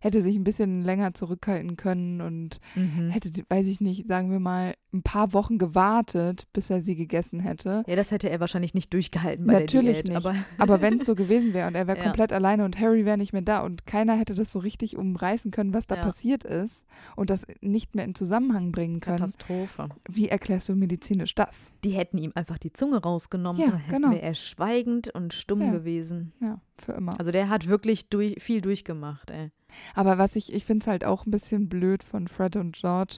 hätte 0.00 0.22
sich 0.22 0.34
ein 0.36 0.44
bisschen 0.44 0.82
länger 0.82 1.14
zurückhalten 1.14 1.76
können 1.76 2.20
und 2.20 2.58
Mhm. 2.74 3.10
hätte, 3.10 3.30
weiß 3.48 3.66
ich 3.66 3.80
nicht, 3.80 4.06
sagen 4.08 4.30
wir 4.30 4.40
mal, 4.40 4.74
ein 4.92 5.02
paar 5.02 5.32
Wochen 5.32 5.58
gewartet, 5.58 6.46
bis 6.52 6.68
er 6.70 6.80
sie 6.82 6.96
gegessen 6.96 7.38
hätte. 7.40 7.84
Ja, 7.86 7.96
das 7.96 8.10
hätte 8.10 8.28
er 8.28 8.40
wahrscheinlich 8.40 8.74
nicht 8.74 8.92
durchgehalten 8.92 9.46
bei 9.46 9.60
Natürlich 9.60 10.02
der 10.02 10.02
Diät. 10.04 10.14
nicht. 10.16 10.26
Aber 10.26 10.34
Aber 10.58 10.80
wenn 10.82 10.98
es 11.00 11.06
so 11.06 11.14
gewesen 11.14 11.52
wäre 11.52 11.68
und 11.68 11.74
er 11.74 11.86
wäre 11.86 11.98
Ja. 12.00 12.04
komplett 12.04 12.32
alleine 12.32 12.64
und 12.64 12.80
Harry 12.80 13.04
wäre 13.04 13.18
nicht 13.18 13.32
mehr 13.32 13.42
da 13.42 13.60
und 13.60 13.86
keiner 13.86 14.14
hätte 14.16 14.34
das 14.34 14.50
so 14.52 14.58
richtig 14.58 14.96
umreißen 14.96 15.50
können, 15.50 15.74
was 15.74 15.86
da 15.86 15.96
Ja. 15.96 16.02
passiert 16.02 16.44
ist 16.44 16.84
und 17.16 17.30
das 17.30 17.46
nicht 17.60 17.94
mehr 17.94 18.04
in 18.04 18.14
Zusammenhang 18.14 18.72
bringen 18.72 19.00
können, 19.00 19.18
Katastrophe. 19.18 19.88
wie 20.08 20.28
erklärst 20.28 20.68
du 20.68 20.74
medizinisch 20.74 21.34
das? 21.34 21.60
Die 21.84 21.90
hätten 21.90 22.18
ihm 22.18 22.32
einfach 22.34 22.58
die 22.58 22.72
Zunge 22.72 23.00
rausgenommen. 23.02 23.60
Ja, 23.62 23.80
genau. 23.88 24.10
wäre 24.10 24.22
er 24.22 24.34
schweigend 24.34 25.14
und 25.14 25.34
stumm 25.34 25.60
Ja. 25.60 25.70
gewesen. 25.70 26.32
Ja, 26.40 26.60
für 26.78 26.92
immer. 26.92 27.18
Also 27.18 27.30
der 27.30 27.48
hat 27.48 27.68
wirklich 27.68 28.08
durch, 28.08 28.42
viel 28.42 28.60
durchgemacht, 28.60 29.30
ey. 29.30 29.50
Aber 29.94 30.18
was 30.18 30.36
ich, 30.36 30.52
ich 30.52 30.64
finde 30.64 30.82
es 30.84 30.86
halt 30.86 31.04
auch 31.04 31.26
ein 31.26 31.30
bisschen 31.30 31.68
blöd 31.68 32.02
von 32.02 32.28
Fred 32.28 32.56
und 32.56 32.76
George, 32.76 33.16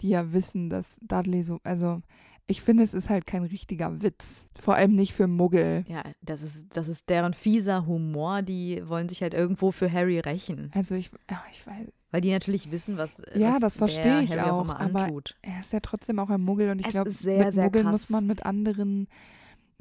die 0.00 0.08
ja 0.10 0.32
wissen, 0.32 0.70
dass 0.70 0.96
Dudley 1.02 1.42
so, 1.42 1.60
also 1.64 2.02
ich 2.46 2.60
finde, 2.60 2.82
es 2.82 2.92
ist 2.92 3.08
halt 3.08 3.26
kein 3.26 3.44
richtiger 3.44 4.02
Witz. 4.02 4.44
Vor 4.58 4.74
allem 4.74 4.94
nicht 4.94 5.14
für 5.14 5.26
Muggel. 5.26 5.84
Ja, 5.88 6.02
das 6.20 6.42
ist, 6.42 6.66
das 6.76 6.88
ist 6.88 7.08
deren 7.08 7.32
fieser 7.32 7.86
Humor. 7.86 8.42
Die 8.42 8.86
wollen 8.86 9.08
sich 9.08 9.22
halt 9.22 9.32
irgendwo 9.32 9.70
für 9.70 9.90
Harry 9.90 10.18
rächen. 10.20 10.70
Also 10.74 10.94
ich, 10.94 11.08
ich 11.50 11.66
weiß, 11.66 11.86
Weil 12.10 12.20
die 12.20 12.30
natürlich 12.32 12.70
wissen, 12.70 12.98
was, 12.98 13.22
Ja, 13.34 13.54
was 13.54 13.60
das 13.60 13.76
verstehe 13.76 14.20
ich 14.20 14.30
Harry 14.32 14.42
auch, 14.42 14.68
auch, 14.68 14.74
aber 14.78 15.04
antut. 15.04 15.36
er 15.40 15.60
ist 15.60 15.72
ja 15.72 15.80
trotzdem 15.80 16.18
auch 16.18 16.28
ein 16.28 16.42
Muggel 16.42 16.68
und 16.70 16.80
ich 16.80 16.88
glaube, 16.88 17.08
mit 17.08 17.18
sehr 17.18 17.50
Muggeln 17.52 17.84
krass. 17.86 17.92
muss 17.92 18.10
man 18.10 18.26
mit 18.26 18.44
anderen 18.44 19.08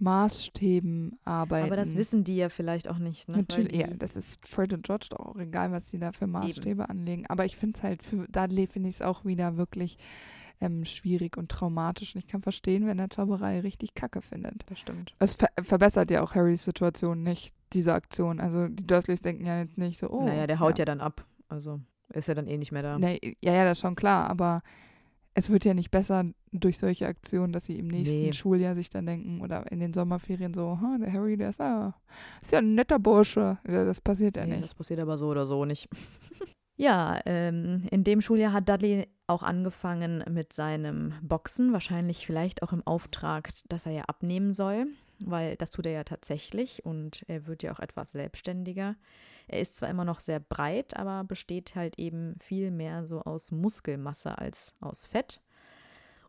Maßstäben 0.03 1.17
arbeiten. 1.23 1.67
Aber 1.67 1.77
das 1.77 1.95
wissen 1.95 2.23
die 2.23 2.35
ja 2.35 2.49
vielleicht 2.49 2.89
auch 2.89 2.97
nicht. 2.97 3.29
Ne? 3.29 3.37
Natürlich, 3.37 3.75
ja, 3.75 3.87
das 3.87 4.15
ist 4.15 4.45
Fred 4.45 4.73
und 4.73 4.83
George 4.83 5.07
doch 5.09 5.25
auch 5.25 5.37
egal, 5.37 5.71
was 5.71 5.89
sie 5.89 5.97
da 5.97 6.11
für 6.11 6.27
Maßstäbe 6.27 6.89
anlegen. 6.89 7.25
Aber 7.27 7.45
ich 7.45 7.55
finde 7.55 7.77
es 7.77 7.83
halt, 7.83 8.03
für 8.03 8.27
Dudley 8.27 8.67
finde 8.67 8.89
ich 8.89 8.95
es 8.95 9.01
auch 9.01 9.25
wieder 9.25 9.57
wirklich 9.57 9.97
ähm, 10.61 10.85
schwierig 10.85 11.37
und 11.37 11.49
traumatisch. 11.49 12.15
Und 12.15 12.19
ich 12.19 12.27
kann 12.27 12.41
verstehen, 12.41 12.85
wenn 12.85 12.99
er 12.99 13.09
Zauberei 13.09 13.61
richtig 13.61 13.95
kacke 13.95 14.21
findet. 14.21 14.69
Das 14.69 14.79
stimmt. 14.79 15.15
Es 15.19 15.35
ver 15.35 15.49
verbessert 15.61 16.11
ja 16.11 16.21
auch 16.21 16.35
Harrys 16.35 16.63
Situation 16.63 17.23
nicht, 17.23 17.53
diese 17.71 17.93
Aktion. 17.93 18.39
Also 18.39 18.67
die 18.67 18.85
Dursleys 18.85 19.21
denken 19.21 19.45
ja 19.45 19.59
jetzt 19.59 19.77
nicht 19.77 19.97
so, 19.97 20.09
oh. 20.09 20.25
naja, 20.25 20.47
der 20.47 20.59
haut 20.59 20.79
ja. 20.79 20.85
dann 20.85 21.01
ab. 21.01 21.25
Also 21.47 21.79
ist 22.09 22.29
er 22.29 22.35
dann 22.35 22.47
eh 22.47 22.57
nicht 22.57 22.71
mehr 22.71 22.83
da. 22.83 22.99
Nee, 22.99 23.37
ja, 23.41 23.53
ja, 23.53 23.63
das 23.63 23.77
ist 23.77 23.81
schon 23.81 23.95
klar, 23.95 24.29
aber 24.29 24.61
es 25.35 25.49
wird 25.49 25.65
ja 25.65 25.73
nicht 25.73 25.91
besser 25.91 26.25
durch 26.51 26.77
solche 26.77 27.07
Aktionen, 27.07 27.53
dass 27.53 27.65
sie 27.65 27.79
im 27.79 27.87
nächsten 27.87 28.21
Nee. 28.21 28.33
Schuljahr 28.33 28.75
sich 28.75 28.89
dann 28.89 29.05
denken 29.05 29.41
oder 29.41 29.71
in 29.71 29.79
den 29.79 29.93
Sommerferien 29.93 30.53
so, 30.53 30.79
"Ha, 30.81 30.97
der 30.99 31.11
Harry, 31.11 31.37
der 31.37 31.49
ist 31.49 31.59
ja, 31.59 31.95
ist 32.41 32.51
ja 32.51 32.59
ein 32.59 32.75
netter 32.75 32.99
Bursche. 32.99 33.57
Das 33.63 33.99
passiert 34.01 34.37
ja 34.37 34.45
nee, 34.45 34.53
nicht. 34.53 34.63
das 34.63 34.75
passiert 34.75 34.99
aber 34.99 35.17
so 35.17 35.27
oder 35.29 35.47
so 35.47 35.65
nicht. 35.65 35.89
ja, 36.77 37.19
ähm, 37.25 37.87
in 37.89 38.03
dem 38.03 38.21
Schuljahr 38.21 38.53
hat 38.53 38.69
Dudley 38.69 39.07
auch 39.27 39.41
angefangen 39.43 40.23
mit 40.29 40.53
seinem 40.53 41.13
Boxen, 41.23 41.73
wahrscheinlich 41.73 42.25
vielleicht 42.27 42.61
auch 42.61 42.73
im 42.73 42.85
Auftrag, 42.85 43.49
dass 43.69 43.85
er 43.85 43.93
ja 43.93 44.03
abnehmen 44.03 44.53
soll, 44.53 44.87
weil 45.19 45.55
das 45.55 45.71
tut 45.71 45.85
er 45.87 45.93
ja 45.93 46.03
tatsächlich 46.03 46.85
und 46.85 47.23
er 47.27 47.47
wird 47.47 47.63
ja 47.63 47.71
auch 47.73 47.79
etwas 47.79 48.11
selbstständiger. 48.11 48.95
Er 49.47 49.59
ist 49.59 49.75
zwar 49.75 49.89
immer 49.89 50.05
noch 50.05 50.19
sehr 50.19 50.39
breit, 50.39 50.95
aber 50.95 51.23
besteht 51.23 51.75
halt 51.75 51.99
eben 51.99 52.35
viel 52.39 52.71
mehr 52.71 53.05
so 53.05 53.21
aus 53.21 53.51
Muskelmasse 53.51 54.37
als 54.37 54.73
aus 54.79 55.05
Fett. 55.05 55.41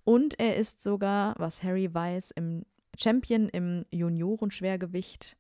Und 0.04 0.38
er 0.38 0.56
ist 0.56 0.82
sogar, 0.82 1.34
was 1.38 1.62
Harry 1.62 1.92
weiß, 1.92 2.32
im 2.32 2.64
Champion 2.96 3.48
im 3.48 3.86
Juniorenschwergewicht. 3.90 5.36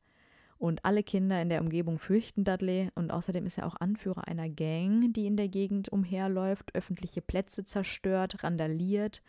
Und 0.56 0.84
alle 0.84 1.02
Kinder 1.02 1.42
in 1.42 1.50
der 1.50 1.60
Umgebung 1.60 1.98
fürchten 1.98 2.44
Dudley. 2.44 2.90
Und 2.94 3.10
außerdem 3.10 3.44
ist 3.46 3.58
er 3.58 3.66
auch 3.66 3.76
Anführer 3.76 4.26
einer 4.26 4.48
Gang, 4.48 5.12
die 5.12 5.26
in 5.26 5.36
der 5.36 5.48
Gegend 5.48 5.90
umherläuft, 5.90 6.74
öffentliche 6.74 7.20
Plätze 7.20 7.64
zerstört, 7.64 8.42
randaliert. 8.42 9.22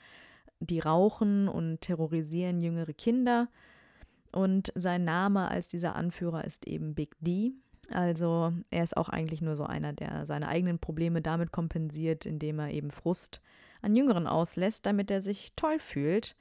Die 0.59 0.79
rauchen 0.79 1.49
und 1.49 1.81
terrorisieren 1.81 2.61
jüngere 2.61 2.93
Kinder. 2.93 3.49
Und 4.31 4.71
sein 4.75 5.03
Name 5.03 5.49
als 5.49 5.67
dieser 5.67 5.95
Anführer 5.95 6.45
ist 6.45 6.67
eben 6.67 6.95
Big 6.95 7.15
D. 7.19 7.53
Also 7.91 8.53
er 8.71 8.83
ist 8.83 8.97
auch 8.97 9.09
eigentlich 9.09 9.41
nur 9.41 9.55
so 9.55 9.63
einer, 9.63 9.93
der 9.93 10.25
seine 10.25 10.47
eigenen 10.47 10.79
Probleme 10.79 11.21
damit 11.21 11.51
kompensiert, 11.51 12.25
indem 12.25 12.59
er 12.59 12.71
eben 12.71 12.91
Frust 12.91 13.41
an 13.81 13.95
Jüngeren 13.95 14.27
auslässt, 14.27 14.85
damit 14.85 15.11
er 15.11 15.21
sich 15.21 15.53
toll 15.55 15.79
fühlt, 15.79 16.35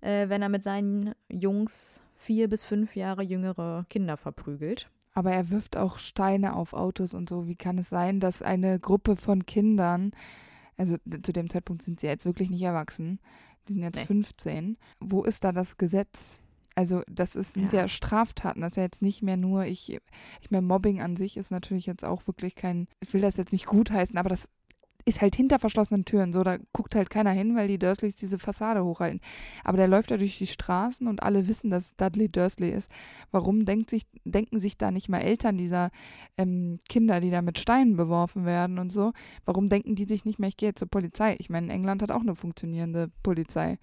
äh, 0.00 0.28
wenn 0.28 0.42
er 0.42 0.48
mit 0.48 0.62
seinen 0.62 1.14
Jungs 1.28 2.02
vier 2.16 2.48
bis 2.48 2.64
fünf 2.64 2.96
Jahre 2.96 3.22
jüngere 3.22 3.84
Kinder 3.88 4.16
verprügelt. 4.16 4.90
Aber 5.14 5.32
er 5.32 5.50
wirft 5.50 5.76
auch 5.76 5.98
Steine 5.98 6.54
auf 6.54 6.72
Autos 6.72 7.14
und 7.14 7.28
so. 7.28 7.46
Wie 7.48 7.56
kann 7.56 7.78
es 7.78 7.88
sein, 7.88 8.20
dass 8.20 8.42
eine 8.42 8.78
Gruppe 8.78 9.16
von 9.16 9.46
Kindern, 9.46 10.12
also 10.76 10.96
zu 11.22 11.32
dem 11.32 11.50
Zeitpunkt 11.50 11.82
sind 11.82 12.00
sie 12.00 12.06
jetzt 12.06 12.24
wirklich 12.24 12.50
nicht 12.50 12.62
erwachsen, 12.62 13.18
die 13.68 13.74
sind 13.74 13.82
jetzt 13.82 13.96
Nee. 13.96 14.06
15. 14.06 14.78
Wo 15.00 15.24
ist 15.24 15.44
da 15.44 15.52
das 15.52 15.76
Gesetz? 15.76 16.38
Also 16.78 17.02
das 17.10 17.34
ist, 17.34 17.54
sind 17.54 17.72
Ja. 17.72 17.80
ja 17.80 17.88
Straftaten, 17.88 18.60
das 18.60 18.74
ist 18.74 18.76
ja 18.76 18.84
jetzt 18.84 19.02
nicht 19.02 19.20
mehr 19.20 19.36
nur, 19.36 19.64
ich, 19.64 19.98
ich 20.40 20.50
meine, 20.52 20.64
Mobbing 20.64 21.00
an 21.00 21.16
sich 21.16 21.36
ist 21.36 21.50
natürlich 21.50 21.86
jetzt 21.86 22.04
auch 22.04 22.24
wirklich 22.28 22.54
kein, 22.54 22.86
ich 23.00 23.12
will 23.12 23.20
das 23.20 23.36
jetzt 23.36 23.50
nicht 23.50 23.66
gutheißen, 23.66 24.16
aber 24.16 24.28
das 24.28 24.48
ist 25.04 25.20
halt 25.20 25.34
hinter 25.34 25.58
verschlossenen 25.58 26.04
Türen, 26.04 26.32
so, 26.32 26.44
da 26.44 26.58
guckt 26.72 26.94
halt 26.94 27.10
keiner 27.10 27.32
hin, 27.32 27.56
weil 27.56 27.66
die 27.66 27.80
Dursleys 27.80 28.14
diese 28.14 28.38
Fassade 28.38 28.84
hochhalten. 28.84 29.20
Aber 29.64 29.76
der 29.76 29.88
läuft 29.88 30.12
da 30.12 30.18
durch 30.18 30.38
die 30.38 30.46
Straßen 30.46 31.08
und 31.08 31.20
alle 31.20 31.48
wissen, 31.48 31.68
dass 31.68 31.96
Dudley 31.96 32.28
Dursley 32.28 32.70
ist. 32.70 32.88
Warum 33.32 33.64
denkt 33.64 33.90
sich, 33.90 34.02
denken 34.24 34.60
sich 34.60 34.78
da 34.78 34.92
nicht 34.92 35.08
mal 35.08 35.18
Eltern 35.18 35.58
dieser 35.58 35.90
ähm, 36.36 36.78
Kinder, 36.88 37.20
die 37.20 37.30
da 37.30 37.42
mit 37.42 37.58
Steinen 37.58 37.96
beworfen 37.96 38.44
werden 38.44 38.78
und 38.78 38.92
so, 38.92 39.12
warum 39.44 39.68
denken 39.68 39.96
die 39.96 40.04
sich 40.04 40.24
nicht 40.24 40.38
mehr, 40.38 40.48
ich 40.50 40.56
gehe 40.56 40.68
jetzt 40.68 40.78
zur 40.78 40.88
Polizei? 40.88 41.34
Ich 41.40 41.50
meine, 41.50 41.72
England 41.72 42.02
hat 42.02 42.12
auch 42.12 42.20
eine 42.22 42.36
funktionierende 42.36 43.10
Polizei. 43.24 43.78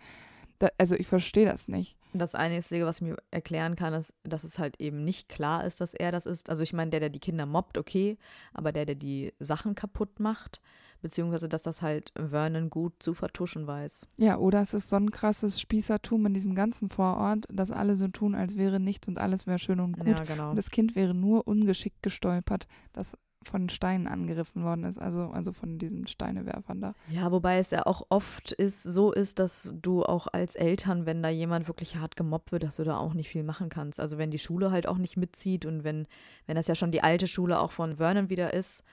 Da, 0.59 0.69
also 0.77 0.95
ich 0.95 1.07
verstehe 1.07 1.45
das 1.45 1.67
nicht. 1.67 1.97
Das 2.13 2.33
Einzige, 2.33 2.85
was 2.85 2.97
ich 2.97 3.01
mir 3.01 3.17
erklären 3.31 3.75
kann, 3.75 3.93
ist, 3.93 4.13
dass 4.23 4.45
es 4.45 4.57
halt 4.57 4.79
eben 4.79 5.03
nicht 5.03 5.27
klar 5.27 5.65
ist, 5.65 5.81
dass 5.81 5.93
er 5.93 6.11
das 6.11 6.25
ist. 6.25 6.49
Also 6.49 6.63
ich 6.63 6.71
meine, 6.71 6.91
der, 6.91 7.01
der 7.01 7.09
die 7.09 7.19
Kinder 7.19 7.45
mobbt, 7.45 7.77
okay, 7.77 8.17
aber 8.53 8.71
der, 8.71 8.85
der 8.85 8.95
die 8.95 9.33
Sachen 9.39 9.75
kaputt 9.75 10.19
macht, 10.19 10.61
beziehungsweise 11.01 11.49
dass 11.49 11.63
das 11.63 11.81
halt 11.81 12.13
Vernon 12.15 12.69
gut 12.69 12.93
zu 12.99 13.13
vertuschen 13.13 13.67
weiß. 13.67 14.07
Ja, 14.17 14.37
oder 14.37 14.61
es 14.61 14.73
ist 14.73 14.89
so 14.89 14.95
ein 14.95 15.11
krasses 15.11 15.59
Spießertum 15.59 16.25
in 16.25 16.33
diesem 16.33 16.55
ganzen 16.55 16.89
Vorort, 16.89 17.45
dass 17.51 17.69
alle 17.69 17.97
so 17.97 18.07
tun, 18.07 18.33
als 18.33 18.55
wäre 18.55 18.79
nichts 18.79 19.07
und 19.09 19.19
alles 19.19 19.45
wäre 19.45 19.59
schön 19.59 19.81
und 19.81 19.99
gut. 19.99 20.17
Ja, 20.17 20.23
genau. 20.23 20.51
Und 20.51 20.55
das 20.55 20.71
Kind 20.71 20.95
wäre 20.95 21.13
nur 21.13 21.47
ungeschickt 21.47 22.01
gestolpert, 22.01 22.67
das 22.93 23.17
von 23.47 23.69
Steinen 23.69 24.07
angegriffen 24.07 24.63
worden 24.63 24.83
ist, 24.83 24.99
also, 24.99 25.29
also 25.29 25.53
von 25.53 25.77
diesen 25.77 26.07
Steinewerfern 26.07 26.81
da. 26.81 26.93
Ja, 27.09 27.31
wobei 27.31 27.59
es 27.59 27.71
ja 27.71 27.85
auch 27.85 28.05
oft 28.09 28.51
ist, 28.51 28.83
so 28.83 29.11
ist, 29.11 29.39
dass 29.39 29.75
du 29.81 30.03
auch 30.03 30.27
als 30.27 30.55
Eltern, 30.55 31.05
wenn 31.05 31.21
da 31.23 31.29
jemand 31.29 31.67
wirklich 31.67 31.97
hart 31.97 32.15
gemobbt 32.15 32.51
wird, 32.51 32.63
dass 32.63 32.77
du 32.77 32.83
da 32.83 32.97
auch 32.97 33.13
nicht 33.13 33.29
viel 33.29 33.43
machen 33.43 33.69
kannst. 33.69 33.99
Also 33.99 34.17
wenn 34.17 34.31
die 34.31 34.39
Schule 34.39 34.71
halt 34.71 34.87
auch 34.87 34.97
nicht 34.97 35.17
mitzieht 35.17 35.65
und 35.65 35.83
wenn, 35.83 36.07
wenn 36.45 36.55
das 36.55 36.67
ja 36.67 36.75
schon 36.75 36.91
die 36.91 37.03
alte 37.03 37.27
Schule 37.27 37.59
auch 37.59 37.71
von 37.71 37.97
Vernon 37.97 38.29
wieder 38.29 38.53
ist 38.53 38.83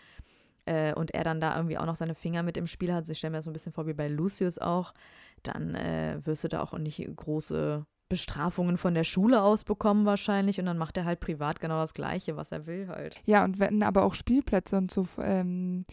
äh, 0.67 0.95
und 0.95 1.13
er 1.13 1.25
dann 1.25 1.41
da 1.41 1.57
irgendwie 1.57 1.79
auch 1.79 1.87
noch 1.87 1.97
seine 1.97 2.15
Finger 2.15 2.43
mit 2.43 2.57
im 2.57 2.67
Spiel 2.67 2.93
hat, 2.93 3.01
also 3.01 3.13
ich 3.13 3.19
stelle 3.19 3.33
mir 3.33 3.39
das 3.39 3.47
so 3.47 3.51
ein 3.51 3.55
bisschen 3.55 3.73
vor 3.73 3.87
wie 3.87 3.95
bei 3.95 4.09
Lucius 4.09 4.59
auch, 4.59 4.95
dann 5.43 5.75
äh, 5.75 6.19
wirst 6.25 6.45
du 6.45 6.49
da 6.49 6.63
auch 6.63 6.77
nicht 6.79 7.05
große 7.17 7.85
Bestrafungen 8.13 8.77
von 8.77 8.93
der 8.93 9.05
Schule 9.05 9.41
aus 9.43 9.65
bekommen 9.65 10.05
wahrscheinlich 10.05 10.61
und 10.61 10.67
dann 10.67 10.77
macht 10.77 10.99
er 10.99 11.07
halt 11.07 11.19
privat 11.21 11.61
genau 11.61 11.79
das 11.81 11.95
Gleiche, 11.95 12.37
was 12.37 12.53
er 12.53 12.67
will 12.67 12.89
halt. 12.89 13.17
Ja, 13.25 13.43
und 13.43 13.59
wenn 13.59 13.83
aber 13.83 14.03
auch 14.05 14.13
Spielplätze 14.13 14.77
und 14.77 14.91
so 14.93 15.09
ähm, 15.23 15.85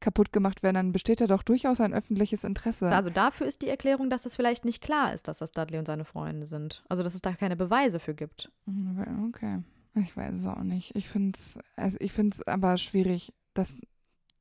kaputt 0.00 0.32
gemacht 0.32 0.64
werden, 0.64 0.74
dann 0.74 0.90
besteht 0.92 1.20
da 1.20 1.28
doch 1.28 1.44
durchaus 1.44 1.80
ein 1.80 1.94
öffentliches 1.94 2.42
Interesse. 2.42 2.88
Also 2.90 3.10
dafür 3.10 3.46
ist 3.46 3.62
die 3.62 3.68
Erklärung, 3.68 4.10
dass 4.10 4.26
es 4.26 4.34
vielleicht 4.34 4.64
nicht 4.64 4.82
klar 4.82 5.14
ist, 5.14 5.28
dass 5.28 5.38
das 5.38 5.52
Dudley 5.52 5.78
und 5.78 5.86
seine 5.86 6.04
Freunde 6.04 6.46
sind. 6.46 6.82
Also 6.88 7.04
dass 7.04 7.14
es 7.14 7.20
da 7.22 7.32
keine 7.32 7.54
Beweise 7.54 8.00
für 8.00 8.14
gibt. 8.14 8.50
Mhm, 8.66 9.28
Okay. 9.28 9.60
Ich 9.94 10.16
weiß 10.16 10.34
es 10.34 10.46
auch 10.46 10.62
nicht. 10.62 10.94
Ich 10.96 11.08
finde 11.08 11.38
es 11.38 11.58
also 11.76 11.96
ich 12.00 12.12
find's 12.12 12.44
aber 12.46 12.76
schwierig, 12.76 13.32
dass, 13.54 13.74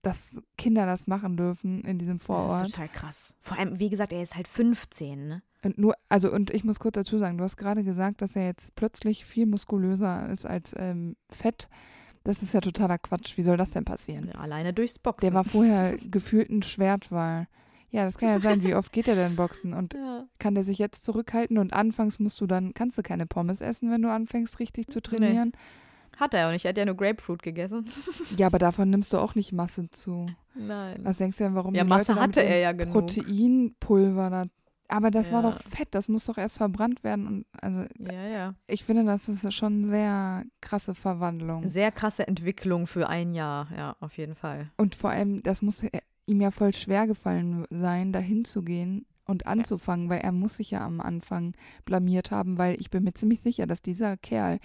dass 0.01 0.39
Kinder 0.57 0.85
das 0.85 1.05
machen 1.07 1.37
dürfen 1.37 1.81
in 1.81 1.97
diesem 1.99 2.17
Das 2.17 2.25
Vorort. 2.25 2.65
ist 2.67 2.73
total 2.75 2.89
krass. 2.89 3.33
Vor 3.39 3.57
allem, 3.57 3.79
wie 3.79 3.89
gesagt, 3.89 4.11
er 4.13 4.21
ist 4.21 4.35
halt 4.35 4.47
15, 4.47 5.27
ne? 5.27 5.41
Und 5.63 5.77
nur, 5.77 5.95
also 6.09 6.31
und 6.31 6.51
ich 6.51 6.63
muss 6.63 6.79
kurz 6.79 6.95
dazu 6.95 7.17
sagen, 7.17 7.37
du 7.37 7.43
hast 7.43 7.57
gerade 7.57 7.83
gesagt, 7.83 8.21
dass 8.21 8.35
er 8.35 8.45
jetzt 8.45 8.75
plötzlich 8.75 9.25
viel 9.25 9.45
muskulöser 9.45 10.29
ist 10.29 10.45
als 10.45 10.73
ähm, 10.77 11.15
fett. 11.29 11.67
Das 12.23 12.43
ist 12.43 12.53
ja 12.53 12.61
totaler 12.61 12.97
Quatsch. 12.97 13.37
Wie 13.37 13.41
soll 13.41 13.57
das 13.57 13.71
denn 13.71 13.85
passieren? 13.85 14.31
Alleine 14.33 14.73
durchs 14.73 14.99
Boxen. 14.99 15.27
Der 15.27 15.33
war 15.33 15.43
vorher 15.43 15.97
gefühlt 16.11 16.49
ein 16.49 16.61
Schwertwal. 16.61 17.47
Ja, 17.89 18.03
das 18.03 18.17
kann 18.17 18.29
ja 18.29 18.39
sein. 18.41 18.63
Wie 18.63 18.75
oft 18.75 18.91
geht 18.91 19.07
er 19.07 19.15
denn 19.15 19.35
boxen? 19.35 19.73
Und 19.73 19.93
ja. 19.93 20.25
kann 20.39 20.53
der 20.53 20.63
sich 20.63 20.77
jetzt 20.77 21.05
zurückhalten? 21.05 21.57
Und 21.57 21.73
anfangs 21.73 22.19
musst 22.19 22.39
du 22.41 22.45
dann, 22.45 22.73
kannst 22.73 22.97
du 22.97 23.01
keine 23.01 23.25
Pommes 23.25 23.61
essen, 23.61 23.89
wenn 23.91 24.01
du 24.01 24.11
anfängst, 24.11 24.59
richtig 24.59 24.87
zu 24.87 25.01
trainieren. 25.01 25.53
Hat 26.17 26.33
er 26.33 26.49
und 26.49 26.55
ich 26.55 26.63
hätte 26.63 26.81
ja 26.81 26.85
nur 26.85 26.97
Grapefruit 26.97 27.43
gegessen. 27.43 27.85
Ja, 28.37 28.47
aber 28.47 28.59
davon 28.59 28.89
nimmst 28.89 29.13
du 29.13 29.17
auch 29.17 29.35
nicht 29.35 29.53
Masse 29.53 29.89
zu. 29.91 30.27
Nein. 30.55 30.99
Was 31.03 31.17
denkst 31.17 31.37
du 31.37 31.43
denn, 31.45 31.55
warum 31.55 31.75
Ja, 31.75 31.83
die 31.83 31.89
Masse 31.89 32.11
Leute 32.11 32.21
hatte 32.21 32.43
er 32.43 32.59
ja 32.59 32.71
genug. 32.71 32.93
Proteinpulver 32.93 34.29
da. 34.29 34.45
Aber 34.89 35.11
das 35.11 35.31
war 35.31 35.43
Ja. 35.43 35.51
doch 35.51 35.61
Fett, 35.61 35.89
das 35.91 36.07
muss 36.07 36.25
doch 36.25 36.37
erst 36.37 36.57
verbrannt 36.57 37.03
werden. 37.03 37.27
Und 37.27 37.45
also 37.61 37.85
Ja, 37.99 38.27
ja. 38.27 38.55
ich 38.67 38.83
finde, 38.83 39.03
das 39.03 39.27
ist 39.27 39.53
schon 39.53 39.83
eine 39.83 39.89
sehr 39.89 40.45
krasse 40.61 40.95
Verwandlung. 40.95 41.67
Sehr 41.69 41.91
krasse 41.91 42.27
Entwicklung 42.27 42.87
für 42.87 43.09
ein 43.09 43.33
Jahr, 43.33 43.67
ja, 43.75 43.95
auf 43.99 44.17
jeden 44.17 44.35
Fall. 44.35 44.71
Und 44.77 44.95
vor 44.95 45.09
allem, 45.09 45.43
das 45.43 45.61
muss 45.61 45.83
ihm 46.25 46.41
ja 46.41 46.51
voll 46.51 46.73
schwer 46.73 47.07
gefallen 47.07 47.65
sein, 47.69 48.13
dahin 48.13 48.45
zu 48.45 48.61
gehen 48.63 49.05
und 49.25 49.45
anzufangen, 49.45 50.09
weil 50.09 50.19
er 50.21 50.31
muss 50.31 50.55
sich 50.57 50.71
ja 50.71 50.85
am 50.85 51.01
Anfang 51.01 51.53
blamiert 51.83 52.31
haben, 52.31 52.57
weil 52.57 52.79
ich 52.79 52.89
bin 52.89 53.03
mir 53.03 53.13
ziemlich 53.13 53.41
sicher, 53.41 53.67
dass 53.67 53.81
dieser 53.81 54.15
Kerl 54.15 54.59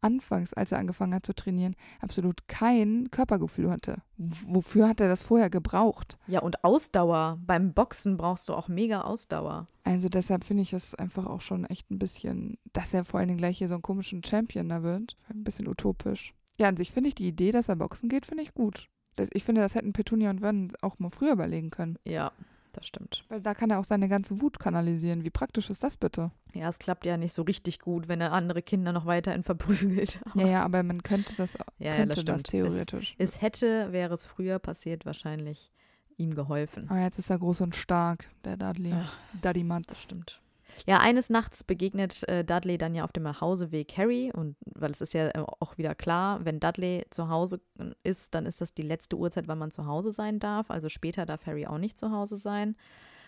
anfangs, 0.00 0.54
als 0.54 0.72
er 0.72 0.78
angefangen 0.78 1.14
hat 1.14 1.26
zu 1.26 1.34
trainieren, 1.34 1.76
absolut 2.00 2.48
kein 2.48 3.10
Körpergefühl 3.10 3.70
hatte. 3.70 4.02
Wofür 4.16 4.88
hat 4.88 5.00
er 5.00 5.08
das 5.08 5.22
vorher 5.22 5.50
gebraucht? 5.50 6.18
Ja, 6.26 6.40
und 6.40 6.64
Ausdauer. 6.64 7.38
Beim 7.46 7.72
Boxen 7.72 8.16
brauchst 8.16 8.48
du 8.48 8.54
auch 8.54 8.68
mega 8.68 9.02
Ausdauer. 9.02 9.68
Also 9.84 10.08
deshalb 10.08 10.44
finde 10.44 10.62
ich 10.62 10.72
es 10.72 10.94
einfach 10.94 11.26
auch 11.26 11.40
schon 11.40 11.64
echt 11.64 11.90
ein 11.90 11.98
bisschen, 11.98 12.58
dass 12.72 12.94
er 12.94 13.04
vor 13.04 13.20
allen 13.20 13.28
Dingen 13.28 13.38
gleich 13.38 13.58
hier 13.58 13.68
so 13.68 13.74
einen 13.74 13.82
komischen 13.82 14.24
Champion 14.24 14.68
da 14.68 14.82
wird. 14.82 15.16
Ein 15.28 15.44
bisschen 15.44 15.68
utopisch. 15.68 16.34
Ja, 16.58 16.68
an 16.68 16.76
sich 16.76 16.90
finde 16.90 17.08
ich 17.08 17.14
die 17.14 17.28
Idee, 17.28 17.52
dass 17.52 17.68
er 17.68 17.76
boxen 17.76 18.08
geht, 18.08 18.26
finde 18.26 18.42
ich 18.42 18.54
gut. 18.54 18.88
Ich 19.32 19.44
finde, 19.44 19.60
das 19.60 19.74
hätten 19.74 19.92
Petunia 19.92 20.30
und 20.30 20.40
Vernon 20.40 20.72
auch 20.82 20.98
mal 20.98 21.10
früher 21.10 21.32
überlegen 21.32 21.70
können. 21.70 21.98
Ja, 22.04 22.32
das 22.76 22.86
stimmt. 22.86 23.24
Weil 23.28 23.40
da 23.40 23.54
kann 23.54 23.70
er 23.70 23.78
auch 23.80 23.84
seine 23.84 24.08
ganze 24.08 24.40
Wut 24.40 24.58
kanalisieren. 24.58 25.24
Wie 25.24 25.30
praktisch 25.30 25.70
ist 25.70 25.82
das 25.82 25.96
bitte? 25.96 26.30
Ja, 26.54 26.68
es 26.68 26.78
klappt 26.78 27.04
ja 27.06 27.16
nicht 27.16 27.32
so 27.32 27.42
richtig 27.42 27.80
gut, 27.80 28.08
wenn 28.08 28.20
er 28.20 28.32
andere 28.32 28.62
Kinder 28.62 28.92
noch 28.92 29.06
weiterhin 29.06 29.42
verprügelt. 29.42 30.20
Ja, 30.34 30.46
ja, 30.46 30.62
aber 30.64 30.82
man 30.82 31.02
könnte 31.02 31.34
das, 31.36 31.54
Ja, 31.78 31.90
ja, 31.90 31.96
könnte 31.96 32.14
das 32.16 32.24
das, 32.24 32.40
stimmt. 32.42 32.50
theoretisch. 32.50 33.14
Es, 33.18 33.34
es 33.36 33.42
hätte, 33.42 33.92
wäre 33.92 34.14
es 34.14 34.26
früher 34.26 34.58
passiert, 34.58 35.06
wahrscheinlich 35.06 35.70
ihm 36.18 36.34
geholfen. 36.34 36.88
aber 36.88 37.00
jetzt 37.00 37.18
ist 37.18 37.30
er 37.30 37.38
groß 37.38 37.60
und 37.62 37.74
stark, 37.74 38.26
der 38.44 38.56
Dudley. 38.56 38.92
Ach, 38.94 39.12
Dudley 39.42 39.62
Das 39.62 39.68
Matz. 39.68 40.02
stimmt. 40.02 40.40
Ja, 40.84 40.98
eines 40.98 41.30
Nachts 41.30 41.64
begegnet 41.64 42.28
äh, 42.28 42.44
Dudley 42.44 42.76
dann 42.76 42.94
ja 42.94 43.04
auf 43.04 43.12
dem 43.12 43.22
Nachhauseweg 43.22 43.96
Harry 43.96 44.30
und 44.34 44.56
weil 44.74 44.90
es 44.90 45.00
ist 45.00 45.14
ja 45.14 45.28
äh, 45.28 45.44
auch 45.60 45.78
wieder 45.78 45.94
klar, 45.94 46.44
wenn 46.44 46.60
Dudley 46.60 47.06
zu 47.10 47.28
Hause 47.28 47.60
äh, 47.78 47.92
ist, 48.02 48.34
dann 48.34 48.44
ist 48.46 48.60
das 48.60 48.74
die 48.74 48.82
letzte 48.82 49.16
Uhrzeit, 49.16 49.48
wann 49.48 49.58
man 49.58 49.72
zu 49.72 49.86
Hause 49.86 50.12
sein 50.12 50.38
darf. 50.38 50.70
Also 50.70 50.88
später 50.88 51.24
darf 51.24 51.46
Harry 51.46 51.66
auch 51.66 51.78
nicht 51.78 51.98
zu 51.98 52.10
Hause 52.10 52.36
sein. 52.36 52.76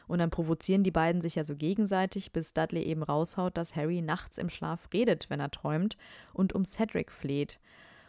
Und 0.07 0.21
dann 0.21 0.31
provozieren 0.31 0.83
die 0.83 0.91
beiden 0.91 1.21
sich 1.21 1.35
ja 1.35 1.45
so 1.45 1.55
gegenseitig, 1.55 2.33
bis 2.33 2.55
Dudley 2.55 2.83
eben 2.83 3.03
raushaut, 3.03 3.57
dass 3.57 3.77
Harry 3.77 4.01
nachts 4.01 4.39
im 4.39 4.49
Schlaf 4.49 4.89
redet, 4.93 5.29
wenn 5.29 5.41
er 5.41 5.51
träumt 5.51 5.99
und 6.33 6.55
um 6.55 6.65
Cedric 6.65 7.13
fleht. 7.13 7.61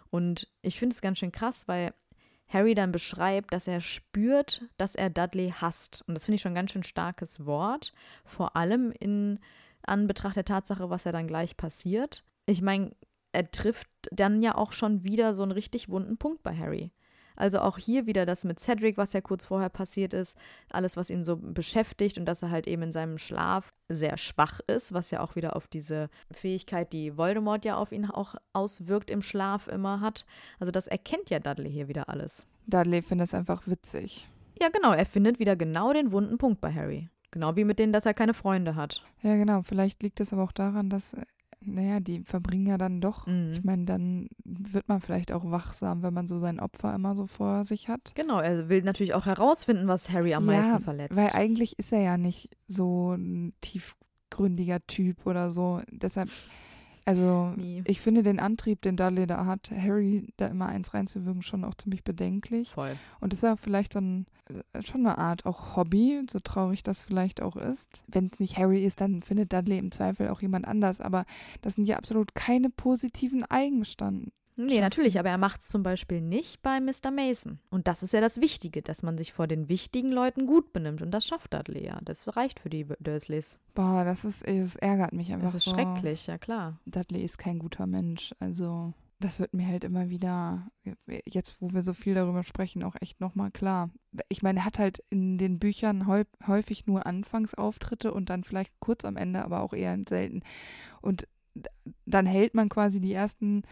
Und 0.09 0.47
ich 0.61 0.79
finde 0.79 0.93
es 0.93 1.01
ganz 1.01 1.19
schön 1.19 1.33
krass, 1.33 1.67
weil 1.67 1.93
Harry 2.49 2.73
dann 2.73 2.91
beschreibt, 2.91 3.53
dass 3.53 3.67
er 3.67 3.79
spürt, 3.79 4.65
dass 4.77 4.95
er 4.95 5.09
Dudley 5.09 5.53
hasst. 5.55 6.03
Und 6.07 6.15
das 6.15 6.25
finde 6.25 6.35
ich 6.35 6.41
schon 6.41 6.51
ein 6.51 6.55
ganz 6.55 6.71
schön 6.71 6.83
starkes 6.83 7.45
Wort, 7.45 7.93
vor 8.25 8.55
allem 8.55 8.91
in 8.91 9.39
Anbetracht 9.83 10.35
der 10.35 10.45
Tatsache, 10.45 10.89
was 10.89 11.03
ja 11.03 11.11
dann 11.11 11.27
gleich 11.27 11.57
passiert. 11.57 12.23
Ich 12.45 12.61
meine, 12.61 12.91
er 13.31 13.51
trifft 13.51 13.87
dann 14.11 14.41
ja 14.41 14.55
auch 14.55 14.71
schon 14.71 15.03
wieder 15.03 15.33
so 15.33 15.43
einen 15.43 15.51
richtig 15.51 15.89
wunden 15.89 16.17
Punkt 16.17 16.41
bei 16.43 16.55
Harry. 16.55 16.91
Also 17.39 17.59
auch 17.59 17.77
hier 17.77 18.05
wieder 18.05 18.25
das 18.25 18.43
mit 18.43 18.59
Cedric, 18.59 18.97
was 18.97 19.13
ja 19.13 19.21
kurz 19.21 19.45
vorher 19.45 19.69
passiert 19.69 20.13
ist, 20.13 20.37
alles, 20.69 20.97
was 20.97 21.09
ihn 21.09 21.23
so 21.23 21.37
beschäftigt 21.37 22.17
und 22.17 22.25
dass 22.25 22.43
er 22.43 22.51
halt 22.51 22.67
eben 22.67 22.83
in 22.83 22.91
seinem 22.91 23.17
Schlaf 23.17 23.73
sehr 23.87 24.17
schwach 24.17 24.59
ist, 24.67 24.93
was 24.93 25.09
ja 25.09 25.21
auch 25.21 25.35
wieder 25.35 25.55
auf 25.55 25.67
diese 25.67 26.09
Fähigkeit, 26.31 26.93
die 26.93 27.17
Voldemort 27.17 27.65
ja 27.65 27.77
auf 27.77 27.91
ihn 27.91 28.05
auch 28.05 28.35
auswirkt 28.53 29.09
im 29.09 29.21
Schlaf 29.21 29.67
immer 29.67 30.01
hat. 30.01 30.25
Also 30.59 30.71
das 30.71 30.85
erkennt 30.85 31.29
ja 31.29 31.39
Dudley 31.39 31.71
hier 31.71 31.87
wieder 31.87 32.09
alles. 32.09 32.45
Dudley 32.67 33.01
findet 33.01 33.29
es 33.29 33.33
einfach 33.33 33.65
witzig. 33.67 34.27
Ja, 34.61 34.67
genau, 34.67 34.91
er 34.91 35.05
findet 35.05 35.39
wieder 35.39 35.55
genau 35.55 35.93
den 35.93 36.11
wunden 36.11 36.37
Punkt 36.37 36.59
bei 36.59 36.73
Harry. 36.73 37.07
Genau 37.31 37.55
wie 37.55 37.63
mit 37.63 37.79
denen, 37.79 37.93
dass 37.93 38.05
er 38.05 38.13
keine 38.13 38.33
Freunde 38.33 38.75
hat. 38.75 39.03
Ja, 39.21 39.35
genau. 39.35 39.61
Vielleicht 39.61 40.03
liegt 40.03 40.19
es 40.19 40.33
aber 40.33 40.43
auch 40.43 40.51
daran, 40.51 40.89
dass 40.89 41.15
naja, 41.61 41.99
die 41.99 42.23
verbringen 42.23 42.67
ja 42.67 42.77
dann 42.77 43.01
doch, 43.01 43.27
mhm. 43.27 43.51
ich 43.53 43.63
meine, 43.63 43.85
dann 43.85 44.29
wird 44.43 44.87
man 44.87 45.01
vielleicht 45.01 45.31
auch 45.31 45.49
wachsam, 45.51 46.03
wenn 46.03 46.13
man 46.13 46.27
so 46.27 46.39
sein 46.39 46.59
Opfer 46.59 46.95
immer 46.95 47.15
so 47.15 47.27
vor 47.27 47.65
sich 47.65 47.89
hat. 47.89 48.13
Genau, 48.15 48.39
er 48.39 48.69
will 48.69 48.81
natürlich 48.81 49.13
auch 49.13 49.25
herausfinden, 49.25 49.87
was 49.87 50.09
Harry 50.09 50.33
am 50.33 50.49
ja, 50.49 50.57
meisten 50.57 50.79
verletzt. 50.79 51.15
Weil 51.15 51.29
eigentlich 51.33 51.77
ist 51.77 51.91
er 51.91 52.01
ja 52.01 52.17
nicht 52.17 52.49
so 52.67 53.13
ein 53.13 53.53
tiefgründiger 53.61 54.85
Typ 54.87 55.25
oder 55.25 55.51
so. 55.51 55.81
Deshalb 55.91 56.29
also 57.09 57.53
Nie. 57.57 57.81
ich 57.87 58.01
finde 58.01 58.21
den 58.21 58.39
Antrieb, 58.39 58.83
den 58.83 58.95
Dudley 58.95 59.25
da 59.25 59.47
hat, 59.47 59.71
Harry 59.75 60.27
da 60.37 60.45
immer 60.45 60.67
eins 60.67 60.93
reinzuwirken, 60.93 61.41
schon 61.41 61.63
auch 61.63 61.73
ziemlich 61.73 62.03
bedenklich. 62.03 62.69
Voll. 62.69 62.95
Und 63.19 63.33
das 63.33 63.39
ist 63.39 63.43
ja 63.43 63.55
vielleicht 63.55 63.95
dann 63.95 64.27
äh, 64.45 64.83
schon 64.83 65.07
eine 65.07 65.17
Art 65.17 65.47
auch 65.47 65.75
Hobby, 65.75 66.21
so 66.31 66.39
traurig 66.39 66.83
das 66.83 67.01
vielleicht 67.01 67.41
auch 67.41 67.55
ist. 67.55 68.03
Wenn 68.07 68.29
es 68.31 68.39
nicht 68.39 68.57
Harry 68.57 68.85
ist, 68.85 69.01
dann 69.01 69.23
findet 69.23 69.51
Dudley 69.51 69.79
im 69.79 69.91
Zweifel 69.91 70.29
auch 70.29 70.43
jemand 70.43 70.67
anders. 70.67 71.01
Aber 71.01 71.25
das 71.63 71.73
sind 71.73 71.87
ja 71.87 71.97
absolut 71.97 72.35
keine 72.35 72.69
positiven 72.69 73.43
Eigenschaften. 73.43 74.31
Nee, 74.65 74.81
natürlich, 74.81 75.17
aber 75.17 75.29
er 75.29 75.37
macht 75.37 75.61
es 75.61 75.67
zum 75.67 75.83
Beispiel 75.83 76.19
nicht 76.19 76.61
bei 76.61 76.81
Mr. 76.81 77.11
Mason. 77.11 77.59
Und 77.69 77.87
das 77.87 78.03
ist 78.03 78.11
ja 78.11 78.19
das 78.19 78.41
Wichtige, 78.41 78.81
dass 78.81 79.03
man 79.03 79.17
sich 79.17 79.31
vor 79.31 79.47
den 79.47 79.69
wichtigen 79.69 80.11
Leuten 80.11 80.45
gut 80.45 80.73
benimmt. 80.73 81.01
Und 81.01 81.11
das 81.11 81.25
schafft 81.25 81.53
Dudley 81.53 81.85
ja. 81.85 81.99
Das 82.03 82.35
reicht 82.35 82.59
für 82.59 82.69
die 82.69 82.85
Dursleys. 82.99 83.57
Boah, 83.73 84.03
das 84.03 84.25
ist, 84.25 84.45
es 84.45 84.75
ärgert 84.75 85.13
mich 85.13 85.31
einfach. 85.31 85.47
Das 85.47 85.55
ist 85.55 85.63
so. 85.63 85.71
schrecklich, 85.71 86.27
ja 86.27 86.37
klar. 86.37 86.77
Dudley 86.85 87.23
ist 87.23 87.37
kein 87.37 87.57
guter 87.57 87.87
Mensch. 87.87 88.35
Also, 88.39 88.93
das 89.21 89.39
wird 89.39 89.53
mir 89.53 89.65
halt 89.65 89.85
immer 89.85 90.09
wieder, 90.09 90.67
jetzt 91.25 91.61
wo 91.61 91.71
wir 91.71 91.83
so 91.83 91.93
viel 91.93 92.15
darüber 92.15 92.43
sprechen, 92.43 92.83
auch 92.83 92.95
echt 92.99 93.21
nochmal 93.21 93.51
klar. 93.51 93.89
Ich 94.27 94.41
meine, 94.41 94.59
er 94.59 94.65
hat 94.65 94.77
halt 94.77 95.01
in 95.09 95.37
den 95.37 95.59
Büchern 95.59 96.05
häufig 96.05 96.85
nur 96.85 97.05
Anfangsauftritte 97.05 98.13
und 98.13 98.29
dann 98.29 98.43
vielleicht 98.43 98.73
kurz 98.81 99.05
am 99.05 99.15
Ende, 99.15 99.41
aber 99.43 99.61
auch 99.61 99.73
eher 99.73 99.97
selten. 100.09 100.41
Und 101.01 101.29
dann 102.05 102.25
hält 102.25 102.53
man 102.53 102.67
quasi 102.69 102.99
die 102.99 103.13
ersten 103.13 103.63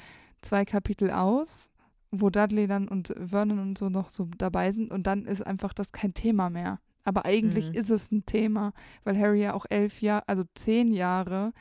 zwei 0.41 0.65
Kapitel 0.65 1.11
aus, 1.11 1.69
wo 2.11 2.29
Dudley 2.29 2.67
dann 2.67 2.87
und 2.87 3.13
Vernon 3.17 3.59
und 3.59 3.77
so 3.77 3.89
noch 3.89 4.09
so 4.09 4.29
dabei 4.37 4.71
sind 4.71 4.91
und 4.91 5.07
dann 5.07 5.25
ist 5.25 5.45
einfach 5.45 5.73
das 5.73 5.91
kein 5.91 6.13
Thema 6.13 6.49
mehr. 6.49 6.79
Aber 7.03 7.25
eigentlich 7.25 7.69
mhm. 7.69 7.75
ist 7.75 7.89
es 7.89 8.11
ein 8.11 8.25
Thema, 8.25 8.73
weil 9.03 9.17
Harry 9.17 9.41
ja 9.41 9.53
auch 9.53 9.65
elf 9.69 10.01
Jahre, 10.01 10.27
also 10.27 10.43
zehn 10.55 10.91
Jahre 10.91 11.53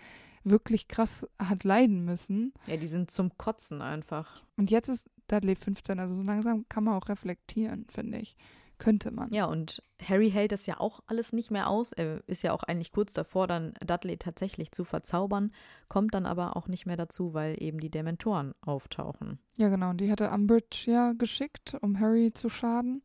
wirklich 0.43 0.89
krass 0.89 1.27
hat 1.39 1.65
leiden 1.65 2.05
müssen. 2.05 2.53
Ja, 2.67 2.77
die 2.77 2.89
sind 2.89 3.11
zum 3.11 3.37
Kotzen 3.37 3.83
einfach. 3.83 4.43
Und 4.57 4.71
jetzt 4.71 4.89
ist 4.89 5.09
Dudley 5.29 5.57
15, 5.57 5.99
also 5.99 6.15
so 6.15 6.23
langsam 6.23 6.69
kann 6.69 6.85
man 6.85 6.95
auch 6.95 7.09
reflektieren, 7.09 7.87
finde 7.89 8.19
ich. 8.19 8.37
Könnte 8.79 9.11
man. 9.11 9.33
Ja, 9.33 9.47
und 9.47 9.83
Harry 10.03 10.31
hält 10.31 10.53
das 10.53 10.67
ja 10.67 10.79
auch 10.79 11.01
alles 11.07 11.33
nicht 11.33 11.51
mehr 11.51 11.69
aus. 11.69 11.93
Er 11.93 12.23
ist 12.27 12.43
ja 12.43 12.53
auch 12.53 12.63
eigentlich 12.63 12.93
kurz 12.93 13.15
davor, 13.15 13.47
dann 13.47 13.73
Dudley 13.85 14.19
tatsächlich 14.19 14.71
zu 14.71 14.85
verzaubern, 14.85 15.53
kommt 15.89 16.15
dann 16.15 16.27
aber 16.27 16.57
auch 16.57 16.69
nicht 16.69 16.85
mehr 16.85 16.97
dazu, 16.97 17.33
weil 17.33 17.61
eben 17.63 17.81
die 17.81 17.91
Dementoren 17.91 18.55
auftauchen. 18.61 19.39
Ja, 19.57 19.71
genau. 19.71 19.91
Und 19.91 20.01
die 20.01 20.11
hatte 20.11 20.31
Umbridge 20.31 20.91
ja 20.91 21.13
geschickt, 21.13 21.77
um 21.81 21.99
Harry 21.99 22.33
zu 22.35 22.51
schaden. 22.51 23.01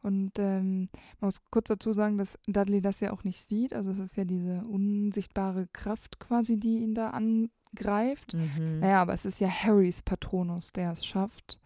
Und 0.00 0.38
ähm, 0.38 0.88
man 1.20 1.28
muss 1.28 1.42
kurz 1.50 1.68
dazu 1.68 1.92
sagen, 1.92 2.18
dass 2.18 2.38
Dudley 2.46 2.80
das 2.80 3.00
ja 3.00 3.12
auch 3.12 3.22
nicht 3.22 3.48
sieht. 3.48 3.74
Also 3.74 3.90
es 3.90 3.98
ist 3.98 4.16
ja 4.16 4.24
diese 4.24 4.64
unsichtbare 4.64 5.68
Kraft 5.72 6.18
quasi, 6.18 6.58
die 6.58 6.78
ihn 6.78 6.94
da 6.94 7.10
angreift. 7.10 8.34
Mhm. 8.34 8.80
Naja, 8.80 9.02
aber 9.02 9.12
es 9.12 9.26
ist 9.26 9.40
ja 9.40 9.48
Harrys 9.48 10.02
Patronus, 10.02 10.72
der 10.72 10.92
es 10.92 11.04
schafft 11.04 11.60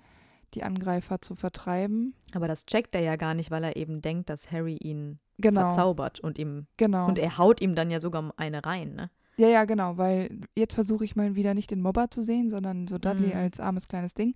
die 0.54 0.62
Angreifer 0.62 1.20
zu 1.20 1.34
vertreiben. 1.34 2.14
Aber 2.34 2.48
das 2.48 2.66
checkt 2.66 2.94
er 2.94 3.02
ja 3.02 3.16
gar 3.16 3.34
nicht, 3.34 3.50
weil 3.50 3.64
er 3.64 3.76
eben 3.76 4.02
denkt, 4.02 4.30
dass 4.30 4.50
Harry 4.50 4.76
ihn 4.76 5.18
genau. 5.38 5.62
verzaubert 5.62 6.20
und 6.20 6.38
ihm 6.38 6.66
genau. 6.76 7.06
und 7.06 7.18
er 7.18 7.38
haut 7.38 7.60
ihm 7.60 7.74
dann 7.74 7.90
ja 7.90 8.00
sogar 8.00 8.32
eine 8.36 8.64
rein, 8.64 8.94
ne? 8.94 9.10
Ja, 9.38 9.48
ja, 9.48 9.64
genau, 9.66 9.98
weil 9.98 10.40
jetzt 10.54 10.74
versuche 10.74 11.04
ich 11.04 11.14
mal 11.14 11.34
wieder 11.34 11.52
nicht 11.52 11.70
den 11.70 11.82
Mobber 11.82 12.10
zu 12.10 12.22
sehen, 12.22 12.48
sondern 12.48 12.88
so 12.88 12.96
Dudley 12.96 13.28
mhm. 13.28 13.36
als 13.36 13.60
armes 13.60 13.86
kleines 13.86 14.14
Ding. 14.14 14.34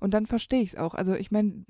Und 0.00 0.14
dann 0.14 0.24
verstehe 0.24 0.62
ich 0.62 0.70
es 0.70 0.76
auch. 0.76 0.94
Also 0.94 1.12
ich 1.14 1.30
meine, 1.30 1.66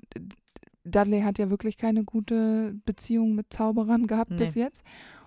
Dudley 0.85 1.21
hat 1.21 1.37
ja 1.37 1.49
wirklich 1.49 1.77
keine 1.77 2.05
gute 2.05 2.73
Beziehung 2.85 3.35
mit 3.35 3.51
Zauberern 3.51 4.07
gehabt 4.07 4.31
nee. 4.31 4.37
bis 4.37 4.55
jetzt. 4.55 4.83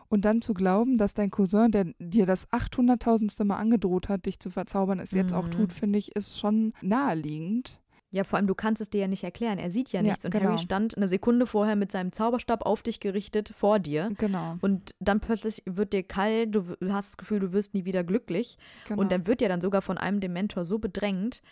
Und 0.08 0.24
dann 0.24 0.42
zu 0.42 0.54
glauben, 0.54 0.96
dass 0.96 1.14
dein 1.14 1.30
Cousin, 1.30 1.70
der 1.70 1.86
dir 1.98 2.24
das 2.24 2.48
800.000. 2.50 3.44
Mal 3.44 3.56
angedroht 3.56 4.08
hat, 4.08 4.26
dich 4.26 4.38
zu 4.38 4.50
verzaubern, 4.50 4.98
es 4.98 5.10
jetzt 5.10 5.32
mhm. 5.32 5.36
auch 5.36 5.48
tut, 5.48 5.72
finde 5.72 5.98
ich, 5.98 6.14
ist 6.14 6.38
schon 6.38 6.72
naheliegend. 6.82 7.80
Ja, 8.14 8.22
vor 8.22 8.36
allem, 8.36 8.46
du 8.46 8.54
kannst 8.54 8.80
es 8.80 8.88
dir 8.88 9.00
ja 9.00 9.08
nicht 9.08 9.24
erklären. 9.24 9.58
Er 9.58 9.72
sieht 9.72 9.90
ja 9.90 10.00
nichts. 10.00 10.22
Ja, 10.22 10.28
und 10.28 10.30
genau. 10.30 10.50
Harry 10.50 10.58
stand 10.58 10.96
eine 10.96 11.08
Sekunde 11.08 11.48
vorher 11.48 11.74
mit 11.74 11.90
seinem 11.90 12.12
Zauberstab 12.12 12.64
auf 12.64 12.80
dich 12.80 13.00
gerichtet 13.00 13.52
vor 13.56 13.80
dir. 13.80 14.12
Genau. 14.16 14.56
Und 14.60 14.94
dann 15.00 15.18
plötzlich 15.18 15.64
wird 15.66 15.92
dir 15.92 16.04
kalt, 16.04 16.54
du 16.54 16.76
hast 16.90 17.08
das 17.08 17.16
Gefühl, 17.16 17.40
du 17.40 17.52
wirst 17.52 17.74
nie 17.74 17.84
wieder 17.84 18.04
glücklich. 18.04 18.56
Genau. 18.86 19.00
Und 19.00 19.10
dann 19.10 19.26
wird 19.26 19.40
ja 19.40 19.48
dann 19.48 19.60
sogar 19.60 19.82
von 19.82 19.98
einem 19.98 20.20
Dementor 20.20 20.64
so 20.64 20.78
bedrängt. 20.78 21.42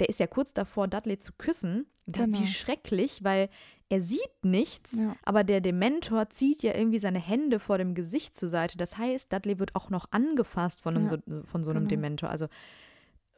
Der 0.00 0.08
ist 0.08 0.18
ja 0.18 0.26
kurz 0.26 0.54
davor, 0.54 0.88
Dudley 0.88 1.18
zu 1.18 1.34
küssen. 1.36 1.84
Genau. 2.06 2.38
Wie 2.38 2.46
schrecklich, 2.46 3.22
weil 3.22 3.50
er 3.90 4.00
sieht 4.00 4.42
nichts, 4.42 4.98
ja. 4.98 5.16
aber 5.22 5.44
der 5.44 5.60
Dementor 5.60 6.30
zieht 6.30 6.62
ja 6.62 6.74
irgendwie 6.74 6.98
seine 6.98 7.18
Hände 7.18 7.58
vor 7.58 7.76
dem 7.76 7.94
Gesicht 7.94 8.34
zur 8.34 8.48
Seite. 8.48 8.78
Das 8.78 8.96
heißt, 8.96 9.30
Dudley 9.30 9.58
wird 9.58 9.74
auch 9.74 9.90
noch 9.90 10.10
angefasst 10.12 10.80
von, 10.80 10.96
einem 10.96 11.04
ja, 11.04 11.10
so, 11.10 11.42
von 11.44 11.62
so 11.62 11.72
einem 11.72 11.88
genau. 11.88 11.90
Dementor. 11.90 12.30
Also, 12.30 12.46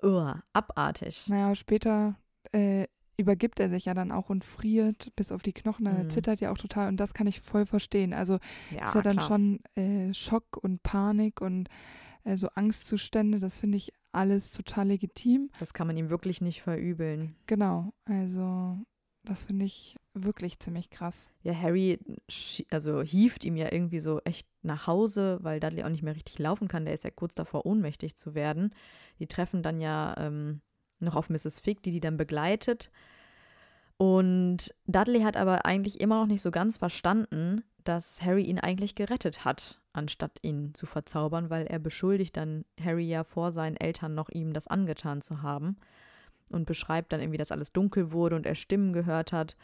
uh, 0.04 0.34
abartig. 0.52 1.26
Naja, 1.26 1.56
später 1.56 2.14
äh, 2.52 2.86
übergibt 3.16 3.58
er 3.58 3.68
sich 3.68 3.86
ja 3.86 3.94
dann 3.94 4.12
auch 4.12 4.30
und 4.30 4.44
friert 4.44 5.12
bis 5.16 5.32
auf 5.32 5.42
die 5.42 5.52
Knochen. 5.52 5.86
Er 5.86 6.04
mhm. 6.04 6.10
zittert 6.10 6.40
ja 6.40 6.52
auch 6.52 6.58
total 6.58 6.88
und 6.88 6.98
das 6.98 7.14
kann 7.14 7.26
ich 7.26 7.40
voll 7.40 7.66
verstehen. 7.66 8.14
Also 8.14 8.38
ja, 8.70 8.86
ist 8.86 8.94
ja 8.94 9.02
dann 9.02 9.16
klar. 9.16 9.28
schon 9.28 9.60
äh, 9.74 10.14
Schock 10.14 10.56
und 10.56 10.82
Panik 10.82 11.40
und 11.40 11.68
äh, 12.24 12.36
so 12.36 12.48
Angstzustände. 12.54 13.40
Das 13.40 13.58
finde 13.58 13.76
ich 13.76 13.92
alles 14.12 14.52
total 14.52 14.88
legitim. 14.88 15.50
Das 15.58 15.74
kann 15.74 15.86
man 15.88 15.96
ihm 15.96 16.10
wirklich 16.10 16.40
nicht 16.40 16.62
verübeln. 16.62 17.34
Genau, 17.46 17.92
also 18.04 18.78
das 19.24 19.44
finde 19.44 19.66
ich 19.66 19.96
wirklich 20.14 20.58
ziemlich 20.58 20.88
krass. 20.90 21.32
Ja, 21.42 21.54
Harry 21.54 21.98
also 22.70 23.02
hieft 23.02 23.44
ihm 23.44 23.56
ja 23.56 23.70
irgendwie 23.72 24.00
so 24.00 24.20
echt 24.24 24.48
nach 24.62 24.86
Hause, 24.86 25.38
weil 25.42 25.60
Dudley 25.60 25.82
auch 25.82 25.88
nicht 25.88 26.02
mehr 26.02 26.14
richtig 26.14 26.38
laufen 26.38 26.68
kann. 26.68 26.84
Der 26.84 26.94
ist 26.94 27.04
ja 27.04 27.10
kurz 27.10 27.34
davor, 27.34 27.66
ohnmächtig 27.66 28.16
zu 28.16 28.34
werden. 28.34 28.74
Die 29.18 29.26
treffen 29.26 29.62
dann 29.62 29.80
ja 29.80 30.14
ähm, 30.18 30.60
noch 31.00 31.16
auf 31.16 31.30
Mrs. 31.30 31.60
Fig, 31.60 31.82
die 31.82 31.90
die 31.90 32.00
dann 32.00 32.16
begleitet. 32.16 32.90
Und 33.96 34.74
Dudley 34.86 35.22
hat 35.22 35.36
aber 35.36 35.66
eigentlich 35.66 36.00
immer 36.00 36.20
noch 36.20 36.26
nicht 36.26 36.42
so 36.42 36.50
ganz 36.50 36.76
verstanden, 36.76 37.64
dass 37.84 38.22
Harry 38.22 38.42
ihn 38.42 38.60
eigentlich 38.60 38.94
gerettet 38.94 39.44
hat, 39.44 39.80
anstatt 39.92 40.38
ihn 40.42 40.74
zu 40.74 40.86
verzaubern, 40.86 41.50
weil 41.50 41.66
er 41.66 41.78
beschuldigt 41.78 42.36
dann 42.36 42.64
Harry 42.82 43.08
ja 43.08 43.24
vor 43.24 43.50
seinen 43.50 43.76
Eltern 43.76 44.14
noch 44.14 44.28
ihm 44.28 44.52
das 44.52 44.68
angetan 44.68 45.20
zu 45.20 45.42
haben 45.42 45.76
und 46.50 46.66
beschreibt 46.66 47.12
dann 47.12 47.20
irgendwie, 47.20 47.38
dass 47.38 47.52
alles 47.52 47.72
dunkel 47.72 48.12
wurde 48.12 48.36
und 48.36 48.46
er 48.46 48.54
Stimmen 48.54 48.92
gehört 48.92 49.32
hat 49.32 49.56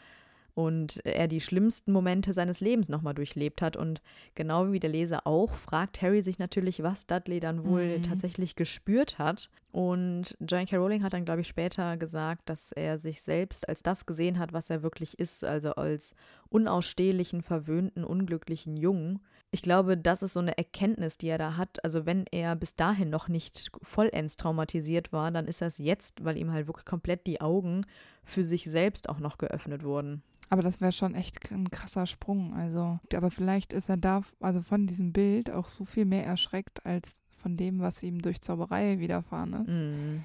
und 0.55 1.05
er 1.05 1.27
die 1.27 1.41
schlimmsten 1.41 1.91
Momente 1.91 2.33
seines 2.33 2.61
Lebens 2.61 2.87
nochmal 2.87 3.13
durchlebt 3.13 3.61
hat. 3.61 3.75
Und 3.75 4.01
genau 4.35 4.71
wie 4.71 4.79
der 4.79 4.89
Leser 4.89 5.27
auch, 5.27 5.53
fragt 5.53 6.01
Harry 6.01 6.21
sich 6.21 6.39
natürlich, 6.39 6.81
was 6.81 7.05
Dudley 7.05 7.41
dann 7.41 7.65
wohl 7.65 7.99
mhm. 7.99 8.03
tatsächlich 8.03 8.55
gespürt 8.55 9.19
hat. 9.19 9.49
Und 9.73 10.37
J.K. 10.39 10.77
Rowling 10.77 11.03
hat 11.03 11.11
dann, 11.11 11.25
glaube 11.25 11.41
ich, 11.41 11.47
später 11.49 11.97
gesagt, 11.97 12.49
dass 12.49 12.71
er 12.71 12.97
sich 12.97 13.21
selbst 13.21 13.67
als 13.67 13.83
das 13.83 14.05
gesehen 14.05 14.39
hat, 14.39 14.53
was 14.53 14.69
er 14.69 14.81
wirklich 14.81 15.19
ist, 15.19 15.43
also 15.43 15.75
als 15.75 16.15
unausstehlichen, 16.47 17.41
verwöhnten, 17.41 18.05
unglücklichen 18.05 18.77
Jungen. 18.77 19.19
Ich 19.51 19.61
glaube, 19.61 19.97
das 19.97 20.23
ist 20.23 20.33
so 20.33 20.39
eine 20.39 20.57
Erkenntnis, 20.57 21.17
die 21.17 21.27
er 21.27 21.37
da 21.37 21.57
hat. 21.57 21.83
Also 21.83 22.05
wenn 22.05 22.25
er 22.31 22.55
bis 22.55 22.75
dahin 22.75 23.09
noch 23.09 23.27
nicht 23.27 23.71
vollends 23.81 24.37
traumatisiert 24.37 25.11
war, 25.11 25.31
dann 25.31 25.47
ist 25.47 25.61
das 25.61 25.77
jetzt, 25.77 26.23
weil 26.23 26.37
ihm 26.37 26.53
halt 26.53 26.67
wirklich 26.67 26.85
komplett 26.85 27.27
die 27.27 27.41
Augen 27.41 27.85
für 28.23 28.45
sich 28.45 28.63
selbst 28.65 29.09
auch 29.09 29.19
noch 29.19 29.37
geöffnet 29.37 29.83
wurden. 29.83 30.23
Aber 30.49 30.61
das 30.61 30.81
wäre 30.81 30.91
schon 30.91 31.15
echt 31.15 31.51
ein 31.51 31.69
krasser 31.69 32.05
Sprung. 32.07 32.53
Also, 32.53 32.99
aber 33.13 33.31
vielleicht 33.31 33.73
ist 33.73 33.89
er 33.89 33.97
da, 33.97 34.21
also 34.39 34.61
von 34.61 34.87
diesem 34.87 35.11
Bild 35.11 35.49
auch 35.51 35.67
so 35.67 35.85
viel 35.85 36.05
mehr 36.05 36.25
erschreckt 36.25 36.85
als 36.85 37.11
von 37.31 37.57
dem, 37.57 37.79
was 37.79 38.03
ihm 38.03 38.21
durch 38.21 38.41
Zauberei 38.41 38.99
widerfahren 38.99 39.53
ist. 39.65 39.75
Mhm. 39.75 40.23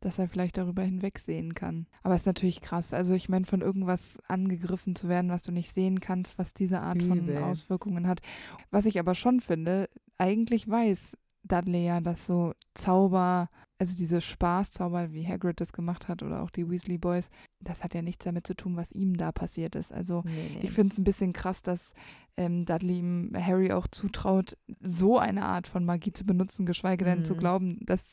Dass 0.00 0.18
er 0.18 0.28
vielleicht 0.28 0.56
darüber 0.56 0.82
hinwegsehen 0.82 1.54
kann. 1.54 1.86
Aber 2.04 2.14
es 2.14 2.22
ist 2.22 2.26
natürlich 2.26 2.60
krass. 2.60 2.94
Also 2.94 3.14
ich 3.14 3.28
meine, 3.28 3.46
von 3.46 3.62
irgendwas 3.62 4.18
angegriffen 4.28 4.94
zu 4.94 5.08
werden, 5.08 5.30
was 5.30 5.42
du 5.42 5.50
nicht 5.50 5.74
sehen 5.74 6.00
kannst, 6.00 6.38
was 6.38 6.54
diese 6.54 6.80
Art 6.80 7.02
Übel. 7.02 7.34
von 7.34 7.44
Auswirkungen 7.44 8.06
hat. 8.06 8.20
Was 8.70 8.86
ich 8.86 9.00
aber 9.00 9.16
schon 9.16 9.40
finde, 9.40 9.88
eigentlich 10.16 10.68
weiß 10.68 11.16
Dudley 11.44 11.86
ja, 11.86 12.00
dass 12.00 12.26
so 12.26 12.52
Zauber, 12.74 13.48
also 13.78 13.96
diese 13.96 14.20
Spaßzauber, 14.20 15.12
wie 15.12 15.26
Hagrid 15.26 15.60
das 15.60 15.72
gemacht 15.72 16.08
hat 16.08 16.22
oder 16.22 16.42
auch 16.42 16.50
die 16.50 16.68
Weasley 16.68 16.98
Boys, 16.98 17.30
das 17.60 17.82
hat 17.82 17.94
ja 17.94 18.02
nichts 18.02 18.24
damit 18.24 18.46
zu 18.46 18.54
tun, 18.54 18.76
was 18.76 18.92
ihm 18.92 19.16
da 19.16 19.32
passiert 19.32 19.74
ist. 19.74 19.92
Also 19.92 20.22
Nee, 20.24 20.50
nee. 20.54 20.60
ich 20.62 20.70
finde 20.70 20.92
es 20.92 20.98
ein 20.98 21.04
bisschen 21.04 21.32
krass, 21.32 21.62
dass 21.62 21.92
ähm, 22.36 22.64
Dudley 22.64 22.98
ihm 22.98 23.32
Harry 23.36 23.72
auch 23.72 23.86
zutraut, 23.88 24.56
so 24.80 25.18
eine 25.18 25.44
Art 25.44 25.66
von 25.66 25.84
Magie 25.84 26.12
zu 26.12 26.24
benutzen, 26.24 26.66
geschweige 26.66 27.04
denn 27.04 27.20
Mhm. 27.20 27.24
zu 27.24 27.34
glauben, 27.34 27.78
dass 27.84 28.04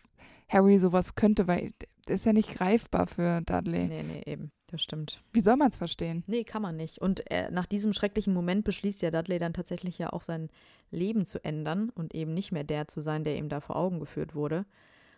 Harry 0.50 0.78
sowas 0.80 1.16
könnte, 1.16 1.48
weil 1.48 1.74
das 2.06 2.18
ist 2.18 2.26
ja 2.26 2.34
nicht 2.34 2.54
greifbar 2.54 3.08
für 3.08 3.42
Dudley. 3.42 3.88
nee, 3.88 4.04
nee, 4.04 4.22
eben. 4.26 4.52
Das 4.68 4.82
stimmt. 4.82 5.22
Wie 5.32 5.40
soll 5.42 5.58
man 5.58 5.70
es 5.70 5.78
verstehen? 5.78 6.24
Nee, 6.28 6.44
kann 6.44 6.62
man 6.62 6.76
nicht. 6.76 7.00
Und 7.00 7.20
er, 7.32 7.52
nach 7.52 7.66
diesem 7.68 7.94
schrecklichen 7.94 8.34
Moment 8.34 8.64
beschließt 8.64 9.02
ja 9.04 9.12
Dudley 9.12 9.38
dann 9.40 9.54
tatsächlich 9.54 9.98
ja 10.00 10.12
auch 10.12 10.24
sein 10.24 10.50
Leben 10.92 11.26
zu 11.26 11.44
ändern 11.46 11.90
und 11.92 12.16
eben 12.16 12.34
nicht 12.34 12.52
mehr 12.52 12.64
der 12.64 12.88
zu 12.88 13.00
sein, 13.02 13.24
der 13.24 13.38
ihm 13.38 13.48
da 13.50 13.60
vor 13.62 13.76
Augen 13.76 14.00
geführt 14.00 14.34
wurde. 14.34 14.66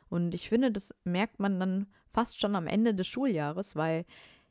Und 0.09 0.33
ich 0.33 0.49
finde, 0.49 0.71
das 0.71 0.93
merkt 1.03 1.39
man 1.39 1.59
dann 1.59 1.87
fast 2.07 2.39
schon 2.39 2.55
am 2.55 2.67
Ende 2.67 2.93
des 2.93 3.07
Schuljahres, 3.07 3.75
weil 3.75 4.05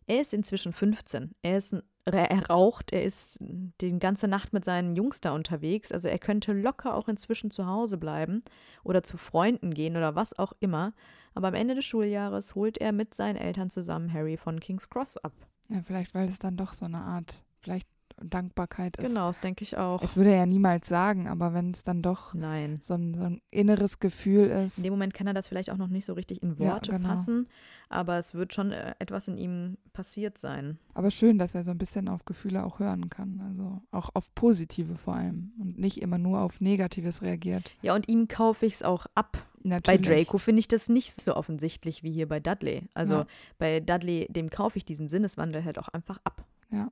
er 0.07 0.21
ist 0.21 0.35
inzwischen 0.35 0.73
15. 0.73 1.33
Er 1.43 1.59
ist 1.59 1.75
er 2.09 2.49
raucht, 2.49 2.93
er 2.93 3.03
ist 3.03 3.39
die 3.41 3.99
ganze 3.99 4.29
Nacht 4.29 4.53
mit 4.53 4.65
seinen 4.65 4.95
Jungs 4.95 5.21
da 5.21 5.33
unterwegs. 5.33 5.91
Also 5.91 6.07
er 6.07 6.21
könnte 6.21 6.53
locker 6.53 6.95
auch 6.95 7.09
inzwischen 7.09 7.51
zu 7.51 7.67
Hause 7.67 7.99
bleiben 7.99 8.45
oder 8.85 9.03
zu 9.03 9.17
Freunden 9.17 9.75
gehen 9.75 9.97
oder 9.97 10.15
was 10.15 10.39
auch 10.39 10.53
immer. 10.61 10.93
Aber 11.35 11.49
am 11.49 11.55
Ende 11.55 11.75
des 11.75 11.85
Schuljahres 11.85 12.55
holt 12.55 12.79
er 12.79 12.93
mit 12.93 13.15
seinen 13.15 13.37
Eltern 13.37 13.71
zusammen 13.71 14.13
Harry 14.13 14.37
von 14.37 14.61
King's 14.61 14.89
Cross 14.89 15.17
ab. 15.17 15.33
Ja, 15.69 15.83
vielleicht, 15.83 16.15
weil 16.15 16.29
es 16.29 16.39
dann 16.39 16.57
doch 16.57 16.75
so 16.75 16.85
eine 16.85 16.99
Art, 16.99 17.43
vielleicht 17.61 17.89
Dankbarkeit 18.23 18.97
ist. 18.97 19.07
Genau, 19.07 19.27
das 19.29 19.41
denke 19.41 19.63
ich 19.63 19.77
auch. 19.77 20.03
Es 20.03 20.17
würde 20.17 20.31
er 20.31 20.39
ja 20.39 20.47
niemals 20.47 20.89
sagen, 20.89 21.29
aber 21.29 21.53
wenn 21.55 21.71
es 21.73 21.83
dann 21.83 22.03
doch 22.03 22.35
Nein. 22.35 22.79
so 22.83 22.95
ein, 22.95 23.15
so 23.15 23.25
ein 23.25 23.41
inneres 23.51 23.99
Gefühl 24.01 24.47
ist. 24.47 24.79
In 24.79 24.85
dem 24.85 24.93
Moment 24.93 25.15
kann 25.15 25.27
er 25.27 25.35
das 25.35 25.49
vielleicht 25.49 25.71
auch 25.71 25.77
noch 25.77 25.89
nicht 25.89 26.05
so 26.05 26.15
richtig 26.15 26.43
in 26.43 26.57
Ja, 26.59 26.73
Worte 26.73 26.91
genau. 26.93 27.09
fassen, 27.09 27.47
aber 27.89 28.19
es 28.19 28.35
wird 28.35 28.55
schon 28.55 28.73
äh, 28.73 28.95
etwas 28.99 29.29
in 29.29 29.37
ihm 29.37 29.77
passiert 29.93 30.39
sein. 30.39 30.79
Aber 30.95 31.11
schön, 31.11 31.39
dass 31.39 31.55
er 31.55 31.65
so 31.65 31.71
ein 31.71 31.79
bisschen 31.79 32.09
auf 32.09 32.25
Gefühle 32.25 32.65
auch 32.65 32.79
hören 32.79 33.09
kann. 33.11 33.41
Also 33.47 33.83
auch 33.91 34.11
auf 34.15 34.35
positive 34.35 34.97
vor 34.97 35.15
allem 35.17 35.53
und 35.61 35.79
nicht 35.79 36.01
immer 36.01 36.19
nur 36.19 36.41
auf 36.41 36.61
Negatives 36.61 37.23
reagiert. 37.23 37.71
Ja, 37.83 37.95
und 37.95 38.09
ihm 38.09 38.29
kaufe 38.29 38.67
ich 38.67 38.75
es 38.75 38.83
auch 38.83 39.07
ab. 39.15 39.39
Bei 39.63 39.71
Natürlich. 39.71 40.27
Draco 40.29 40.39
finde 40.39 40.61
ich 40.61 40.69
das 40.69 40.89
nicht 40.89 41.21
so 41.21 41.35
offensichtlich 41.35 42.05
wie 42.05 42.13
hier 42.13 42.29
bei 42.29 42.39
Dudley. 42.39 42.85
Also 42.95 43.15
Ja. 43.15 43.27
bei 43.59 43.81
Dudley, 43.81 44.27
dem 44.31 44.49
kaufe 44.49 44.79
ich 44.79 44.85
diesen 44.85 45.09
Sinneswandel 45.09 45.65
halt 45.65 45.79
auch 45.79 45.89
einfach 45.89 46.21
ab. 46.23 46.45
Ja, 46.71 46.91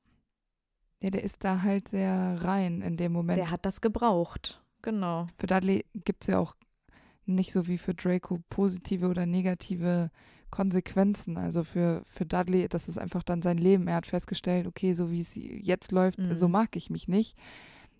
der 1.11 1.23
ist 1.25 1.37
da 1.45 1.63
halt 1.63 1.89
sehr 1.89 2.39
rein 2.43 2.81
in 2.83 2.97
dem 2.97 3.13
Moment. 3.13 3.39
Der 3.39 3.51
hat 3.51 3.65
das 3.67 3.81
gebraucht. 3.81 4.61
Genau. 4.83 5.27
für 5.39 5.47
Dudley 5.47 5.87
gibt 6.05 6.25
es 6.25 6.27
ja 6.29 6.39
auch 6.39 6.55
nicht 7.25 7.53
so 7.53 7.67
wie 7.67 7.79
für 7.79 7.95
Draco 7.95 8.41
positive 8.51 9.09
oder 9.09 9.25
negative 9.25 10.11
Konsequenzen. 10.51 11.37
Also 11.39 11.65
für, 11.65 12.03
für 12.05 12.27
Dudley, 12.27 12.69
das 12.69 12.87
ist 12.87 12.99
einfach 12.99 13.23
dann 13.23 13.43
sein 13.43 13.59
Leben. 13.59 13.89
Er 13.89 13.97
hat 13.97 14.07
festgestellt, 14.07 14.67
okay, 14.67 14.93
so 14.93 15.11
wie 15.11 15.21
es 15.21 15.33
jetzt 15.35 15.91
läuft, 15.91 16.19
Mhm. 16.19 16.37
so 16.37 16.49
mag 16.49 16.77
ich 16.77 16.91
mich 16.91 17.09
nicht. 17.09 17.37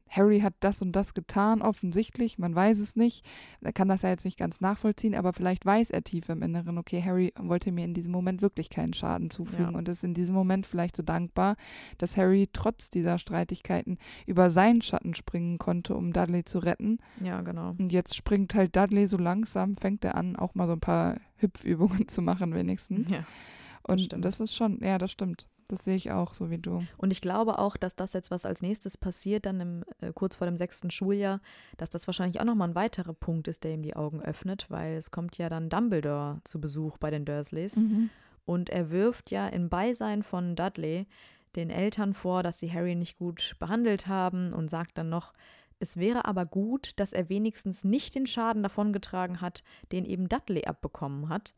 Harry 0.09 0.41
hat 0.41 0.55
das 0.61 0.81
und 0.81 0.93
das 0.93 1.13
getan, 1.15 1.61
offensichtlich, 1.61 2.39
man 2.39 2.55
weiß 2.55 2.79
es 2.79 2.95
nicht. 2.95 3.25
Er 3.61 3.73
kann 3.73 3.89
das 3.89 4.03
ja 4.03 4.11
jetzt 4.11 4.25
nicht 4.25 4.39
ganz 4.39 4.61
nachvollziehen, 4.61 5.15
aber 5.15 5.33
vielleicht 5.33 5.67
weiß 5.67 5.91
er 5.91 6.05
tief 6.05 6.29
im 6.29 6.43
Inneren, 6.43 6.79
okay, 6.79 7.03
Harry 7.03 7.33
wollte 7.39 7.73
mir 7.73 7.85
in 7.85 7.95
diesem 7.95 8.13
Moment 8.13 8.41
wirklich 8.43 8.71
keinen 8.71 8.93
Schaden 8.95 9.31
zufügen 9.31 9.73
Ja. 9.73 9.79
und 9.79 9.89
ist 9.89 10.05
in 10.05 10.15
diesem 10.15 10.35
Moment 10.35 10.67
vielleicht 10.67 10.97
so 10.97 11.03
dankbar, 11.03 11.57
dass 11.99 12.17
Harry 12.17 12.49
trotz 12.53 12.91
dieser 12.91 13.19
Streitigkeiten 13.19 13.99
über 14.27 14.51
seinen 14.51 14.83
Schatten 14.83 15.15
springen 15.15 15.59
konnte, 15.59 15.95
um 15.97 16.13
Dudley 16.13 16.45
zu 16.45 16.59
retten. 16.61 16.99
Ja, 17.21 17.41
genau. 17.41 17.71
Und 17.79 17.93
jetzt 17.93 18.15
springt 18.15 18.55
halt 18.55 18.77
Dudley 18.77 19.07
so 19.07 19.17
langsam, 19.17 19.77
fängt 19.77 20.05
er 20.05 20.15
an, 20.15 20.37
auch 20.37 20.55
mal 20.55 20.67
so 20.67 20.75
ein 20.75 20.81
paar 20.81 21.17
Hüpfübungen 21.37 22.07
zu 22.09 22.23
machen, 22.23 22.55
wenigstens. 22.55 23.11
Ja. 23.11 23.25
Und 23.87 24.01
stimmt. 24.01 24.25
das 24.25 24.41
ist 24.41 24.55
schon, 24.55 24.79
ja, 24.83 24.97
das 24.99 25.11
stimmt. 25.11 25.47
Das 25.69 25.85
sehe 25.85 25.97
ich 25.97 26.11
auch, 26.11 26.35
so 26.35 26.51
wie 26.51 26.59
du. 26.59 26.85
Und 26.97 27.11
ich 27.11 27.21
glaube 27.21 27.59
auch, 27.59 27.77
dass 27.77 27.97
das 27.97 28.13
jetzt, 28.13 28.31
was 28.31 28.45
als 28.45 28.63
nächstes 28.63 28.97
passiert, 28.97 29.47
dann 29.47 29.61
im, 29.61 29.85
äh, 30.01 30.13
kurz 30.13 30.35
vor 30.35 30.47
dem 30.47 30.57
sechsten 30.57 30.91
Schuljahr, 30.91 31.41
dass 31.79 31.91
das 31.91 32.07
wahrscheinlich 32.07 32.41
auch 32.41 32.45
nochmal 32.45 32.69
ein 32.69 32.75
weiterer 32.75 33.15
Punkt 33.15 33.49
ist, 33.49 33.65
der 33.65 33.73
ihm 33.73 33.83
die 33.83 33.97
Augen 33.97 34.21
öffnet, 34.21 34.67
weil 34.69 34.97
es 34.97 35.11
kommt 35.11 35.39
ja 35.39 35.49
dann 35.49 35.69
Dumbledore 35.71 36.41
zu 36.45 36.61
Besuch 36.61 36.99
bei 36.99 37.11
den 37.11 37.25
Dursleys. 37.25 37.75
Und 38.47 38.69
er 38.71 38.91
wirft 38.91 39.31
ja 39.31 39.49
im 39.49 39.69
Beisein 39.69 40.23
von 40.23 40.55
Dudley 40.55 41.07
den 41.57 41.71
Eltern 41.71 42.15
vor, 42.15 42.43
dass 42.43 42.59
sie 42.59 42.73
Harry 42.73 42.95
nicht 42.95 43.17
gut 43.17 43.57
behandelt 43.59 44.07
haben 44.07 44.53
und 44.53 44.69
sagt 44.69 44.99
dann 44.99 45.09
noch, 45.09 45.33
es 45.79 45.97
wäre 45.97 46.25
aber 46.25 46.47
gut, 46.47 46.93
dass 46.97 47.13
er 47.13 47.29
wenigstens 47.29 47.85
nicht 47.85 48.15
den 48.15 48.27
Schaden 48.27 48.63
davongetragen 48.63 49.41
hat, 49.41 49.63
den 49.93 50.05
eben 50.05 50.29
Dudley 50.29 50.65
abbekommen 50.65 51.29
hat. 51.29 51.55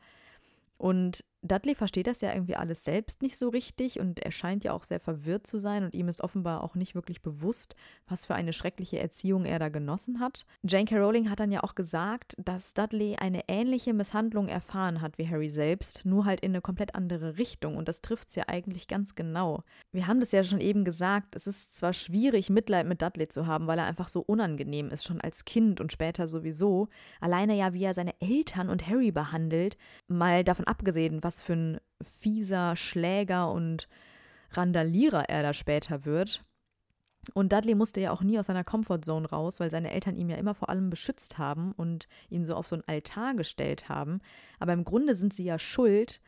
Und 0.78 1.24
Dudley 1.43 1.74
versteht 1.74 2.07
das 2.07 2.20
ja 2.20 2.32
irgendwie 2.32 2.57
alles 2.57 2.84
selbst 2.84 3.22
nicht 3.22 3.37
so 3.37 3.49
richtig 3.49 4.01
und 4.01 4.20
er 4.20 4.32
scheint 4.32 4.64
ja 4.64 4.72
auch 4.72 4.84
sehr 4.84 5.01
verwirrt 5.01 5.47
zu 5.47 5.59
sein 5.59 5.84
und 5.84 5.95
ihm 5.95 6.09
ist 6.09 6.20
offenbar 6.20 6.64
auch 6.64 6.74
nicht 6.74 6.95
wirklich 6.95 7.22
bewusst, 7.22 7.76
was 8.07 8.24
für 8.24 8.34
eine 8.34 8.53
schreckliche 8.53 8.99
Erziehung 8.99 9.45
er 9.45 9.59
da 9.59 9.68
genossen 9.68 10.20
hat. 10.20 10.47
J.K. 10.62 10.97
Rowling 10.97 11.30
hat 11.30 11.41
dann 11.41 11.53
ja 11.53 11.62
auch 11.62 11.74
gesagt, 11.74 12.34
dass 12.39 12.74
Dudley 12.74 13.16
eine 13.16 13.43
ähnliche 13.49 13.95
Misshandlung 13.95 14.49
erfahren 14.49 15.01
hat 15.01 15.18
wie 15.18 15.28
Harry 15.28 15.51
selbst, 15.51 16.05
nur 16.05 16.24
halt 16.24 16.41
in 16.41 16.53
eine 16.53 16.61
komplett 16.61 16.95
andere 16.95 17.39
Richtung 17.39 17.76
und 17.76 17.89
das 17.89 18.01
trifft 18.01 18.28
es 18.28 18.34
ja 18.34 18.45
eigentlich 18.49 18.89
ganz 18.89 19.14
genau. 19.14 19.62
Wir 19.93 20.07
haben 20.07 20.20
das 20.20 20.32
ja 20.32 20.43
schon 20.43 20.61
eben 20.61 20.84
gesagt, 20.84 21.37
es 21.37 21.47
ist 21.47 21.76
zwar 21.76 21.93
schwierig, 21.93 22.51
Mitleid 22.51 22.87
mit 22.87 23.03
Dudley 23.03 23.28
zu 23.28 23.47
haben, 23.47 23.66
weil 23.66 23.78
er 23.78 23.87
einfach 23.87 24.09
so 24.09 24.20
unangenehm 24.20 24.91
ist, 24.91 25.05
schon 25.05 25.20
als 25.20 25.45
Kind 25.45 25.80
und 25.80 25.93
später 25.93 26.28
sowieso. 26.28 26.89
Alleine 27.20 27.57
ja, 27.57 27.72
wie 27.72 27.84
er 27.84 27.95
seine 27.95 28.14
Eltern 28.20 28.68
und 28.68 28.87
Harry 28.89 29.12
behandelt, 29.12 29.76
mal 30.09 30.45
davon 30.45 30.66
abgesehen, 30.66 31.22
was 31.26 31.42
für 31.42 31.54
ein 31.54 31.80
fieser 32.00 32.76
Schläger 32.76 33.50
und 33.50 33.88
Randalierer 34.52 35.28
er 35.28 35.42
da 35.42 35.52
später 35.54 36.04
wird. 36.04 36.44
Und 37.34 37.52
Dudley 37.52 37.74
musste 37.74 38.00
ja 38.00 38.12
auch 38.12 38.22
nie 38.22 38.38
aus 38.38 38.46
seiner 38.46 38.62
Comfortzone 38.62 39.28
raus, 39.28 39.58
weil 39.58 39.68
seine 39.70 39.90
Eltern 39.90 40.14
ihn 40.14 40.28
ja 40.28 40.36
immer 40.36 40.54
vor 40.54 40.68
allem 40.68 40.88
beschützt 40.88 41.36
haben 41.38 41.72
und 41.72 42.06
ihn 42.30 42.44
so 42.44 42.54
auf 42.54 42.68
so 42.68 42.76
einen 42.76 42.84
Altar 42.86 43.34
gestellt 43.34 43.88
haben. 43.88 44.20
Aber 44.60 44.72
im 44.72 44.84
Grunde 44.84 45.16
sind 45.16 45.34
sie 45.34 45.42
ja 45.44 45.58
schuld 45.58 46.20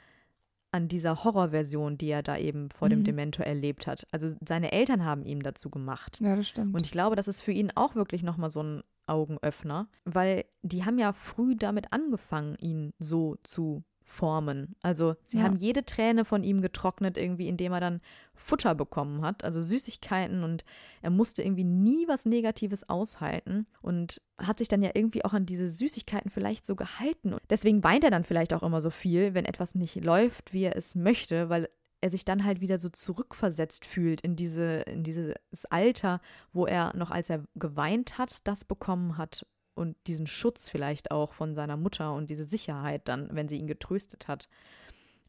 an 0.72 0.88
dieser 0.88 1.22
Horrorversion, 1.22 1.96
die 1.96 2.08
er 2.08 2.24
da 2.24 2.36
eben 2.36 2.68
vor 2.70 2.88
dem 2.88 2.98
Mhm. 3.00 3.04
Dementor 3.04 3.46
erlebt 3.46 3.86
hat. 3.86 4.06
Also 4.10 4.28
seine 4.44 4.72
Eltern 4.72 5.04
haben 5.04 5.24
ihm 5.24 5.42
dazu 5.44 5.70
gemacht. 5.70 6.18
Ja, 6.20 6.34
das 6.34 6.48
stimmt. 6.48 6.74
Und 6.74 6.84
ich 6.84 6.90
glaube, 6.92 7.14
das 7.14 7.28
ist 7.28 7.40
für 7.40 7.52
ihn 7.52 7.70
auch 7.76 7.94
wirklich 7.94 8.24
nochmal 8.24 8.50
so 8.50 8.62
ein 8.64 8.82
Augenöffner, 9.06 9.88
weil 10.04 10.44
die 10.62 10.84
haben 10.84 10.98
ja 10.98 11.12
früh 11.12 11.54
damit 11.54 11.92
angefangen, 11.92 12.56
ihn 12.56 12.92
so 12.98 13.36
zu 13.44 13.84
formen. 14.08 14.74
Also 14.82 15.16
sie 15.22 15.38
Ja. 15.38 15.44
haben 15.44 15.56
jede 15.56 15.84
Träne 15.84 16.24
von 16.24 16.42
ihm 16.42 16.62
getrocknet, 16.62 17.16
irgendwie, 17.16 17.46
indem 17.46 17.72
er 17.72 17.80
dann 17.80 18.00
Futter 18.34 18.74
bekommen 18.74 19.22
hat, 19.22 19.44
also 19.44 19.60
Süßigkeiten 19.62 20.42
und 20.44 20.64
er 21.02 21.10
musste 21.10 21.42
irgendwie 21.42 21.64
nie 21.64 22.08
was 22.08 22.24
Negatives 22.24 22.88
aushalten 22.88 23.66
und 23.82 24.20
hat 24.38 24.58
sich 24.58 24.68
dann 24.68 24.82
ja 24.82 24.90
irgendwie 24.94 25.24
auch 25.24 25.34
an 25.34 25.44
diese 25.46 25.70
Süßigkeiten 25.70 26.30
vielleicht 26.30 26.64
so 26.64 26.74
gehalten. 26.74 27.32
Und 27.34 27.42
deswegen 27.50 27.84
weint 27.84 28.02
er 28.04 28.10
dann 28.10 28.24
vielleicht 28.24 28.54
auch 28.54 28.62
immer 28.62 28.80
so 28.80 28.90
viel, 28.90 29.34
wenn 29.34 29.44
etwas 29.44 29.74
nicht 29.74 30.02
läuft, 30.02 30.52
wie 30.52 30.64
er 30.64 30.76
es 30.76 30.94
möchte, 30.94 31.48
weil 31.48 31.68
er 32.00 32.10
sich 32.10 32.24
dann 32.24 32.44
halt 32.44 32.60
wieder 32.60 32.78
so 32.78 32.88
zurückversetzt 32.88 33.84
fühlt 33.84 34.20
in 34.20 34.36
diese, 34.36 34.82
in 34.82 35.02
dieses 35.02 35.34
Alter, 35.68 36.20
wo 36.52 36.64
er 36.64 36.96
noch 36.96 37.10
als 37.10 37.28
er 37.28 37.42
geweint 37.56 38.18
hat, 38.18 38.46
das 38.46 38.64
bekommen 38.64 39.18
hat 39.18 39.44
und 39.78 39.96
diesen 40.06 40.26
Schutz 40.26 40.68
vielleicht 40.68 41.10
auch 41.10 41.32
von 41.32 41.54
seiner 41.54 41.76
Mutter 41.76 42.12
und 42.12 42.28
diese 42.28 42.44
Sicherheit 42.44 43.02
dann, 43.06 43.28
wenn 43.32 43.48
sie 43.48 43.56
ihn 43.56 43.66
getröstet 43.66 44.28
hat. 44.28 44.48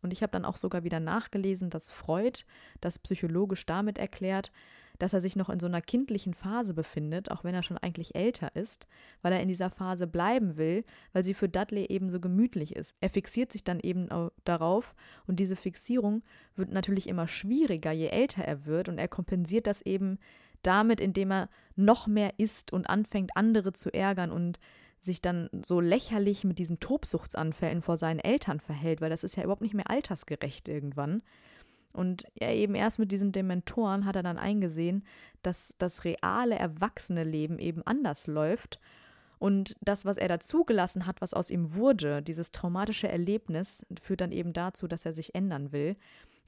Und 0.02 0.14
ich 0.14 0.22
habe 0.24 0.32
dann 0.32 0.46
auch 0.46 0.58
sogar 0.58 0.84
wieder 0.84 1.00
nachgelesen, 1.00 1.70
dass 1.70 1.92
Freud 1.92 2.44
das 2.82 3.00
psychologisch 3.00 3.66
damit 3.66 3.98
erklärt, 3.98 4.52
dass 4.98 5.14
er 5.14 5.22
sich 5.22 5.36
noch 5.38 5.50
in 5.50 5.60
so 5.60 5.68
einer 5.68 5.82
kindlichen 5.82 6.34
Phase 6.34 6.74
befindet, 6.74 7.32
auch 7.32 7.44
wenn 7.46 7.56
er 7.56 7.64
schon 7.64 7.78
eigentlich 7.78 8.16
älter 8.16 8.54
ist, 8.56 8.86
weil 9.22 9.32
er 9.32 9.42
in 9.42 9.48
dieser 9.48 9.70
Phase 9.70 10.08
bleiben 10.08 10.58
will, 10.58 10.84
weil 11.14 11.24
sie 11.24 11.34
für 11.34 11.48
Dudley 11.48 11.86
eben 11.88 12.10
so 12.10 12.20
gemütlich 12.20 12.76
ist. 12.76 12.96
Er 13.00 13.10
fixiert 13.10 13.52
sich 13.52 13.64
dann 13.64 13.80
eben 13.80 14.12
au- 14.12 14.32
darauf 14.44 14.96
und 15.26 15.40
diese 15.40 15.56
Fixierung 15.56 16.22
wird 16.56 16.72
natürlich 16.72 17.08
immer 17.08 17.28
schwieriger, 17.28 17.94
je 17.94 18.08
älter 18.08 18.44
er 18.44 18.66
wird 18.66 18.90
und 18.90 18.98
er 18.98 19.08
kompensiert 19.08 19.68
das 19.68 19.82
eben 19.82 20.20
damit, 20.64 21.02
indem 21.02 21.32
er 21.32 21.50
noch 21.76 22.08
mehr 22.08 22.34
isst 22.38 22.74
und 22.74 22.90
anfängt, 22.90 23.32
andere 23.36 23.74
zu 23.74 23.94
ärgern 23.94 24.32
und 24.32 24.60
sich 25.02 25.22
dann 25.22 25.50
so 25.62 25.80
lächerlich 25.80 26.44
mit 26.44 26.60
diesen 26.60 26.80
Tobsuchtsanfällen 26.80 27.82
vor 27.82 27.98
seinen 27.98 28.20
Eltern 28.20 28.60
verhält, 28.60 29.02
weil 29.02 29.10
das 29.10 29.24
ist 29.24 29.36
ja 29.38 29.44
überhaupt 29.44 29.62
nicht 29.62 29.74
mehr 29.74 29.90
altersgerecht 29.90 30.68
irgendwann. 30.68 31.22
Und 31.92 32.26
er 32.36 32.54
eben 32.54 32.76
erst 32.76 33.00
mit 33.00 33.12
diesen 33.12 33.32
Dementoren 33.32 34.06
hat 34.06 34.16
er 34.16 34.24
dann 34.24 34.38
eingesehen, 34.38 35.04
dass 35.42 35.74
das 35.78 36.04
reale 36.04 36.56
erwachsene 36.56 37.24
Leben 37.24 37.58
eben 37.60 37.82
anders 37.86 38.28
läuft. 38.28 38.80
Und 39.40 39.78
das, 39.82 40.06
was 40.06 40.18
er 40.18 40.28
da 40.28 40.40
zugelassen 40.40 41.06
hat, 41.06 41.22
was 41.22 41.34
aus 41.34 41.50
ihm 41.50 41.74
wurde, 41.74 42.22
dieses 42.22 42.52
traumatische 42.52 43.08
Erlebnis, 43.08 43.86
führt 44.00 44.22
dann 44.22 44.34
eben 44.34 44.54
dazu, 44.54 44.88
dass 44.88 45.06
er 45.06 45.14
sich 45.14 45.34
ändern 45.34 45.72
will. 45.72 45.96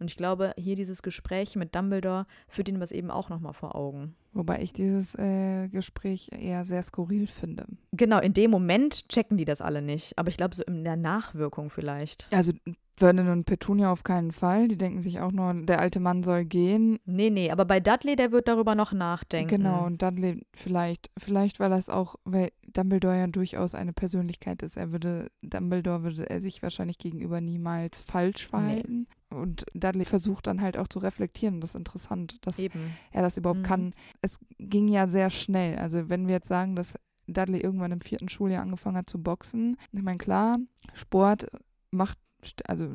Und 0.01 0.09
ich 0.09 0.17
glaube, 0.17 0.53
hier 0.57 0.75
dieses 0.75 1.03
Gespräch 1.03 1.55
mit 1.55 1.75
Dumbledore 1.75 2.25
führt 2.47 2.67
ihm 2.67 2.79
das 2.79 2.91
eben 2.91 3.11
auch 3.11 3.29
nochmal 3.29 3.53
vor 3.53 3.75
Augen. 3.75 4.15
Wobei 4.33 4.61
ich 4.61 4.73
dieses 4.73 5.13
äh, 5.15 5.67
Gespräch 5.67 6.29
eher 6.31 6.65
sehr 6.65 6.81
skurril 6.81 7.27
finde. 7.27 7.67
Genau, 7.91 8.19
in 8.19 8.33
dem 8.33 8.49
Moment 8.49 9.09
checken 9.09 9.37
die 9.37 9.45
das 9.45 9.61
alle 9.61 9.81
nicht. 9.81 10.17
Aber 10.17 10.29
ich 10.29 10.37
glaube, 10.37 10.55
so 10.55 10.63
in 10.63 10.83
der 10.83 10.95
Nachwirkung 10.95 11.69
vielleicht. 11.69 12.27
Also 12.31 12.51
Vernon 12.95 13.29
und 13.29 13.45
Petunia 13.45 13.91
auf 13.91 14.03
keinen 14.03 14.31
Fall. 14.31 14.67
Die 14.67 14.77
denken 14.77 15.01
sich 15.01 15.19
auch 15.19 15.31
nur, 15.31 15.53
der 15.53 15.79
alte 15.79 15.99
Mann 15.99 16.23
soll 16.23 16.45
gehen. 16.45 16.99
Nee, 17.05 17.29
nee, 17.29 17.51
aber 17.51 17.65
bei 17.65 17.79
Dudley, 17.79 18.15
der 18.15 18.31
wird 18.31 18.47
darüber 18.47 18.75
noch 18.75 18.93
nachdenken. 18.93 19.49
Genau, 19.49 19.85
und 19.85 20.01
Dudley 20.01 20.41
vielleicht, 20.53 21.09
vielleicht 21.17 21.59
weil 21.59 21.69
das 21.69 21.89
auch, 21.89 22.15
weil 22.25 22.51
Dumbledore 22.73 23.17
ja 23.17 23.27
durchaus 23.27 23.75
eine 23.75 23.93
Persönlichkeit 23.93 24.61
ist. 24.61 24.77
Er 24.77 24.91
würde, 24.91 25.29
Dumbledore 25.41 26.03
würde 26.03 26.29
er 26.29 26.41
sich 26.41 26.63
wahrscheinlich 26.63 26.97
gegenüber 26.97 27.41
niemals 27.41 28.01
falsch 28.01 28.47
verhalten. 28.47 29.07
Nee. 29.09 29.15
Und 29.31 29.65
Dudley 29.73 30.05
versucht 30.05 30.47
dann 30.47 30.61
halt 30.61 30.77
auch 30.77 30.87
zu 30.87 30.99
reflektieren. 30.99 31.61
Das 31.61 31.71
ist 31.71 31.75
interessant, 31.75 32.37
dass 32.45 32.59
Eben. 32.59 32.93
er 33.11 33.21
das 33.21 33.37
überhaupt 33.37 33.61
mhm. 33.61 33.65
kann. 33.65 33.93
Es 34.21 34.37
ging 34.59 34.87
ja 34.87 35.07
sehr 35.07 35.29
schnell. 35.29 35.77
Also 35.77 36.09
wenn 36.09 36.27
wir 36.27 36.35
jetzt 36.35 36.47
sagen, 36.47 36.75
dass 36.75 36.95
Dudley 37.27 37.59
irgendwann 37.59 37.91
im 37.91 38.01
vierten 38.01 38.29
Schuljahr 38.29 38.61
angefangen 38.61 38.97
hat 38.97 39.09
zu 39.09 39.21
boxen. 39.21 39.77
Ich 39.91 40.01
meine, 40.01 40.17
klar, 40.17 40.59
Sport 40.93 41.47
macht 41.91 42.17
also 42.65 42.89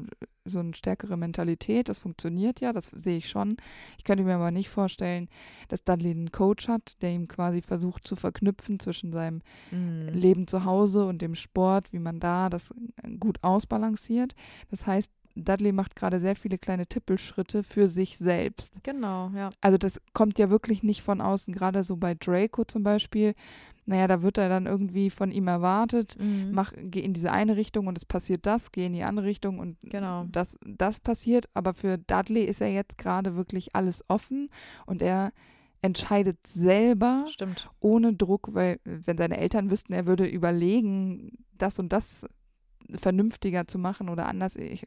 so 0.44 0.58
eine 0.58 0.74
stärkere 0.74 1.16
Mentalität, 1.16 1.88
das 1.88 1.98
funktioniert 1.98 2.60
ja, 2.60 2.72
das 2.72 2.86
sehe 2.86 3.18
ich 3.18 3.28
schon. 3.28 3.56
Ich 3.96 4.04
könnte 4.04 4.24
mir 4.24 4.34
aber 4.34 4.50
nicht 4.50 4.68
vorstellen, 4.68 5.28
dass 5.68 5.84
Dudley 5.84 6.10
einen 6.10 6.32
Coach 6.32 6.68
hat, 6.68 7.00
der 7.02 7.12
ihm 7.12 7.28
quasi 7.28 7.62
versucht 7.62 8.06
zu 8.06 8.16
verknüpfen 8.16 8.80
zwischen 8.80 9.12
seinem 9.12 9.42
mhm. 9.70 10.08
Leben 10.08 10.46
zu 10.46 10.64
Hause 10.64 11.06
und 11.06 11.22
dem 11.22 11.34
Sport, 11.34 11.92
wie 11.92 11.98
man 11.98 12.20
da 12.20 12.50
das 12.50 12.74
gut 13.20 13.38
ausbalanciert. 13.42 14.34
Das 14.70 14.86
heißt, 14.86 15.12
Dudley 15.36 15.72
macht 15.72 15.94
gerade 15.94 16.18
sehr 16.18 16.34
viele 16.34 16.58
kleine 16.58 16.86
Tippelschritte 16.86 17.62
für 17.62 17.88
sich 17.88 18.16
selbst. 18.16 18.82
Genau, 18.82 19.30
ja. 19.34 19.50
Also 19.60 19.78
das 19.78 20.00
kommt 20.14 20.38
ja 20.38 20.50
wirklich 20.50 20.82
nicht 20.82 21.02
von 21.02 21.20
außen, 21.20 21.54
gerade 21.54 21.84
so 21.84 21.96
bei 21.96 22.14
Draco 22.14 22.64
zum 22.64 22.82
Beispiel. 22.82 23.34
Naja, 23.84 24.08
da 24.08 24.22
wird 24.22 24.38
er 24.38 24.48
dann 24.48 24.66
irgendwie 24.66 25.10
von 25.10 25.30
ihm 25.30 25.46
erwartet, 25.46 26.16
mhm. 26.18 26.50
mach, 26.50 26.72
geh 26.76 27.00
in 27.00 27.12
diese 27.12 27.30
eine 27.30 27.56
Richtung 27.56 27.86
und 27.86 27.96
es 27.96 28.04
passiert 28.04 28.44
das, 28.44 28.72
geh 28.72 28.86
in 28.86 28.94
die 28.94 29.04
andere 29.04 29.26
Richtung 29.26 29.60
und 29.60 29.76
genau. 29.82 30.26
das, 30.32 30.56
das 30.66 30.98
passiert. 30.98 31.48
Aber 31.54 31.72
für 31.74 31.96
Dudley 31.96 32.44
ist 32.44 32.60
er 32.60 32.72
jetzt 32.72 32.98
gerade 32.98 33.36
wirklich 33.36 33.76
alles 33.76 34.04
offen 34.08 34.48
und 34.86 35.02
er 35.02 35.32
entscheidet 35.82 36.44
selber 36.46 37.26
Stimmt. 37.28 37.70
ohne 37.78 38.12
Druck, 38.14 38.48
weil 38.54 38.80
wenn 38.84 39.18
seine 39.18 39.38
Eltern 39.38 39.70
wüssten, 39.70 39.92
er 39.92 40.06
würde 40.06 40.26
überlegen, 40.26 41.44
das 41.52 41.78
und 41.78 41.92
das 41.92 42.26
vernünftiger 42.94 43.66
zu 43.66 43.78
machen 43.78 44.08
oder 44.08 44.26
anders. 44.26 44.56
Ich 44.56 44.86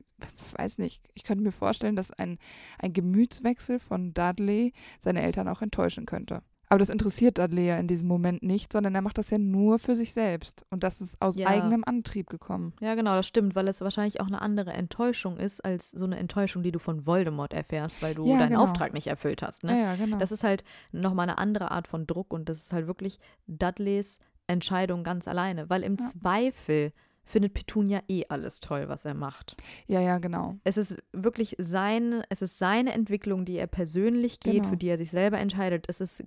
weiß 0.57 0.77
nicht. 0.77 1.01
Ich 1.13 1.23
könnte 1.23 1.43
mir 1.43 1.51
vorstellen, 1.51 1.95
dass 1.95 2.11
ein, 2.11 2.37
ein 2.77 2.93
Gemütswechsel 2.93 3.79
von 3.79 4.13
Dudley 4.13 4.73
seine 4.99 5.21
Eltern 5.21 5.47
auch 5.47 5.61
enttäuschen 5.61 6.05
könnte. 6.05 6.41
Aber 6.71 6.77
das 6.77 6.89
interessiert 6.89 7.39
Dudley 7.39 7.65
ja 7.65 7.77
in 7.77 7.87
diesem 7.87 8.07
Moment 8.07 8.43
nicht, 8.43 8.71
sondern 8.71 8.93
er 8.93 9.01
macht 9.01 9.17
das 9.17 9.31
ja 9.31 9.39
nur 9.39 9.79
für 9.79 9.95
sich 9.95 10.13
selbst. 10.13 10.67
Und 10.69 10.83
das 10.83 11.01
ist 11.01 11.19
aus 11.19 11.35
ja. 11.35 11.47
eigenem 11.47 11.83
Antrieb 11.83 12.29
gekommen. 12.29 12.73
Ja, 12.79 12.93
genau, 12.93 13.15
das 13.15 13.27
stimmt, 13.27 13.55
weil 13.55 13.67
es 13.67 13.81
wahrscheinlich 13.81 14.21
auch 14.21 14.27
eine 14.27 14.39
andere 14.39 14.71
Enttäuschung 14.73 15.37
ist, 15.37 15.65
als 15.65 15.89
so 15.89 16.05
eine 16.05 16.17
Enttäuschung, 16.17 16.61
die 16.61 16.71
du 16.71 16.77
von 16.77 17.07
Voldemort 17.07 17.53
erfährst, 17.53 18.03
weil 18.03 18.13
du 18.13 18.27
ja, 18.27 18.37
deinen 18.37 18.51
genau. 18.51 18.63
Auftrag 18.63 18.93
nicht 18.93 19.07
erfüllt 19.07 19.41
hast. 19.41 19.63
Ne? 19.63 19.71
Ja, 19.71 19.77
ja, 19.77 19.95
genau. 19.95 20.17
Das 20.17 20.31
ist 20.31 20.43
halt 20.43 20.63
nochmal 20.91 21.27
eine 21.27 21.39
andere 21.39 21.71
Art 21.71 21.87
von 21.87 22.05
Druck 22.05 22.31
und 22.31 22.49
das 22.49 22.59
ist 22.59 22.71
halt 22.71 22.85
wirklich 22.85 23.19
Dudleys 23.47 24.19
Entscheidung 24.45 25.03
ganz 25.03 25.27
alleine, 25.27 25.69
weil 25.69 25.83
im. 25.83 25.97
Zweifel 25.97 26.93
findet 27.29 27.53
Petunia 27.53 28.01
eh 28.07 28.25
alles 28.27 28.59
toll, 28.59 28.89
was 28.89 29.05
er 29.05 29.13
macht. 29.13 29.55
Ja, 29.87 30.01
ja, 30.01 30.17
genau. 30.17 30.57
Es 30.63 30.77
ist 30.77 30.97
wirklich 31.13 31.55
sein, 31.59 32.23
es 32.29 32.41
ist 32.41 32.57
seine 32.57 32.93
Entwicklung, 32.93 33.45
die 33.45 33.57
er 33.57 33.67
persönlich 33.67 34.39
geht, 34.39 34.63
genau. 34.63 34.69
für 34.69 34.77
die 34.77 34.87
er 34.87 34.97
sich 34.97 35.11
selber 35.11 35.37
entscheidet. 35.37 35.85
Es 35.87 36.01
ist 36.01 36.23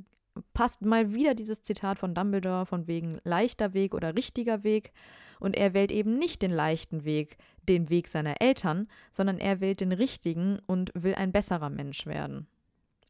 passt 0.55 0.83
mal 0.83 1.13
wieder 1.13 1.35
dieses 1.35 1.63
Zitat 1.63 1.99
von 1.99 2.15
Dumbledore 2.15 2.65
von 2.65 2.87
wegen 2.87 3.21
leichter 3.25 3.75
Weg 3.75 3.95
oder 3.95 4.17
richtiger 4.17 4.65
Weg. 4.65 4.93
Und 5.41 5.57
er 5.57 5.75
wählt 5.75 5.91
eben 5.91 6.19
nicht 6.19 6.41
den 6.41 6.53
leichten 6.53 7.05
Weg, 7.05 7.37
den 7.69 7.91
Weg 7.91 8.09
seiner 8.09 8.41
Eltern, 8.41 8.89
sondern 9.11 9.39
er 9.39 9.61
wählt 9.61 9.81
den 9.81 9.93
richtigen 9.93 10.61
und 10.67 10.93
will 10.95 11.15
ein 11.15 11.33
besserer 11.33 11.69
Mensch 11.69 12.07
werden. 12.07 12.47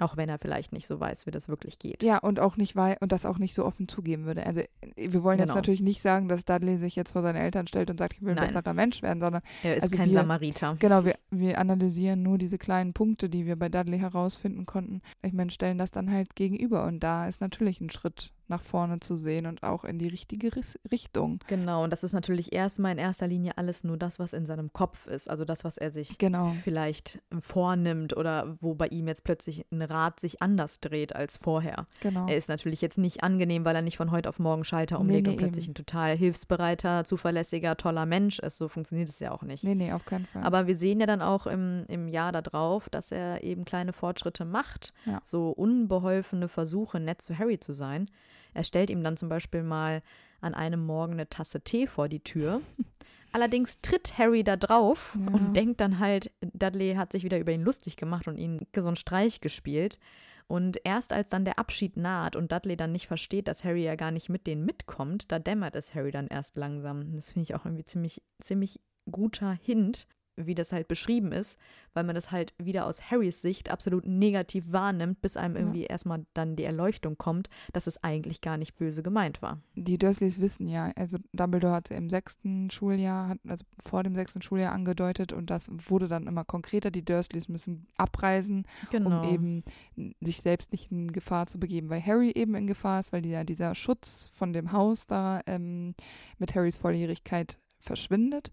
Auch 0.03 0.16
wenn 0.16 0.28
er 0.28 0.38
vielleicht 0.38 0.72
nicht 0.72 0.86
so 0.86 0.98
weiß, 0.98 1.26
wie 1.26 1.30
das 1.30 1.48
wirklich 1.48 1.78
geht. 1.78 2.03
Ja, 2.03 2.18
und 2.18 2.40
auch 2.40 2.57
nicht 2.57 2.74
weiß 2.74 2.96
und 3.00 3.12
das 3.12 3.24
auch 3.24 3.38
nicht 3.38 3.55
so 3.55 3.64
offen 3.64 3.88
zugeben 3.88 4.24
würde. 4.24 4.46
Also 4.46 4.62
wir 4.96 5.22
wollen 5.22 5.38
genau. 5.38 5.48
jetzt 5.48 5.55
natürlich 5.55 5.80
nicht 5.80 6.03
sagen, 6.03 6.28
dass 6.28 6.44
Dudley 6.44 6.76
sich 6.78 6.96
jetzt 6.96 7.12
vor 7.12 7.22
seine 7.22 7.40
Eltern 7.40 7.66
stellt 7.66 7.90
und 7.90 7.98
sagt, 7.98 8.14
ich 8.14 8.22
will 8.22 8.30
ein 8.30 8.36
Nein. 8.36 8.48
besserer 8.48 8.74
Mensch 8.74 9.03
werden, 9.03 9.20
sondern 9.20 9.42
er 9.62 9.76
ist 9.76 9.84
also 9.84 9.96
kein 9.96 10.11
wir, 10.11 10.18
Samariter. 10.18 10.76
Genau, 10.78 11.05
wir, 11.05 11.16
wir 11.30 11.59
analysieren 11.59 12.22
nur 12.22 12.38
diese 12.38 12.59
kleinen 12.59 12.92
Punkte, 12.92 13.28
die 13.28 13.46
wir 13.46 13.57
bei 13.57 13.68
Dudley 13.68 13.98
herausfinden 13.98 14.66
konnten. 14.66 15.03
Ich 15.22 15.32
meine, 15.32 15.50
stellen 15.50 15.78
das 15.78 15.90
dann 15.90 16.11
halt 16.11 16.34
gegenüber 16.34 16.84
und 16.84 17.00
da 17.00 17.28
ist 17.28 17.40
natürlich 17.40 17.80
ein 17.80 17.90
Schritt 17.90 18.32
nach 18.53 18.62
vorne 18.62 19.00
zu 19.00 19.16
sehen 19.16 19.46
und 19.46 19.62
auch 19.62 19.84
in 19.84 19.98
die 19.98 20.07
richtige 20.07 20.50
Richtung. 20.90 21.40
Genau, 21.48 21.82
und 21.82 21.90
das 21.90 22.05
ist 22.05 22.12
natürlich 22.12 22.53
erstmal 22.53 22.92
in 22.92 22.98
erster 22.98 23.26
Linie 23.26 23.57
alles 23.57 23.82
nur 23.82 23.96
das, 23.96 24.18
was 24.18 24.32
in 24.32 24.46
seinem 24.46 24.72
Kopf 24.72 25.07
ist. 25.07 25.28
Also 25.28 25.44
das, 25.44 25.64
was 25.64 25.78
er 25.78 25.90
sich 25.90 26.18
genau. 26.18 26.55
vielleicht 26.62 27.20
vornimmt 27.40 28.16
oder 28.16 28.57
wo 28.61 28.74
bei 28.74 28.88
ihm 28.88 29.09
jetzt 29.09 29.24
plötzlich 29.24 29.66
ein 29.72 29.82
Rad 29.82 30.20
sich 30.20 30.42
anders 30.42 30.80
dreht 30.80 31.16
als 31.16 31.38
vorher. 31.38 31.86
Genau. 32.00 32.28
Er 32.28 32.36
ist 32.36 32.48
natürlich 32.48 32.82
jetzt 32.82 32.98
nicht 32.98 33.24
angenehm, 33.24 33.64
weil 33.64 33.74
er 33.74 33.82
nicht 33.82 33.96
von 33.96 34.11
heute 34.11 34.28
auf 34.28 34.38
morgen 34.38 34.64
Schalter 34.64 35.00
umlegt 35.00 35.26
nee, 35.26 35.30
nee, 35.30 35.36
und 35.36 35.38
plötzlich 35.38 35.64
eben. 35.64 35.72
ein 35.72 35.76
total 35.76 36.16
hilfsbereiter, 36.16 37.05
zuverlässiger, 37.05 37.76
toller 37.76 38.07
Mensch 38.07 38.38
ist. 38.38 38.59
So 38.59 38.68
funktioniert 38.68 39.09
es 39.09 39.18
ja 39.18 39.32
auch 39.32 39.42
nicht. 39.42 39.64
Nee, 39.64 39.74
nee, 39.74 39.92
auf 39.92 40.05
keinen 40.05 40.26
Fall. 40.26 40.42
Aber 40.42 40.66
wir 40.66 40.76
sehen 40.76 41.00
ja 41.00 41.07
dann 41.07 41.22
auch 41.22 41.46
im, 41.46 41.84
im 41.88 42.07
Jahr 42.09 42.32
darauf, 42.32 42.90
dass 42.90 43.11
er 43.11 43.42
eben 43.42 43.64
kleine 43.64 43.94
Fortschritte 43.94 44.44
macht, 44.44 44.92
ja. 45.07 45.20
so 45.24 45.50
unbeholfene 45.50 46.48
Versuche, 46.48 47.00
nett 47.00 47.22
zu 47.22 47.38
Harry 47.38 47.59
zu 47.59 47.72
sein. 47.72 48.09
Er 48.55 48.64
stellt 48.64 48.90
ihm 48.90 49.03
dann 49.03 49.16
zum 49.16 49.28
Beispiel 49.28 49.62
mal 49.62 50.03
an 50.40 50.55
einem 50.55 50.84
Morgen 50.84 51.14
eine 51.14 51.28
Tasse 51.28 51.61
Tee 51.61 51.86
vor 51.86 52.09
die 52.09 52.20
Tür. 52.20 52.61
Allerdings 53.32 53.80
tritt 53.80 54.18
Harry 54.18 54.44
da 54.44 54.57
drauf 54.57 55.16
ja. 55.18 55.32
und 55.32 55.55
denkt 55.55 55.80
dann 55.80 55.98
halt, 55.98 56.30
Dudley 56.40 56.94
hat 56.94 57.12
sich 57.12 57.24
wieder 57.24 57.38
über 57.38 57.53
ihn 57.53 57.62
lustig 57.62 57.96
gemacht 57.96 58.28
und 58.28 58.36
ihn 58.36 58.66
so 58.76 58.86
einen 58.86 58.96
Streich 58.96 59.40
gespielt. 59.40 59.98
Und 60.48 60.78
erst 60.84 61.14
als 61.14 61.30
dann 61.30 61.46
der 61.46 61.59
Abschied 61.59 61.96
naht 61.96 62.36
und 62.36 62.53
Dudley 62.53 62.76
dann 62.76 62.92
nicht 62.92 63.07
versteht, 63.07 63.48
dass 63.48 63.64
Harry 63.64 63.84
ja 63.84 63.94
gar 63.94 64.11
nicht 64.11 64.28
mit 64.28 64.46
denen 64.46 64.66
mitkommt, 64.66 65.32
da 65.32 65.38
dämmert 65.38 65.74
es 65.76 65.94
Harry 65.94 66.11
dann 66.11 66.26
erst 66.26 66.59
langsam. 66.59 67.14
Das 67.14 67.32
finde 67.32 67.44
ich 67.44 67.55
auch 67.55 67.64
irgendwie 67.64 67.86
ziemlich, 67.86 68.22
ziemlich 68.42 68.80
guter 69.11 69.53
Hint, 69.53 70.07
wie 70.37 70.55
das 70.55 70.72
halt 70.72 70.89
beschrieben 70.89 71.33
ist, 71.33 71.59
weil 71.95 72.05
man 72.05 72.14
das 72.14 72.30
halt 72.30 72.55
wieder 72.59 72.87
aus 72.87 73.11
Harrys 73.11 73.41
Sicht 73.41 73.70
absolut 73.70 74.07
negativ 74.07 74.72
wahrnimmt, 74.72 75.20
bis 75.20 75.37
einem 75.37 75.57
irgendwie 75.57 75.83
ja. 75.83 75.89
erstmal 75.89 76.24
dann 76.35 76.57
die 76.57 76.64
Erleuchtung 76.64 77.18
kommt, 77.18 77.51
dass 77.72 77.87
es 77.87 78.03
eigentlich 78.03 78.41
gar 78.41 78.57
nicht 78.57 78.76
böse 78.76 79.03
gemeint 79.03 79.43
war. 79.43 79.61
Die 79.74 79.99
Dursleys 79.99 80.41
wissen 80.41 80.68
ja, 80.68 80.93
also 80.97 81.18
Dumbledore 81.33 81.74
hat 81.74 81.91
es 81.91 81.97
im 81.97 82.09
sechsten 82.09 82.70
Schuljahr, 82.70 83.37
also 83.47 83.64
vor 83.83 84.03
dem 84.03 84.14
sechsten 84.14 84.43
Schuljahr 84.43 84.72
angedeutet 84.72 85.33
und 85.33 85.51
das 85.51 85.70
wurde 85.70 86.09
dann 86.09 86.26
immer 86.26 86.45
konkreter. 86.45 86.91
Die 86.91 87.05
Dursleys 87.05 87.49
müssen 87.49 87.87
abreisen, 87.97 88.66
genau. 88.91 89.22
um 89.22 89.28
eben 89.28 89.64
sich 90.20 90.41
selbst 90.41 90.72
nicht 90.72 90.91
in 90.91 91.12
Gefahr 91.12 91.47
zu 91.47 91.59
begeben, 91.61 91.91
weil 91.91 92.05
Harry 92.05 92.30
eben 92.30 92.55
in 92.55 92.66
Gefahr 92.66 93.01
ist, 93.01 93.12
weil 93.12 93.24
ja 93.26 93.45
dieser 93.45 93.74
Schutz 93.74 94.28
von 94.33 94.53
dem 94.53 94.72
Haus 94.72 95.07
da 95.07 95.41
ähm, 95.47 95.95
mit 96.39 96.55
Harrys 96.55 96.76
Volljährigkeit 96.76 97.59
verschwindet. 97.78 98.51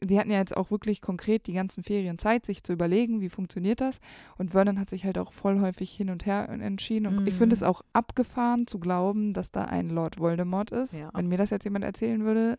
Sie 0.00 0.18
hatten 0.18 0.30
ja 0.30 0.38
jetzt 0.38 0.56
auch 0.56 0.70
wirklich 0.70 1.00
konkret 1.00 1.46
die 1.46 1.52
ganzen 1.52 1.82
Ferien 1.84 2.18
Zeit, 2.18 2.44
sich 2.44 2.62
zu 2.64 2.72
überlegen, 2.72 3.20
wie 3.20 3.28
funktioniert 3.28 3.80
das. 3.80 4.00
Und 4.36 4.50
Vernon 4.50 4.78
hat 4.78 4.90
sich 4.90 5.04
halt 5.04 5.18
auch 5.18 5.32
voll 5.32 5.60
häufig 5.60 5.90
hin 5.92 6.10
und 6.10 6.26
her 6.26 6.48
entschieden. 6.48 7.06
Und 7.06 7.24
mm. 7.24 7.26
ich 7.26 7.34
finde 7.34 7.54
es 7.54 7.62
auch 7.62 7.82
abgefahren 7.92 8.66
zu 8.66 8.78
glauben, 8.80 9.32
dass 9.32 9.50
da 9.50 9.64
ein 9.64 9.88
Lord 9.88 10.18
Voldemort 10.18 10.70
ist. 10.72 10.94
Ja. 10.94 11.10
Wenn 11.14 11.28
mir 11.28 11.38
das 11.38 11.50
jetzt 11.50 11.64
jemand 11.64 11.84
erzählen 11.84 12.24
würde, 12.24 12.58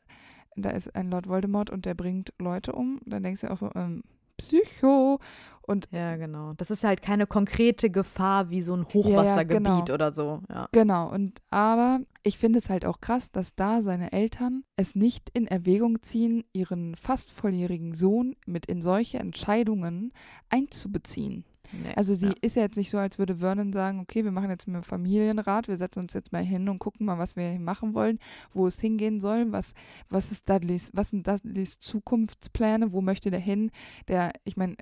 da 0.55 0.69
ist 0.69 0.95
ein 0.95 1.09
Lord 1.09 1.27
Voldemort 1.27 1.69
und 1.69 1.85
der 1.85 1.93
bringt 1.93 2.33
Leute 2.39 2.71
um, 2.71 3.01
dann 3.05 3.23
denkst 3.23 3.41
du 3.41 3.51
auch 3.51 3.57
so, 3.57 3.69
ähm, 3.75 4.03
Psycho. 4.37 5.19
Und 5.61 5.87
ja, 5.91 6.17
genau. 6.17 6.53
Das 6.53 6.71
ist 6.71 6.83
halt 6.83 7.01
keine 7.01 7.25
konkrete 7.27 7.89
Gefahr 7.89 8.49
wie 8.49 8.61
so 8.61 8.75
ein 8.75 8.85
Hochwassergebiet 8.85 9.67
ja, 9.67 9.79
genau. 9.81 9.93
oder 9.93 10.13
so. 10.13 10.41
Ja. 10.49 10.67
Genau. 10.71 11.09
Und 11.09 11.41
aber 11.49 12.01
ich 12.25 12.39
finde 12.39 12.57
es 12.57 12.69
halt 12.69 12.85
auch 12.85 13.01
krass, 13.01 13.31
dass 13.31 13.55
da 13.55 13.83
seine 13.83 14.11
Eltern 14.11 14.63
es 14.75 14.95
nicht 14.95 15.29
in 15.33 15.45
Erwägung 15.45 16.01
ziehen, 16.01 16.43
ihren 16.53 16.95
fast 16.95 17.29
volljährigen 17.29 17.93
Sohn 17.93 18.35
mit 18.47 18.65
in 18.65 18.81
solche 18.81 19.19
Entscheidungen 19.19 20.11
einzubeziehen. 20.49 21.45
Nee, 21.71 21.93
also 21.95 22.13
sie 22.13 22.27
ja. 22.27 22.35
ist 22.41 22.55
ja 22.55 22.63
jetzt 22.63 22.77
nicht 22.77 22.89
so, 22.89 22.97
als 22.97 23.19
würde 23.19 23.37
Vernon 23.37 23.73
sagen, 23.73 23.99
okay, 23.99 24.23
wir 24.23 24.31
machen 24.31 24.49
jetzt 24.49 24.67
einen 24.67 24.83
Familienrat, 24.83 25.67
wir 25.67 25.77
setzen 25.77 25.99
uns 25.99 26.13
jetzt 26.13 26.31
mal 26.31 26.43
hin 26.43 26.67
und 26.67 26.79
gucken 26.79 27.05
mal, 27.05 27.17
was 27.17 27.35
wir 27.35 27.59
machen 27.59 27.93
wollen, 27.93 28.19
wo 28.53 28.67
es 28.67 28.79
hingehen 28.79 29.19
soll, 29.19 29.51
was, 29.51 29.73
was 30.09 30.31
ist 30.31 30.49
Dudleys, 30.49 30.89
was 30.93 31.09
sind 31.09 31.27
Dudleys 31.27 31.79
Zukunftspläne, 31.79 32.91
wo 32.91 33.01
möchte 33.01 33.31
der 33.31 33.39
hin? 33.39 33.71
Der, 34.07 34.31
ich 34.43 34.57
meine, 34.57 34.75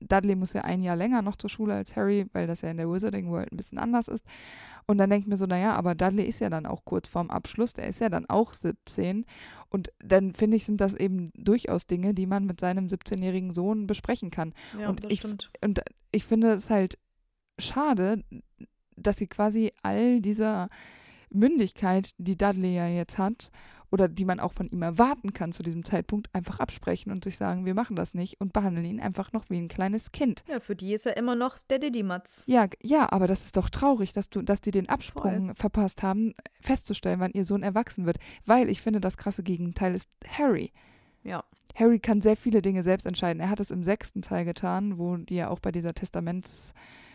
Dudley 0.00 0.36
muss 0.36 0.52
ja 0.52 0.62
ein 0.62 0.82
Jahr 0.82 0.96
länger 0.96 1.22
noch 1.22 1.36
zur 1.36 1.50
Schule 1.50 1.74
als 1.74 1.96
Harry, 1.96 2.26
weil 2.32 2.46
das 2.46 2.62
ja 2.62 2.70
in 2.70 2.76
der 2.76 2.90
Wizarding 2.90 3.30
World 3.30 3.52
ein 3.52 3.56
bisschen 3.56 3.78
anders 3.78 4.08
ist. 4.08 4.24
Und 4.86 4.98
dann 4.98 5.10
denke 5.10 5.24
ich 5.24 5.28
mir 5.28 5.36
so, 5.36 5.46
naja, 5.46 5.74
aber 5.74 5.94
Dudley 5.94 6.24
ist 6.24 6.40
ja 6.40 6.50
dann 6.50 6.66
auch 6.66 6.84
kurz 6.84 7.08
vorm 7.08 7.30
Abschluss, 7.30 7.74
der 7.74 7.86
ist 7.86 8.00
ja 8.00 8.08
dann 8.08 8.26
auch 8.26 8.54
17. 8.54 9.24
Und 9.68 9.92
dann 9.98 10.34
finde 10.34 10.56
ich, 10.56 10.64
sind 10.64 10.80
das 10.80 10.94
eben 10.94 11.30
durchaus 11.34 11.86
Dinge, 11.86 12.14
die 12.14 12.26
man 12.26 12.44
mit 12.44 12.60
seinem 12.60 12.86
17-jährigen 12.86 13.52
Sohn 13.52 13.86
besprechen 13.86 14.30
kann. 14.30 14.52
Ja, 14.78 14.88
und, 14.88 15.04
das 15.04 15.12
ich, 15.12 15.20
stimmt. 15.20 15.50
und 15.62 15.80
ich 16.10 16.24
finde 16.24 16.52
es 16.52 16.70
halt 16.70 16.98
schade, 17.58 18.24
dass 18.96 19.16
sie 19.16 19.26
quasi 19.26 19.72
all 19.82 20.20
dieser 20.20 20.68
Mündigkeit, 21.30 22.10
die 22.18 22.36
Dudley 22.36 22.74
ja 22.74 22.88
jetzt 22.88 23.18
hat, 23.18 23.50
oder 23.90 24.08
die 24.08 24.24
man 24.24 24.40
auch 24.40 24.52
von 24.52 24.68
ihm 24.68 24.82
erwarten 24.82 25.32
kann 25.32 25.52
zu 25.52 25.62
diesem 25.62 25.84
Zeitpunkt, 25.84 26.28
einfach 26.34 26.60
absprechen 26.60 27.10
und 27.12 27.24
sich 27.24 27.36
sagen, 27.36 27.64
wir 27.64 27.74
machen 27.74 27.96
das 27.96 28.14
nicht 28.14 28.40
und 28.40 28.52
behandeln 28.52 28.86
ihn 28.86 29.00
einfach 29.00 29.32
noch 29.32 29.50
wie 29.50 29.58
ein 29.58 29.68
kleines 29.68 30.12
Kind. 30.12 30.44
Ja, 30.48 30.60
für 30.60 30.76
die 30.76 30.94
ist 30.94 31.06
er 31.06 31.16
immer 31.16 31.34
noch 31.34 31.56
der 31.58 31.78
Diddy-Matz. 31.78 32.44
Ja, 32.46 32.68
ja, 32.82 33.10
aber 33.10 33.26
das 33.26 33.44
ist 33.44 33.56
doch 33.56 33.70
traurig, 33.70 34.12
dass 34.12 34.30
du, 34.30 34.42
dass 34.42 34.60
die 34.60 34.70
den 34.70 34.88
Absprung 34.88 35.54
verpasst 35.54 36.02
haben, 36.02 36.34
festzustellen, 36.60 37.20
wann 37.20 37.32
ihr 37.32 37.44
Sohn 37.44 37.62
erwachsen 37.62 38.06
wird. 38.06 38.18
Weil 38.46 38.68
ich 38.68 38.80
finde, 38.80 39.00
das 39.00 39.16
krasse 39.16 39.42
Gegenteil 39.42 39.94
ist 39.94 40.08
Harry. 40.26 40.72
Ja. 41.22 41.44
Harry 41.74 41.98
kann 41.98 42.20
sehr 42.20 42.36
viele 42.36 42.62
Dinge 42.62 42.82
selbst 42.82 43.06
entscheiden. 43.06 43.40
Er 43.40 43.50
hat 43.50 43.60
es 43.60 43.70
im 43.70 43.84
sechsten 43.84 44.22
Teil 44.22 44.44
getan, 44.44 44.98
wo 44.98 45.16
die 45.16 45.36
ja 45.36 45.48
auch 45.48 45.60
bei 45.60 45.72
dieser 45.72 45.94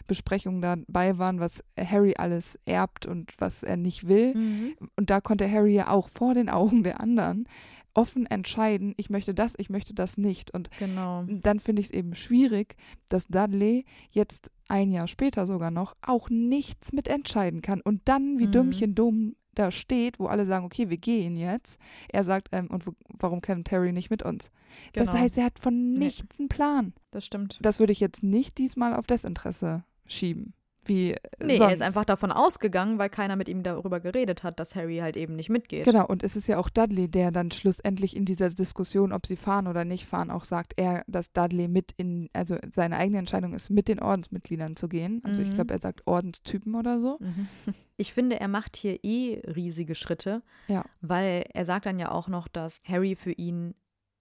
Testamentsbesprechung 0.06 0.62
dabei 0.62 1.18
waren, 1.18 1.40
was 1.40 1.64
Harry 1.78 2.16
alles 2.18 2.58
erbt 2.66 3.06
und 3.06 3.32
was 3.38 3.64
er 3.64 3.78
nicht 3.78 4.08
will. 4.08 4.36
Mhm. 4.36 4.76
Und 4.96 5.10
da 5.10 5.22
konnte 5.22 5.50
Harry 5.52 5.74
ja 5.76 5.90
auch 5.90 6.10
vor 6.10 6.34
den 6.34 6.50
Augen 6.50 6.84
der 6.84 7.00
anderen 7.00 7.48
offen 7.94 8.26
entscheiden, 8.26 8.94
ich 8.98 9.10
möchte 9.10 9.34
das, 9.34 9.54
ich 9.58 9.70
möchte 9.70 9.94
das 9.94 10.18
nicht. 10.18 10.54
Und 10.54 10.70
Genau. 10.80 11.24
dann 11.30 11.60
finde 11.62 11.80
ich 11.80 11.86
es 11.88 11.94
eben 11.94 12.14
schwierig, 12.14 12.76
dass 13.08 13.26
Dudley 13.28 13.86
jetzt 14.12 14.52
ein 14.68 14.92
Jahr 14.92 15.08
später 15.08 15.46
sogar 15.48 15.72
noch 15.72 15.96
auch 16.02 16.30
nichts 16.30 16.92
mitentscheiden 16.92 17.62
kann 17.62 17.80
und 17.80 18.02
dann 18.06 18.38
wie 18.38 18.48
Mhm. 18.48 18.52
Dümmchen 18.52 18.96
dumm 18.96 19.36
da 19.54 19.72
steht, 19.72 20.20
wo 20.20 20.26
alle 20.26 20.46
sagen, 20.46 20.66
okay, 20.66 20.90
wir 20.90 20.98
gehen 20.98 21.38
jetzt. 21.38 21.80
Er 22.10 22.26
sagt, 22.26 22.50
ähm, 22.52 22.68
und 22.68 22.86
wo, 22.86 22.92
warum 23.08 23.40
kommt 23.42 23.72
Harry 23.72 23.94
nicht 23.94 24.10
mit 24.10 24.22
uns? 24.24 24.52
genau. 24.92 25.06
Das 25.06 25.16
heißt, 25.18 25.38
er 25.38 25.46
hat 25.46 25.60
von 25.60 25.94
Nee. 25.94 26.00
nichts 26.00 26.38
einen 26.38 26.50
Plan. 26.50 26.92
das 27.12 27.26
stimmt. 27.26 27.58
Das 27.62 27.80
würde 27.80 27.94
ich 27.94 28.02
jetzt 28.02 28.22
nicht 28.24 28.58
diesmal 28.58 28.94
auf 28.94 29.08
Desinteresse 29.08 29.86
schieben. 30.08 30.54
Wie 30.88 31.14
äh, 31.14 31.20
Nee, 31.44 31.58
sonst. 31.58 31.70
er 31.70 31.74
ist 31.74 31.82
einfach 31.82 32.06
davon 32.06 32.32
ausgegangen, 32.32 33.00
weil 33.00 33.10
keiner 33.10 33.36
mit 33.36 33.50
ihm 33.50 33.64
darüber 33.64 34.00
geredet 34.00 34.44
hat, 34.44 34.60
dass 34.60 34.76
Harry 34.76 34.98
halt 34.98 35.18
eben 35.18 35.36
nicht 35.36 35.50
mitgeht. 35.50 35.84
Genau, 35.86 36.06
und 36.06 36.22
es 36.22 36.36
ist 36.36 36.46
ja 36.48 36.60
auch 36.60 36.70
Dudley, 36.70 37.08
der 37.10 37.32
dann 37.32 37.50
schlussendlich 37.50 38.16
in 38.16 38.24
dieser 38.26 38.52
Diskussion, 38.52 39.12
ob 39.12 39.26
sie 39.26 39.36
fahren 39.36 39.66
oder 39.66 39.84
nicht 39.84 40.06
fahren, 40.06 40.30
auch 40.30 40.44
sagt, 40.44 40.74
er, 40.78 41.04
dass 41.08 41.34
Dudley 41.34 41.68
mit 41.68 41.92
in, 41.98 42.30
also 42.34 42.58
seine 42.72 42.98
eigene 42.98 43.18
Entscheidung 43.18 43.54
ist, 43.56 43.72
mit 43.72 43.88
den 43.88 44.00
Ordensmitgliedern 44.00 44.76
zu 44.76 44.88
gehen. 44.88 45.22
Also 45.24 45.42
ich 45.42 45.50
Mhm. 45.50 45.54
glaube, 45.54 45.74
er 45.74 45.82
sagt 45.82 46.06
Ordenstypen 46.06 46.76
oder 46.76 47.00
so. 47.02 47.18
Mhm. 47.20 47.48
Ich 47.98 48.12
finde, 48.14 48.38
er 48.42 48.50
macht 48.50 48.76
hier 48.76 49.00
eh 49.06 49.40
riesige 49.48 49.96
Schritte, 49.96 50.44
Ja. 50.68 50.84
weil 51.00 51.46
er 51.54 51.64
sagt 51.64 51.86
dann 51.86 51.98
ja 51.98 52.12
auch 52.12 52.28
noch, 52.28 52.50
dass 52.50 52.82
Harry 52.86 53.16
für 53.16 53.32
ihn 53.32 53.74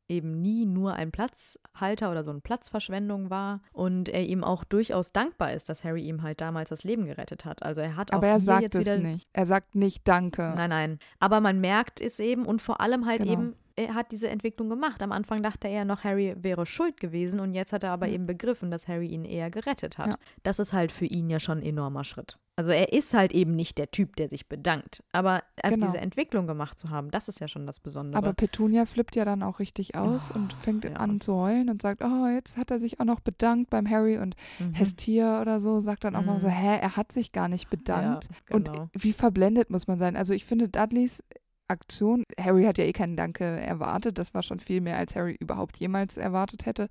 eben 0.08 0.42
nie 0.42 0.66
nur 0.66 0.94
ein 0.94 1.10
Platzhalter 1.10 2.10
oder 2.10 2.24
so 2.24 2.30
eine 2.30 2.40
Platzverschwendung 2.40 3.30
war 3.30 3.60
und 3.72 4.08
er 4.08 4.24
ihm 4.26 4.44
auch 4.44 4.64
durchaus 4.64 5.12
dankbar 5.12 5.52
ist, 5.52 5.68
dass 5.68 5.82
Harry 5.84 6.02
ihm 6.06 6.22
halt 6.22 6.40
damals 6.40 6.68
das 6.70 6.84
Leben 6.84 7.06
gerettet 7.06 7.44
hat. 7.44 7.62
Also 7.62 7.80
er 7.80 7.96
hat 7.96 8.12
auch 8.12 8.18
Aber 8.18 8.28
er 8.28 8.40
sagt 8.40 8.62
jetzt 8.62 8.74
es 8.74 8.80
wieder 8.80 8.98
nicht. 8.98 9.28
Er 9.32 9.46
sagt 9.46 9.74
nicht 9.74 10.06
Danke. 10.06 10.52
Nein, 10.56 10.70
nein. 10.70 10.98
Aber 11.20 11.40
man 11.40 11.60
merkt 11.60 12.00
es 12.00 12.18
eben 12.18 12.44
und 12.44 12.60
vor 12.60 12.80
allem 12.80 13.06
halt 13.06 13.20
Genau. 13.20 13.32
eben, 13.32 13.54
er 13.76 13.94
hat 13.94 14.12
diese 14.12 14.28
Entwicklung 14.28 14.68
gemacht. 14.68 15.02
Am 15.02 15.12
Anfang 15.12 15.42
dachte 15.42 15.68
er 15.68 15.84
noch, 15.84 16.04
Harry 16.04 16.34
wäre 16.40 16.64
schuld 16.66 16.98
gewesen 17.00 17.40
und 17.40 17.54
jetzt 17.54 17.72
hat 17.72 17.82
er 17.84 17.90
aber 17.90 18.06
Ja. 18.06 18.14
eben 18.14 18.26
begriffen, 18.26 18.70
dass 18.70 18.86
Harry 18.88 19.06
ihn 19.08 19.24
eher 19.24 19.50
gerettet 19.50 19.98
hat. 19.98 20.08
Ja. 20.12 20.18
Das 20.42 20.58
ist 20.58 20.72
halt 20.72 20.92
für 20.92 21.06
ihn 21.06 21.28
ja 21.30 21.40
schon 21.40 21.58
ein 21.58 21.62
enormer 21.64 22.04
Schritt. 22.04 22.38
Also 22.56 22.70
er 22.70 22.92
ist 22.92 23.14
halt 23.14 23.32
eben 23.32 23.56
nicht 23.56 23.78
der 23.78 23.90
Typ, 23.90 24.14
der 24.14 24.28
sich 24.28 24.48
bedankt. 24.48 25.02
Aber 25.10 25.42
Genau. 25.64 25.86
diese 25.86 25.98
Entwicklung 25.98 26.46
gemacht 26.46 26.78
zu 26.78 26.88
haben, 26.90 27.10
das 27.10 27.28
ist 27.28 27.40
ja 27.40 27.48
schon 27.48 27.66
das 27.66 27.80
Besondere. 27.80 28.16
Aber 28.16 28.32
Petunia 28.32 28.86
flippt 28.86 29.16
ja 29.16 29.24
dann 29.24 29.42
auch 29.42 29.58
richtig 29.58 29.96
aus 29.96 30.30
Oh, 30.30 30.36
und 30.36 30.52
fängt 30.52 30.84
ja. 30.84 30.92
an 30.92 31.20
zu 31.20 31.34
heulen 31.34 31.68
und 31.68 31.82
sagt, 31.82 32.00
oh, 32.04 32.26
jetzt 32.28 32.56
hat 32.56 32.70
er 32.70 32.78
sich 32.78 33.00
auch 33.00 33.04
noch 33.04 33.18
bedankt 33.18 33.70
beim 33.70 33.90
Harry 33.90 34.18
und 34.18 34.36
Mhm. 34.60 34.74
Hestia 34.74 35.40
oder 35.40 35.60
so 35.60 35.80
sagt 35.80 36.04
dann 36.04 36.14
auch 36.14 36.22
noch 36.24 36.38
so, 36.38 36.46
Mhm. 36.46 36.52
hä, 36.52 36.78
er 36.80 36.96
hat 36.96 37.10
sich 37.10 37.32
gar 37.32 37.48
nicht 37.48 37.70
bedankt. 37.70 38.28
Ja, 38.30 38.58
genau. 38.58 38.82
Und 38.82 38.90
wie 39.02 39.12
verblendet 39.12 39.70
muss 39.70 39.88
man 39.88 39.98
sein? 39.98 40.14
Also 40.16 40.32
ich 40.32 40.44
finde 40.44 40.68
Dudleys 40.68 41.24
Aktion, 41.68 42.24
Harry 42.38 42.64
hat 42.64 42.78
ja 42.78 42.84
eh 42.84 42.92
keinen 42.92 43.16
Danke 43.16 43.44
erwartet, 43.44 44.18
das 44.18 44.34
war 44.34 44.42
schon 44.42 44.60
viel 44.60 44.80
mehr, 44.80 44.96
als 44.98 45.14
Harry 45.16 45.36
überhaupt 45.40 45.76
jemals 45.78 46.16
erwartet 46.16 46.66
hätte. 46.66 46.88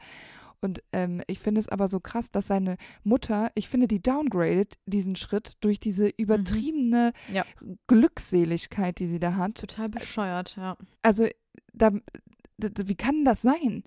Und 0.62 0.82
ähm, 0.94 1.22
ich 1.28 1.40
finde 1.40 1.60
es 1.60 1.68
aber 1.68 1.90
so 1.90 2.00
krass, 2.00 2.32
dass 2.32 2.48
seine 2.48 2.78
Mutter, 3.04 3.52
ich 3.54 3.68
finde, 3.68 3.88
die 3.88 4.02
downgradet 4.02 4.76
diesen 4.86 5.16
Schritt 5.18 5.54
durch 5.60 5.80
diese 5.80 6.08
übertriebene 6.08 7.12
Mhm. 7.28 7.36
Ja. 7.36 7.46
Glückseligkeit, 7.88 9.00
die 9.00 9.08
sie 9.08 9.20
da 9.20 9.36
hat. 9.36 9.56
Total 9.56 9.90
bescheuert, 9.90 10.56
ja. 10.56 10.78
Also, 11.02 11.28
da, 11.74 11.90
d- 11.90 12.70
d- 12.70 12.88
wie 12.88 12.96
kann 12.96 13.24
das 13.26 13.42
sein? 13.42 13.84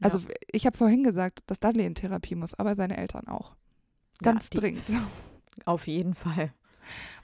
Also, 0.00 0.18
ja. 0.18 0.34
ich 0.52 0.66
habe 0.66 0.76
vorhin 0.76 1.02
gesagt, 1.02 1.40
dass 1.46 1.60
Dudley 1.60 1.84
in 1.86 1.94
Therapie 1.94 2.34
muss, 2.34 2.54
aber 2.54 2.74
seine 2.74 2.96
Eltern 2.96 3.26
auch. 3.28 3.56
Ganz 4.22 4.50
ja, 4.52 4.60
dringend. 4.60 4.82
Auf 5.64 5.86
jeden 5.86 6.14
Fall. 6.14 6.52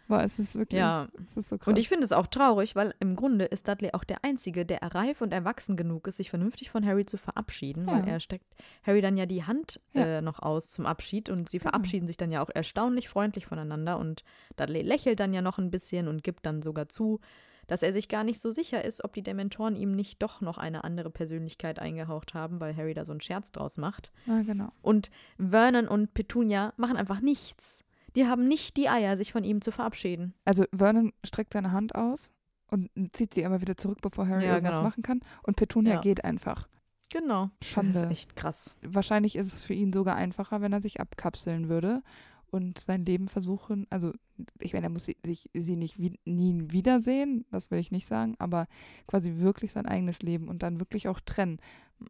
Aber 0.09 0.23
es 0.23 0.39
ist 0.39 0.55
wirklich, 0.55 0.79
Ja. 0.79 1.09
es 1.21 1.37
ist 1.37 1.49
so 1.49 1.59
krass. 1.59 1.67
Und 1.67 1.79
ich 1.79 1.89
finde 1.89 2.05
es 2.05 2.13
auch 2.13 2.27
traurig, 2.29 2.77
weil 2.77 2.95
im 3.01 3.17
Grunde 3.17 3.45
ist 3.47 3.67
Dudley 3.67 3.91
auch 3.93 4.05
der 4.05 4.23
Einzige, 4.25 4.65
der 4.65 4.81
reif 4.83 5.21
und 5.21 5.33
erwachsen 5.33 5.77
genug 5.77 6.07
ist, 6.07 6.19
sich 6.19 6.31
vernünftig 6.31 6.71
von 6.71 6.87
Harry 6.87 7.07
zu 7.07 7.17
verabschieden, 7.17 7.87
weil 7.87 8.07
Ja. 8.07 8.13
er 8.15 8.21
steckt 8.21 8.47
Harry 8.85 9.01
dann 9.01 9.17
ja 9.17 9.27
die 9.27 9.45
Hand 9.45 9.81
Ja. 9.95 10.05
äh, 10.19 10.23
noch 10.23 10.39
aus 10.41 10.71
zum 10.71 10.87
Abschied 10.87 11.29
und 11.29 11.49
sie 11.49 11.59
Genau. 11.59 11.71
verabschieden 11.71 12.07
sich 12.07 12.17
dann 12.17 12.31
ja 12.31 12.41
auch 12.43 12.51
erstaunlich 12.55 13.09
freundlich 13.09 13.47
voneinander 13.47 13.99
und 13.99 14.23
Dudley 14.57 14.83
lächelt 14.83 15.19
dann 15.21 15.35
ja 15.35 15.43
noch 15.43 15.59
ein 15.59 15.71
bisschen 15.71 16.07
und 16.09 16.23
gibt 16.23 16.47
dann 16.47 16.63
sogar 16.63 16.89
zu, 16.89 17.19
dass 17.67 17.83
er 17.83 17.93
sich 17.93 18.09
gar 18.09 18.23
nicht 18.23 18.41
so 18.41 18.53
sicher 18.53 18.85
ist, 18.85 19.03
ob 19.03 19.13
die 19.13 19.23
Dementoren 19.25 19.75
ihm 19.75 19.91
nicht 19.97 20.23
doch 20.23 20.41
noch 20.41 20.57
eine 20.57 20.85
andere 20.85 21.11
Persönlichkeit 21.11 21.81
eingehaucht 21.81 22.33
haben, 22.33 22.61
weil 22.61 22.77
Harry 22.77 22.95
da 22.95 23.05
so 23.05 23.11
einen 23.11 23.21
Scherz 23.21 23.51
draus 23.51 23.77
macht. 23.77 24.13
ja, 24.27 24.43
genau. 24.43 24.69
Und 24.83 25.11
Vernon 25.37 25.89
und 25.89 26.15
Petunia 26.15 26.73
machen 26.77 26.97
einfach 26.97 27.19
nichts. 27.21 27.83
Die 28.17 28.27
haben 28.27 28.49
nicht 28.49 28.77
die 28.77 28.89
Eier, 28.89 29.17
sich 29.17 29.33
von 29.33 29.45
ihm 29.45 29.61
zu 29.61 29.71
verabschieden. 29.71 30.35
Also 30.45 30.65
Vernon 30.75 31.13
streckt 31.25 31.53
seine 31.53 31.73
Hand 31.73 31.95
aus 31.95 32.33
und 32.71 32.91
zieht 33.13 33.35
sie 33.35 33.43
immer 33.43 33.61
wieder 33.61 33.77
zurück, 33.77 33.99
bevor 34.03 34.27
Harry 34.27 34.45
Ja, 34.47 34.55
irgendwas 34.55 34.77
genau. 34.77 34.83
machen 34.85 35.03
kann. 35.03 35.21
Und 35.43 35.57
Petunia 35.57 35.95
Ja. 35.95 36.01
geht 36.01 36.25
einfach. 36.25 36.69
Genau. 37.11 37.51
Das 37.61 37.69
Schande. 37.69 37.99
ist 38.01 38.11
echt 38.11 38.35
krass. 38.37 38.75
Wahrscheinlich 38.83 39.37
ist 39.37 39.53
es 39.53 39.61
für 39.63 39.75
ihn 39.75 39.93
sogar 39.93 40.17
einfacher, 40.17 40.61
wenn 40.61 40.73
er 40.73 40.81
sich 40.81 41.01
abkapseln 41.01 41.69
würde 41.69 42.03
und 42.51 42.79
sein 42.79 43.05
Leben 43.05 43.29
versuchen. 43.29 43.87
Also, 43.91 44.13
ich 44.59 44.73
meine, 44.73 44.87
er 44.87 44.91
muss 44.91 45.05
sie, 45.05 45.17
sich, 45.25 45.49
sie 45.55 45.77
nicht 45.77 46.01
wie, 46.01 46.19
nie 46.25 46.65
wiedersehen, 46.73 47.45
das 47.53 47.71
will 47.71 47.79
ich 47.79 47.93
nicht 47.93 48.07
sagen, 48.09 48.35
aber 48.39 48.67
quasi 49.07 49.37
wirklich 49.37 49.73
sein 49.73 49.87
eigenes 49.87 50.23
Leben 50.23 50.49
und 50.49 50.63
dann 50.63 50.81
wirklich 50.81 51.07
auch 51.09 51.21
trennen. 51.21 51.61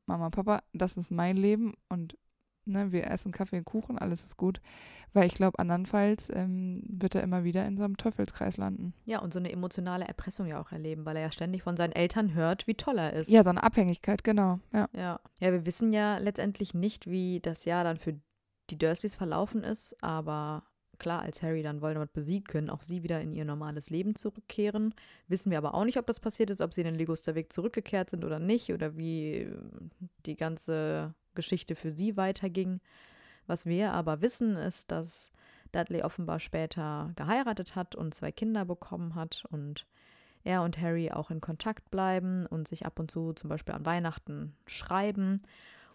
Mama, 0.07 0.30
Papa, 0.30 0.62
das 0.72 0.96
ist 0.96 1.11
mein 1.11 1.36
Leben 1.36 1.74
und 1.88 2.16
ne, 2.67 2.93
wir 2.93 3.07
essen 3.07 3.33
Kaffee 3.33 3.59
und 3.59 3.64
Kuchen, 3.64 3.99
alles 3.99 4.25
ist 4.25 4.37
gut. 4.37 4.61
Weil 5.12 5.27
ich 5.27 5.35
glaube, 5.35 5.59
andernfalls 5.59 6.29
ähm, 6.33 6.83
wird 6.87 7.14
er 7.14 7.23
immer 7.23 7.43
wieder 7.43 7.64
in 7.67 7.79
so 7.79 7.85
einem 7.85 7.97
Teufelskreis 7.97 8.59
landen. 8.59 8.93
Ja, 9.07 9.21
und 9.21 9.33
so 9.33 9.39
eine 9.39 9.51
emotionale 9.51 10.05
Erpressung 10.05 10.47
ja 10.47 10.61
auch 10.61 10.73
erleben, 10.73 11.07
weil 11.07 11.17
er 11.17 11.23
ja 11.23 11.33
ständig 11.33 11.62
von 11.62 11.77
seinen 11.77 11.93
Eltern 11.93 12.35
hört, 12.35 12.67
wie 12.67 12.75
toll 12.75 12.99
er 12.99 13.14
ist. 13.14 13.31
Ja, 13.31 13.43
so 13.43 13.51
eine 13.51 13.62
Abhängigkeit, 13.62 14.25
genau. 14.25 14.61
Ja. 14.73 14.89
Ja. 14.95 15.21
Ja, 15.41 15.53
wir 15.53 15.64
wissen 15.64 15.93
ja 15.93 16.19
letztendlich 16.19 16.75
nicht, 16.75 17.07
wie 17.09 17.41
das 17.41 17.64
Jahr 17.64 17.85
dann 17.85 17.97
für 17.97 18.21
die 18.69 18.79
Dursleys 18.79 19.14
verlaufen 19.14 19.62
ist, 19.64 20.03
aber 20.03 20.64
klar, 20.99 21.23
als 21.23 21.43
Harry 21.43 21.62
dann 21.62 21.81
Voldemort 21.81 22.12
besiegt, 22.12 22.49
können 22.49 22.71
auch 22.71 22.83
sie 22.83 23.03
wieder 23.03 23.21
in 23.21 23.33
ihr 23.33 23.45
normales 23.45 23.91
Leben 23.91 24.17
zurückkehren. 24.17 24.95
Wissen 25.29 25.51
wir 25.51 25.59
aber 25.59 25.75
auch 25.75 25.85
nicht, 25.85 25.99
ob 25.99 26.07
das 26.07 26.21
passiert 26.21 26.51
ist, 26.51 26.61
ob 26.61 26.75
sie 26.75 26.81
in 26.81 26.87
den 26.87 26.95
Ligusterweg 26.95 27.53
zurückgekehrt 27.53 28.11
sind 28.11 28.25
oder 28.25 28.39
nicht 28.39 28.73
oder 28.73 28.97
wie 28.97 29.49
die 30.25 30.37
ganze 30.37 31.14
Geschichte 31.37 31.76
für 31.76 31.93
sie 31.93 32.16
weiterging. 32.16 32.80
Was 33.47 33.64
wir 33.64 33.93
aber 33.93 34.20
wissen, 34.20 34.57
ist, 34.57 34.91
dass 34.91 35.30
Dudley 35.70 36.03
offenbar 36.03 36.41
später 36.41 37.12
geheiratet 37.14 37.76
hat 37.76 37.95
und 37.95 38.12
zwei 38.12 38.32
Kinder 38.32 38.64
bekommen 38.64 39.14
hat 39.14 39.45
und 39.51 39.87
er 40.43 40.62
und 40.62 40.80
Harry 40.80 41.11
auch 41.11 41.30
in 41.30 41.41
Kontakt 41.41 41.91
bleiben 41.91 42.47
und 42.47 42.68
sich 42.68 42.87
ab 42.87 42.99
und 42.99 43.11
zu 43.11 43.32
zum 43.32 43.51
Beispiel 43.51 43.74
an 43.74 43.87
Weihnachten 43.87 44.55
schreiben. 44.66 45.43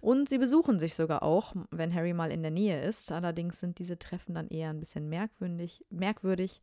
Und 0.02 0.30
sie 0.30 0.40
besuchen 0.40 0.80
sich 0.80 0.96
sogar 0.96 1.24
auch, 1.24 1.54
wenn 1.70 1.94
Harry 1.94 2.14
mal 2.14 2.32
in 2.32 2.42
der 2.42 2.52
Nähe 2.52 2.82
ist. 2.82 3.12
Allerdings 3.12 3.60
sind 3.60 3.80
diese 3.80 4.00
Treffen 4.00 4.34
dann 4.34 4.48
eher 4.48 4.70
ein 4.70 4.80
bisschen 4.80 5.08
merkwürdig, 5.10 5.86
merkwürdig 5.90 6.62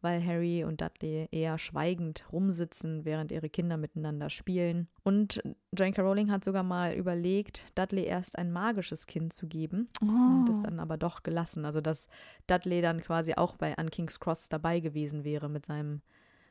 weil 0.00 0.24
Harry 0.24 0.64
und 0.64 0.80
Dudley 0.80 1.28
eher 1.32 1.58
schweigend 1.58 2.24
rumsitzen, 2.32 3.04
während 3.04 3.32
ihre 3.32 3.48
Kinder 3.48 3.76
miteinander 3.76 4.30
spielen. 4.30 4.88
Und 5.02 5.42
J.K. 5.76 6.00
Rowling 6.02 6.30
hat 6.30 6.44
sogar 6.44 6.62
mal 6.62 6.94
überlegt, 6.94 7.64
Dudley 7.76 8.04
erst 8.04 8.38
ein 8.38 8.52
magisches 8.52 9.06
Kind 9.06 9.32
zu 9.32 9.46
geben 9.48 9.88
und 10.00 10.46
Oh. 10.48 10.52
ist 10.52 10.62
dann 10.62 10.80
aber 10.80 10.96
doch 10.96 11.22
gelassen. 11.22 11.64
Also 11.64 11.80
dass 11.80 12.08
Dudley 12.46 12.80
dann 12.82 13.00
quasi 13.00 13.34
auch 13.34 13.56
bei 13.56 13.76
An 13.76 13.90
King's 13.90 14.20
Cross 14.20 14.48
dabei 14.48 14.80
gewesen 14.80 15.24
wäre 15.24 15.48
mit 15.48 15.66
seinem 15.66 16.00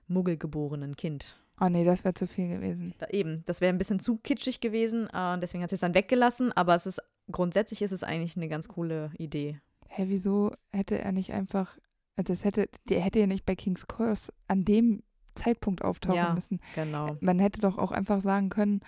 muggelgeborenen 0.08 0.96
Kind. 0.96 1.38
Oh 1.60 1.70
nee, 1.70 1.84
das 1.86 2.04
wäre 2.04 2.14
zu 2.14 2.28
viel 2.28 2.50
gewesen. 2.50 2.94
Da, 3.00 3.08
eben, 3.08 3.44
das 3.46 3.62
wäre 3.62 3.74
ein 3.74 3.78
bisschen 3.80 4.00
zu 4.00 4.18
kitschig 4.18 4.60
gewesen 4.62 5.08
äh, 5.12 5.34
und 5.34 5.42
deswegen 5.42 5.64
hat 5.64 5.70
sie 5.72 5.76
es 5.76 5.82
dann 5.82 5.96
weggelassen, 5.96 6.52
aber 6.54 6.76
es 6.76 6.86
ist 6.86 7.02
grundsätzlich 7.32 7.82
ist 7.82 7.92
es 7.92 8.04
eigentlich 8.04 8.38
eine 8.38 8.48
ganz 8.48 8.68
coole 8.68 9.12
Idee. 9.18 9.60
Hä, 9.88 10.06
wieso 10.08 10.52
hätte 10.72 11.00
er 11.00 11.12
nicht 11.12 11.34
einfach, 11.34 11.78
also 12.18 12.34
das 12.34 12.44
hätte, 12.44 12.68
der 12.90 13.00
hätte 13.00 13.20
ja 13.20 13.28
nicht 13.28 13.46
bei 13.46 13.56
King's 13.56 13.88
Curse 13.88 14.34
an 14.50 14.66
dem 14.66 15.04
Zeitpunkt 15.36 15.84
auftauchen 15.84 16.18
Ja. 16.18 16.34
müssen. 16.34 16.60
Genau. 16.76 17.16
Man 17.22 17.40
hätte 17.40 17.62
doch 17.62 17.78
auch 17.78 17.92
einfach 17.92 18.22
sagen 18.22 18.50
können, 18.50 18.82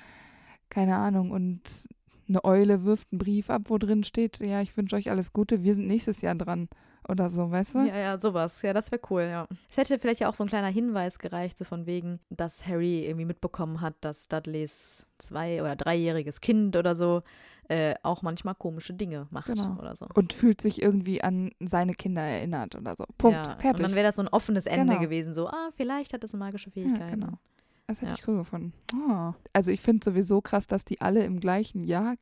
keine 0.69 0.97
Ahnung, 0.97 1.31
und 1.31 1.61
eine 2.27 2.43
Eule 2.43 2.83
wirft 2.83 3.07
einen 3.11 3.19
Brief 3.19 3.49
ab, 3.49 3.63
wo 3.65 3.77
drin 3.77 4.03
steht, 4.03 4.39
ja, 4.39 4.61
ich 4.61 4.75
wünsche 4.75 4.95
euch 4.95 5.09
alles 5.09 5.31
Gute, 5.31 5.63
wir 5.63 5.73
sind 5.73 5.87
nächstes 5.87 6.21
Jahr 6.21 6.35
dran. 6.35 6.67
Oder 7.09 7.29
so, 7.29 7.49
weißt 7.49 7.75
du? 7.75 7.79
Ja, 7.79 7.97
ja, 7.97 8.19
sowas. 8.19 8.61
Ja, 8.61 8.71
das 8.73 8.91
wäre 8.91 9.01
cool, 9.09 9.23
ja. 9.23 9.47
Es 9.69 9.77
hätte 9.77 9.97
vielleicht 9.99 10.19
ja 10.19 10.29
auch 10.29 10.35
so 10.35 10.43
ein 10.43 10.47
kleiner 10.49 10.67
Hinweis 10.67 11.17
gereicht, 11.19 11.57
so 11.57 11.65
von 11.65 11.85
wegen, 11.85 12.19
dass 12.29 12.67
Harry 12.67 13.05
irgendwie 13.05 13.25
mitbekommen 13.25 13.81
hat, 13.81 13.95
dass 14.01 14.27
Dudleys 14.27 15.05
zwei- 15.17 15.61
oder 15.61 15.75
dreijähriges 15.75 16.39
Kind 16.41 16.75
oder 16.75 16.95
so 16.95 17.23
äh, 17.67 17.93
auch 18.01 18.21
manchmal 18.23 18.55
komische 18.55 18.93
Dinge 18.93 19.27
macht 19.29 19.47
Genau. 19.47 19.75
oder 19.79 19.95
so. 19.95 20.07
Und 20.15 20.33
fühlt 20.33 20.59
sich 20.59 20.81
irgendwie 20.81 21.23
an 21.23 21.51
seine 21.59 21.93
Kinder 21.93 22.21
erinnert 22.23 22.73
oder 22.75 22.95
so. 22.95 23.05
Punkt. 23.17 23.37
ja. 23.37 23.55
Fertig. 23.59 23.69
Und 23.71 23.81
dann 23.83 23.95
wäre 23.95 24.07
das 24.07 24.15
so 24.15 24.23
ein 24.23 24.27
offenes 24.27 24.65
Ende 24.65 24.93
Genau. 24.93 24.99
gewesen, 24.99 25.33
so, 25.35 25.47
ah, 25.47 25.69
vielleicht 25.75 26.13
hat 26.13 26.23
es 26.23 26.33
magische 26.33 26.71
Fähigkeiten. 26.71 27.21
Ja, 27.21 27.27
genau. 27.27 27.37
Das 27.85 28.01
hätte 28.01 28.11
Ja. 28.11 28.17
ich 28.17 28.27
cool 28.27 28.37
gefunden. 28.37 28.73
Ah. 28.93 29.33
Also 29.53 29.69
ich 29.71 29.81
finde 29.81 30.03
sowieso 30.03 30.41
krass, 30.41 30.65
dass 30.67 30.83
die 30.85 31.01
alle 31.01 31.23
im 31.23 31.39
gleichen 31.39 31.83
Jahr 31.83 32.15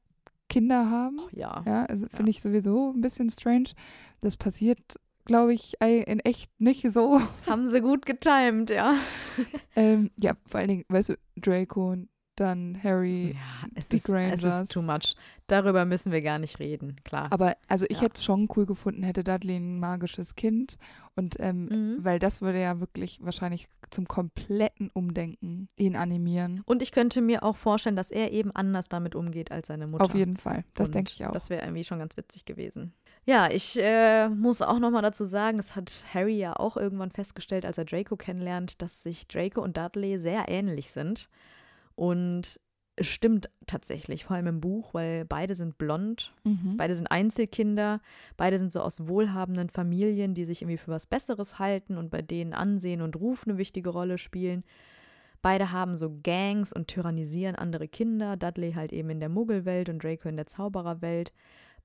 Kinder 0.58 0.90
haben. 0.90 1.20
Ja. 1.34 1.64
Ja, 1.68 1.86
also 1.86 2.06
Ja. 2.06 2.10
finde 2.16 2.32
ich 2.32 2.42
sowieso 2.42 2.92
ein 2.96 3.02
bisschen 3.02 3.30
strange. 3.30 3.70
Das 4.22 4.38
passiert, 4.38 5.00
glaube 5.26 5.54
ich, 5.54 5.76
in 5.82 6.20
echt 6.22 6.50
nicht 6.60 6.90
so. 6.92 7.22
Haben 7.46 7.70
sie 7.70 7.82
gut 7.82 8.06
getimt, 8.08 8.70
ja. 8.72 8.96
ähm, 9.76 10.10
ja, 10.18 10.34
vor 10.46 10.60
allen 10.60 10.70
Dingen, 10.70 10.86
weißt 10.90 11.10
du, 11.10 11.18
Draco 11.36 11.92
und 11.92 12.10
dann 12.40 12.78
Harry. 12.84 13.34
Ja, 13.34 13.68
es 13.76 13.88
die 13.90 13.98
ist, 13.98 14.04
es 14.08 14.12
Grangers. 14.12 14.64
ist 14.64 14.72
too 14.72 14.82
much. 14.82 15.16
Darüber 15.48 15.86
müssen 15.86 16.12
wir 16.12 16.22
gar 16.22 16.40
nicht 16.40 16.60
reden, 16.60 16.98
klar. 17.04 17.28
Aber 17.32 17.56
also 17.68 17.86
ich 17.90 17.98
Ja. 17.98 18.04
hätte 18.04 18.16
es 18.16 18.24
schon 18.24 18.48
cool 18.56 18.66
gefunden, 18.66 19.04
hätte 19.04 19.24
Dudley 19.24 19.56
ein 19.58 19.80
magisches 19.80 20.36
Kind. 20.36 20.78
Und 21.16 21.36
ähm, 21.40 21.66
Mhm. 21.66 21.98
weil 22.04 22.20
das 22.20 22.42
würde 22.42 22.62
ja 22.62 22.80
wirklich 22.80 23.20
wahrscheinlich 23.24 23.68
zum 23.90 24.08
kompletten 24.08 24.90
Umdenken 24.94 25.68
ihn 25.76 25.96
animieren. 25.96 26.62
Und 26.66 26.82
ich 26.82 26.92
könnte 26.92 27.22
mir 27.22 27.44
auch 27.44 27.56
vorstellen, 27.56 27.96
dass 27.96 28.12
er 28.12 28.32
eben 28.32 28.52
anders 28.52 28.88
damit 28.90 29.16
umgeht 29.16 29.52
als 29.52 29.68
seine 29.68 29.88
Mutter. 29.88 30.06
Auf 30.06 30.14
jeden 30.14 30.38
Fall. 30.38 30.64
Das 30.76 30.88
Und 30.90 30.96
denke 30.96 31.12
ich 31.14 31.26
auch. 31.26 31.32
Das 31.32 31.50
wäre 31.50 31.64
irgendwie 31.64 31.84
schon 31.86 32.00
ganz 32.00 32.16
witzig 32.18 32.46
gewesen. 32.46 32.94
Ja, 33.26 33.50
ich 33.50 33.78
äh, 33.82 34.30
muss 34.30 34.62
auch 34.62 34.80
nochmal 34.80 35.02
dazu 35.02 35.26
sagen, 35.26 35.58
das 35.58 35.76
hat 35.76 36.06
Harry 36.14 36.38
ja 36.38 36.56
auch 36.56 36.78
irgendwann 36.78 37.12
festgestellt, 37.12 37.66
als 37.66 37.78
er 37.78 37.84
Draco 37.86 38.16
kennenlernt, 38.16 38.82
dass 38.82 39.02
sich 39.04 39.28
Draco 39.28 39.62
und 39.62 39.76
Dudley 39.76 40.20
sehr 40.20 40.46
ähnlich 40.48 40.92
sind. 40.92 41.30
Und 41.98 42.60
es 42.96 43.08
stimmt 43.08 43.50
tatsächlich, 43.66 44.24
vor 44.24 44.36
allem 44.36 44.48
im 44.48 44.62
Buch, 44.62 44.94
weil 44.94 45.26
beide 45.26 45.56
sind 45.56 45.78
blond, 45.78 46.34
mhm. 46.44 46.78
beide 46.78 46.96
sind 46.96 47.08
Einzelkinder, 47.08 48.02
beide 48.38 48.60
sind 48.60 48.72
so 48.72 48.82
aus 48.82 49.08
wohlhabenden 49.08 49.70
Familien, 49.70 50.34
die 50.34 50.46
sich 50.46 50.62
irgendwie 50.62 50.78
für 50.78 50.92
was 50.92 51.06
Besseres 51.08 51.60
halten 51.60 51.98
und 51.98 52.10
bei 52.10 52.22
denen 52.22 52.54
Ansehen 52.54 53.02
und 53.02 53.16
Ruf 53.16 53.46
eine 53.46 53.58
wichtige 53.58 53.90
Rolle 53.90 54.18
spielen. 54.18 54.64
Beide 55.42 55.72
haben 55.72 55.96
so 55.96 56.20
Gangs 56.24 56.72
und 56.72 56.88
tyrannisieren 56.88 57.56
andere 57.56 57.88
Kinder, 57.88 58.38
Dudley 58.38 58.74
halt 58.74 58.94
eben 58.94 59.10
in 59.10 59.20
der 59.20 59.30
Muggelwelt 59.30 59.90
und 59.90 60.04
Draco 60.04 60.30
in 60.30 60.38
der 60.38 60.48
Zaubererwelt. 60.48 61.34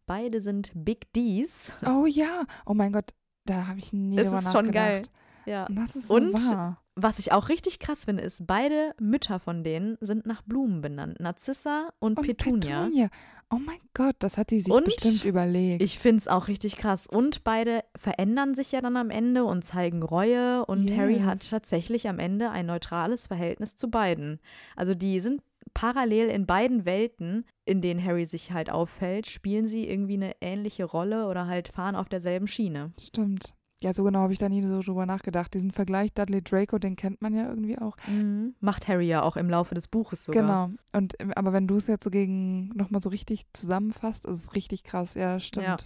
Beide 0.07 0.41
sind 0.41 0.73
Big 0.75 1.13
Ds. 1.15 1.73
Oh 1.87 2.07
ja. 2.07 2.45
Oh 2.67 2.75
mein 2.75 2.93
Gott, 2.93 3.13
da 3.45 3.67
habe 3.67 3.79
ich 3.79 3.93
nie 3.93 4.19
Es 4.19 4.25
drüber 4.25 4.39
ist 4.39 4.45
nachgedacht. 4.45 4.65
schon 4.65 4.73
geil. 4.73 5.03
Ja. 5.47 5.66
Und 5.66 5.76
das 5.76 5.97
ist 5.97 6.09
so 6.09 6.14
Und 6.14 6.34
wahr. 6.34 6.78
Was 6.95 7.18
ich 7.18 7.32
auch 7.32 7.49
richtig 7.49 7.78
krass 7.78 8.05
finde, 8.05 8.22
ist, 8.22 8.47
beide 8.47 8.95
Mütter 9.01 9.38
von 9.38 9.64
denen 9.64 9.97
sind 10.03 10.26
nach 10.26 10.43
Blumen 10.43 10.82
benannt. 10.82 11.18
Narzissa 11.20 11.88
und, 12.01 12.18
Und 12.18 12.26
Petunia. 12.26 12.82
Petunia. 12.84 13.09
Oh 13.51 13.59
mein 13.59 13.80
Gott, 13.95 14.14
das 14.18 14.36
hat 14.36 14.51
die 14.51 14.61
sich 14.61 14.72
Und 14.72 14.84
bestimmt 14.84 15.24
überlegt. 15.24 15.82
Ich 15.82 15.99
finde 15.99 16.18
es 16.18 16.28
auch 16.28 16.49
richtig 16.49 16.76
krass. 16.76 17.07
Und 17.07 17.45
beide 17.45 17.82
verändern 17.97 18.55
sich 18.55 18.72
ja 18.72 18.80
dann 18.82 18.97
am 18.99 19.11
Ende 19.11 19.45
und 19.45 19.64
zeigen 19.64 20.03
Reue. 20.03 20.66
Und 20.66 20.90
Yes. 20.90 20.99
Harry 20.99 21.18
hat 21.20 21.49
tatsächlich 21.49 22.09
am 22.09 22.18
Ende 22.18 22.51
ein 22.51 22.66
neutrales 22.66 23.26
Verhältnis 23.26 23.74
zu 23.76 23.90
beiden. 23.90 24.38
Also 24.76 24.95
die 24.95 25.20
sind 25.20 25.43
parallel 25.74 26.28
in 26.28 26.45
beiden 26.47 26.84
Welten, 26.84 27.47
in 27.64 27.80
denen 27.80 28.05
Harry 28.05 28.26
sich 28.26 28.53
halt 28.53 28.68
auffällt, 28.68 29.26
spielen 29.26 29.66
sie 29.66 29.88
irgendwie 29.88 30.14
eine 30.14 30.34
ähnliche 30.43 30.84
Rolle 30.84 31.26
oder 31.26 31.47
halt 31.47 31.68
fahren 31.68 31.97
auf 31.97 32.09
derselben 32.11 32.47
Schiene. 32.47 32.93
Stimmt. 33.01 33.55
Ja, 33.83 33.93
so 33.93 34.05
genau 34.05 34.20
habe 34.20 34.33
ich 34.33 34.39
da 34.39 34.49
nie 34.49 34.64
so 34.64 34.80
drüber 34.80 35.07
nachgedacht. 35.07 35.53
Diesen 35.55 35.70
Vergleich 35.72 36.12
Dudley 36.12 36.43
Draco, 36.43 36.78
den 36.78 36.97
kennt 36.97 37.20
man 37.20 37.35
ja 37.35 37.49
irgendwie 37.49 37.78
auch. 37.78 37.97
Mhm. 38.07 38.55
Macht 38.61 38.87
Harry 38.89 39.07
ja 39.09 39.22
auch 39.22 39.37
im 39.37 39.51
Laufe 39.51 39.74
des 39.74 39.89
Buches 39.89 40.24
sogar. 40.24 40.43
Genau. 40.43 40.70
Und 40.93 41.14
ähm, 41.18 41.33
aber 41.35 41.53
wenn 41.53 41.66
du 41.66 41.76
es 41.76 41.87
jetzt 41.89 42.05
so 42.05 42.11
gegen 42.11 42.68
nochmal 42.76 43.03
so 43.03 43.09
richtig 43.09 43.45
zusammenfasst, 43.53 44.24
ist 44.26 44.45
es 44.47 44.55
richtig 44.55 44.85
krass. 44.85 45.14
Ja, 45.14 45.41
stimmt. 45.41 45.66
Ja. 45.66 45.76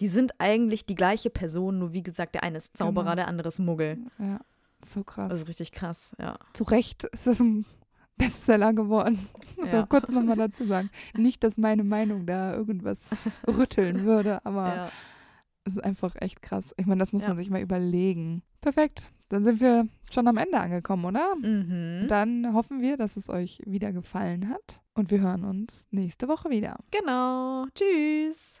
Die 0.00 0.08
sind 0.08 0.32
eigentlich 0.38 0.84
die 0.86 0.94
gleiche 0.94 1.30
Person, 1.30 1.78
nur 1.78 1.92
wie 1.92 2.02
gesagt, 2.02 2.34
der 2.34 2.42
eine 2.42 2.58
ist 2.58 2.76
Zauberer, 2.76 3.04
Genau. 3.04 3.14
der 3.16 3.28
andere 3.28 3.48
ist 3.48 3.58
Muggel. 3.58 3.98
Ja, 4.18 4.40
so 4.84 5.02
krass. 5.02 5.30
Das 5.30 5.40
ist 5.40 5.48
richtig 5.48 5.72
krass, 5.72 6.14
ja. 6.20 6.38
Zu 6.52 6.64
Recht 6.64 7.04
ist 7.04 7.26
es 7.26 7.40
ein 7.40 7.64
Bestseller 8.18 8.72
geworden. 8.72 9.26
Muss 9.56 9.72
Ja. 9.72 9.84
kurz 9.86 10.08
nochmal 10.10 10.36
dazu 10.36 10.64
sagen. 10.66 10.90
Nicht, 11.16 11.42
dass 11.42 11.56
meine 11.56 11.82
Meinung 11.82 12.26
da 12.26 12.54
irgendwas 12.54 12.98
rütteln 13.48 14.04
würde, 14.04 14.44
aber 14.44 14.74
ja. 14.76 14.90
Es 15.66 15.74
ist 15.76 15.84
einfach 15.84 16.14
echt 16.20 16.42
krass. 16.42 16.74
Ich 16.76 16.86
meine, 16.86 17.00
das 17.00 17.12
muss 17.12 17.22
Ja. 17.22 17.28
man 17.28 17.36
sich 17.38 17.50
mal 17.50 17.60
überlegen. 17.60 18.42
Perfekt. 18.60 19.10
Dann 19.28 19.42
sind 19.44 19.60
wir 19.60 19.88
schon 20.12 20.28
am 20.28 20.36
Ende 20.36 20.58
angekommen, 20.60 21.04
oder? 21.04 21.34
Mhm. 21.36 22.06
Dann 22.08 22.54
hoffen 22.54 22.80
wir, 22.80 22.96
dass 22.96 23.16
es 23.16 23.28
euch 23.28 23.60
wieder 23.66 23.92
gefallen 23.92 24.48
hat. 24.50 24.82
Und 24.94 25.10
wir 25.10 25.20
hören 25.20 25.44
uns 25.44 25.86
nächste 25.90 26.28
Woche 26.28 26.48
wieder. 26.48 26.76
Genau. 26.92 27.66
Tschüss. 27.74 28.60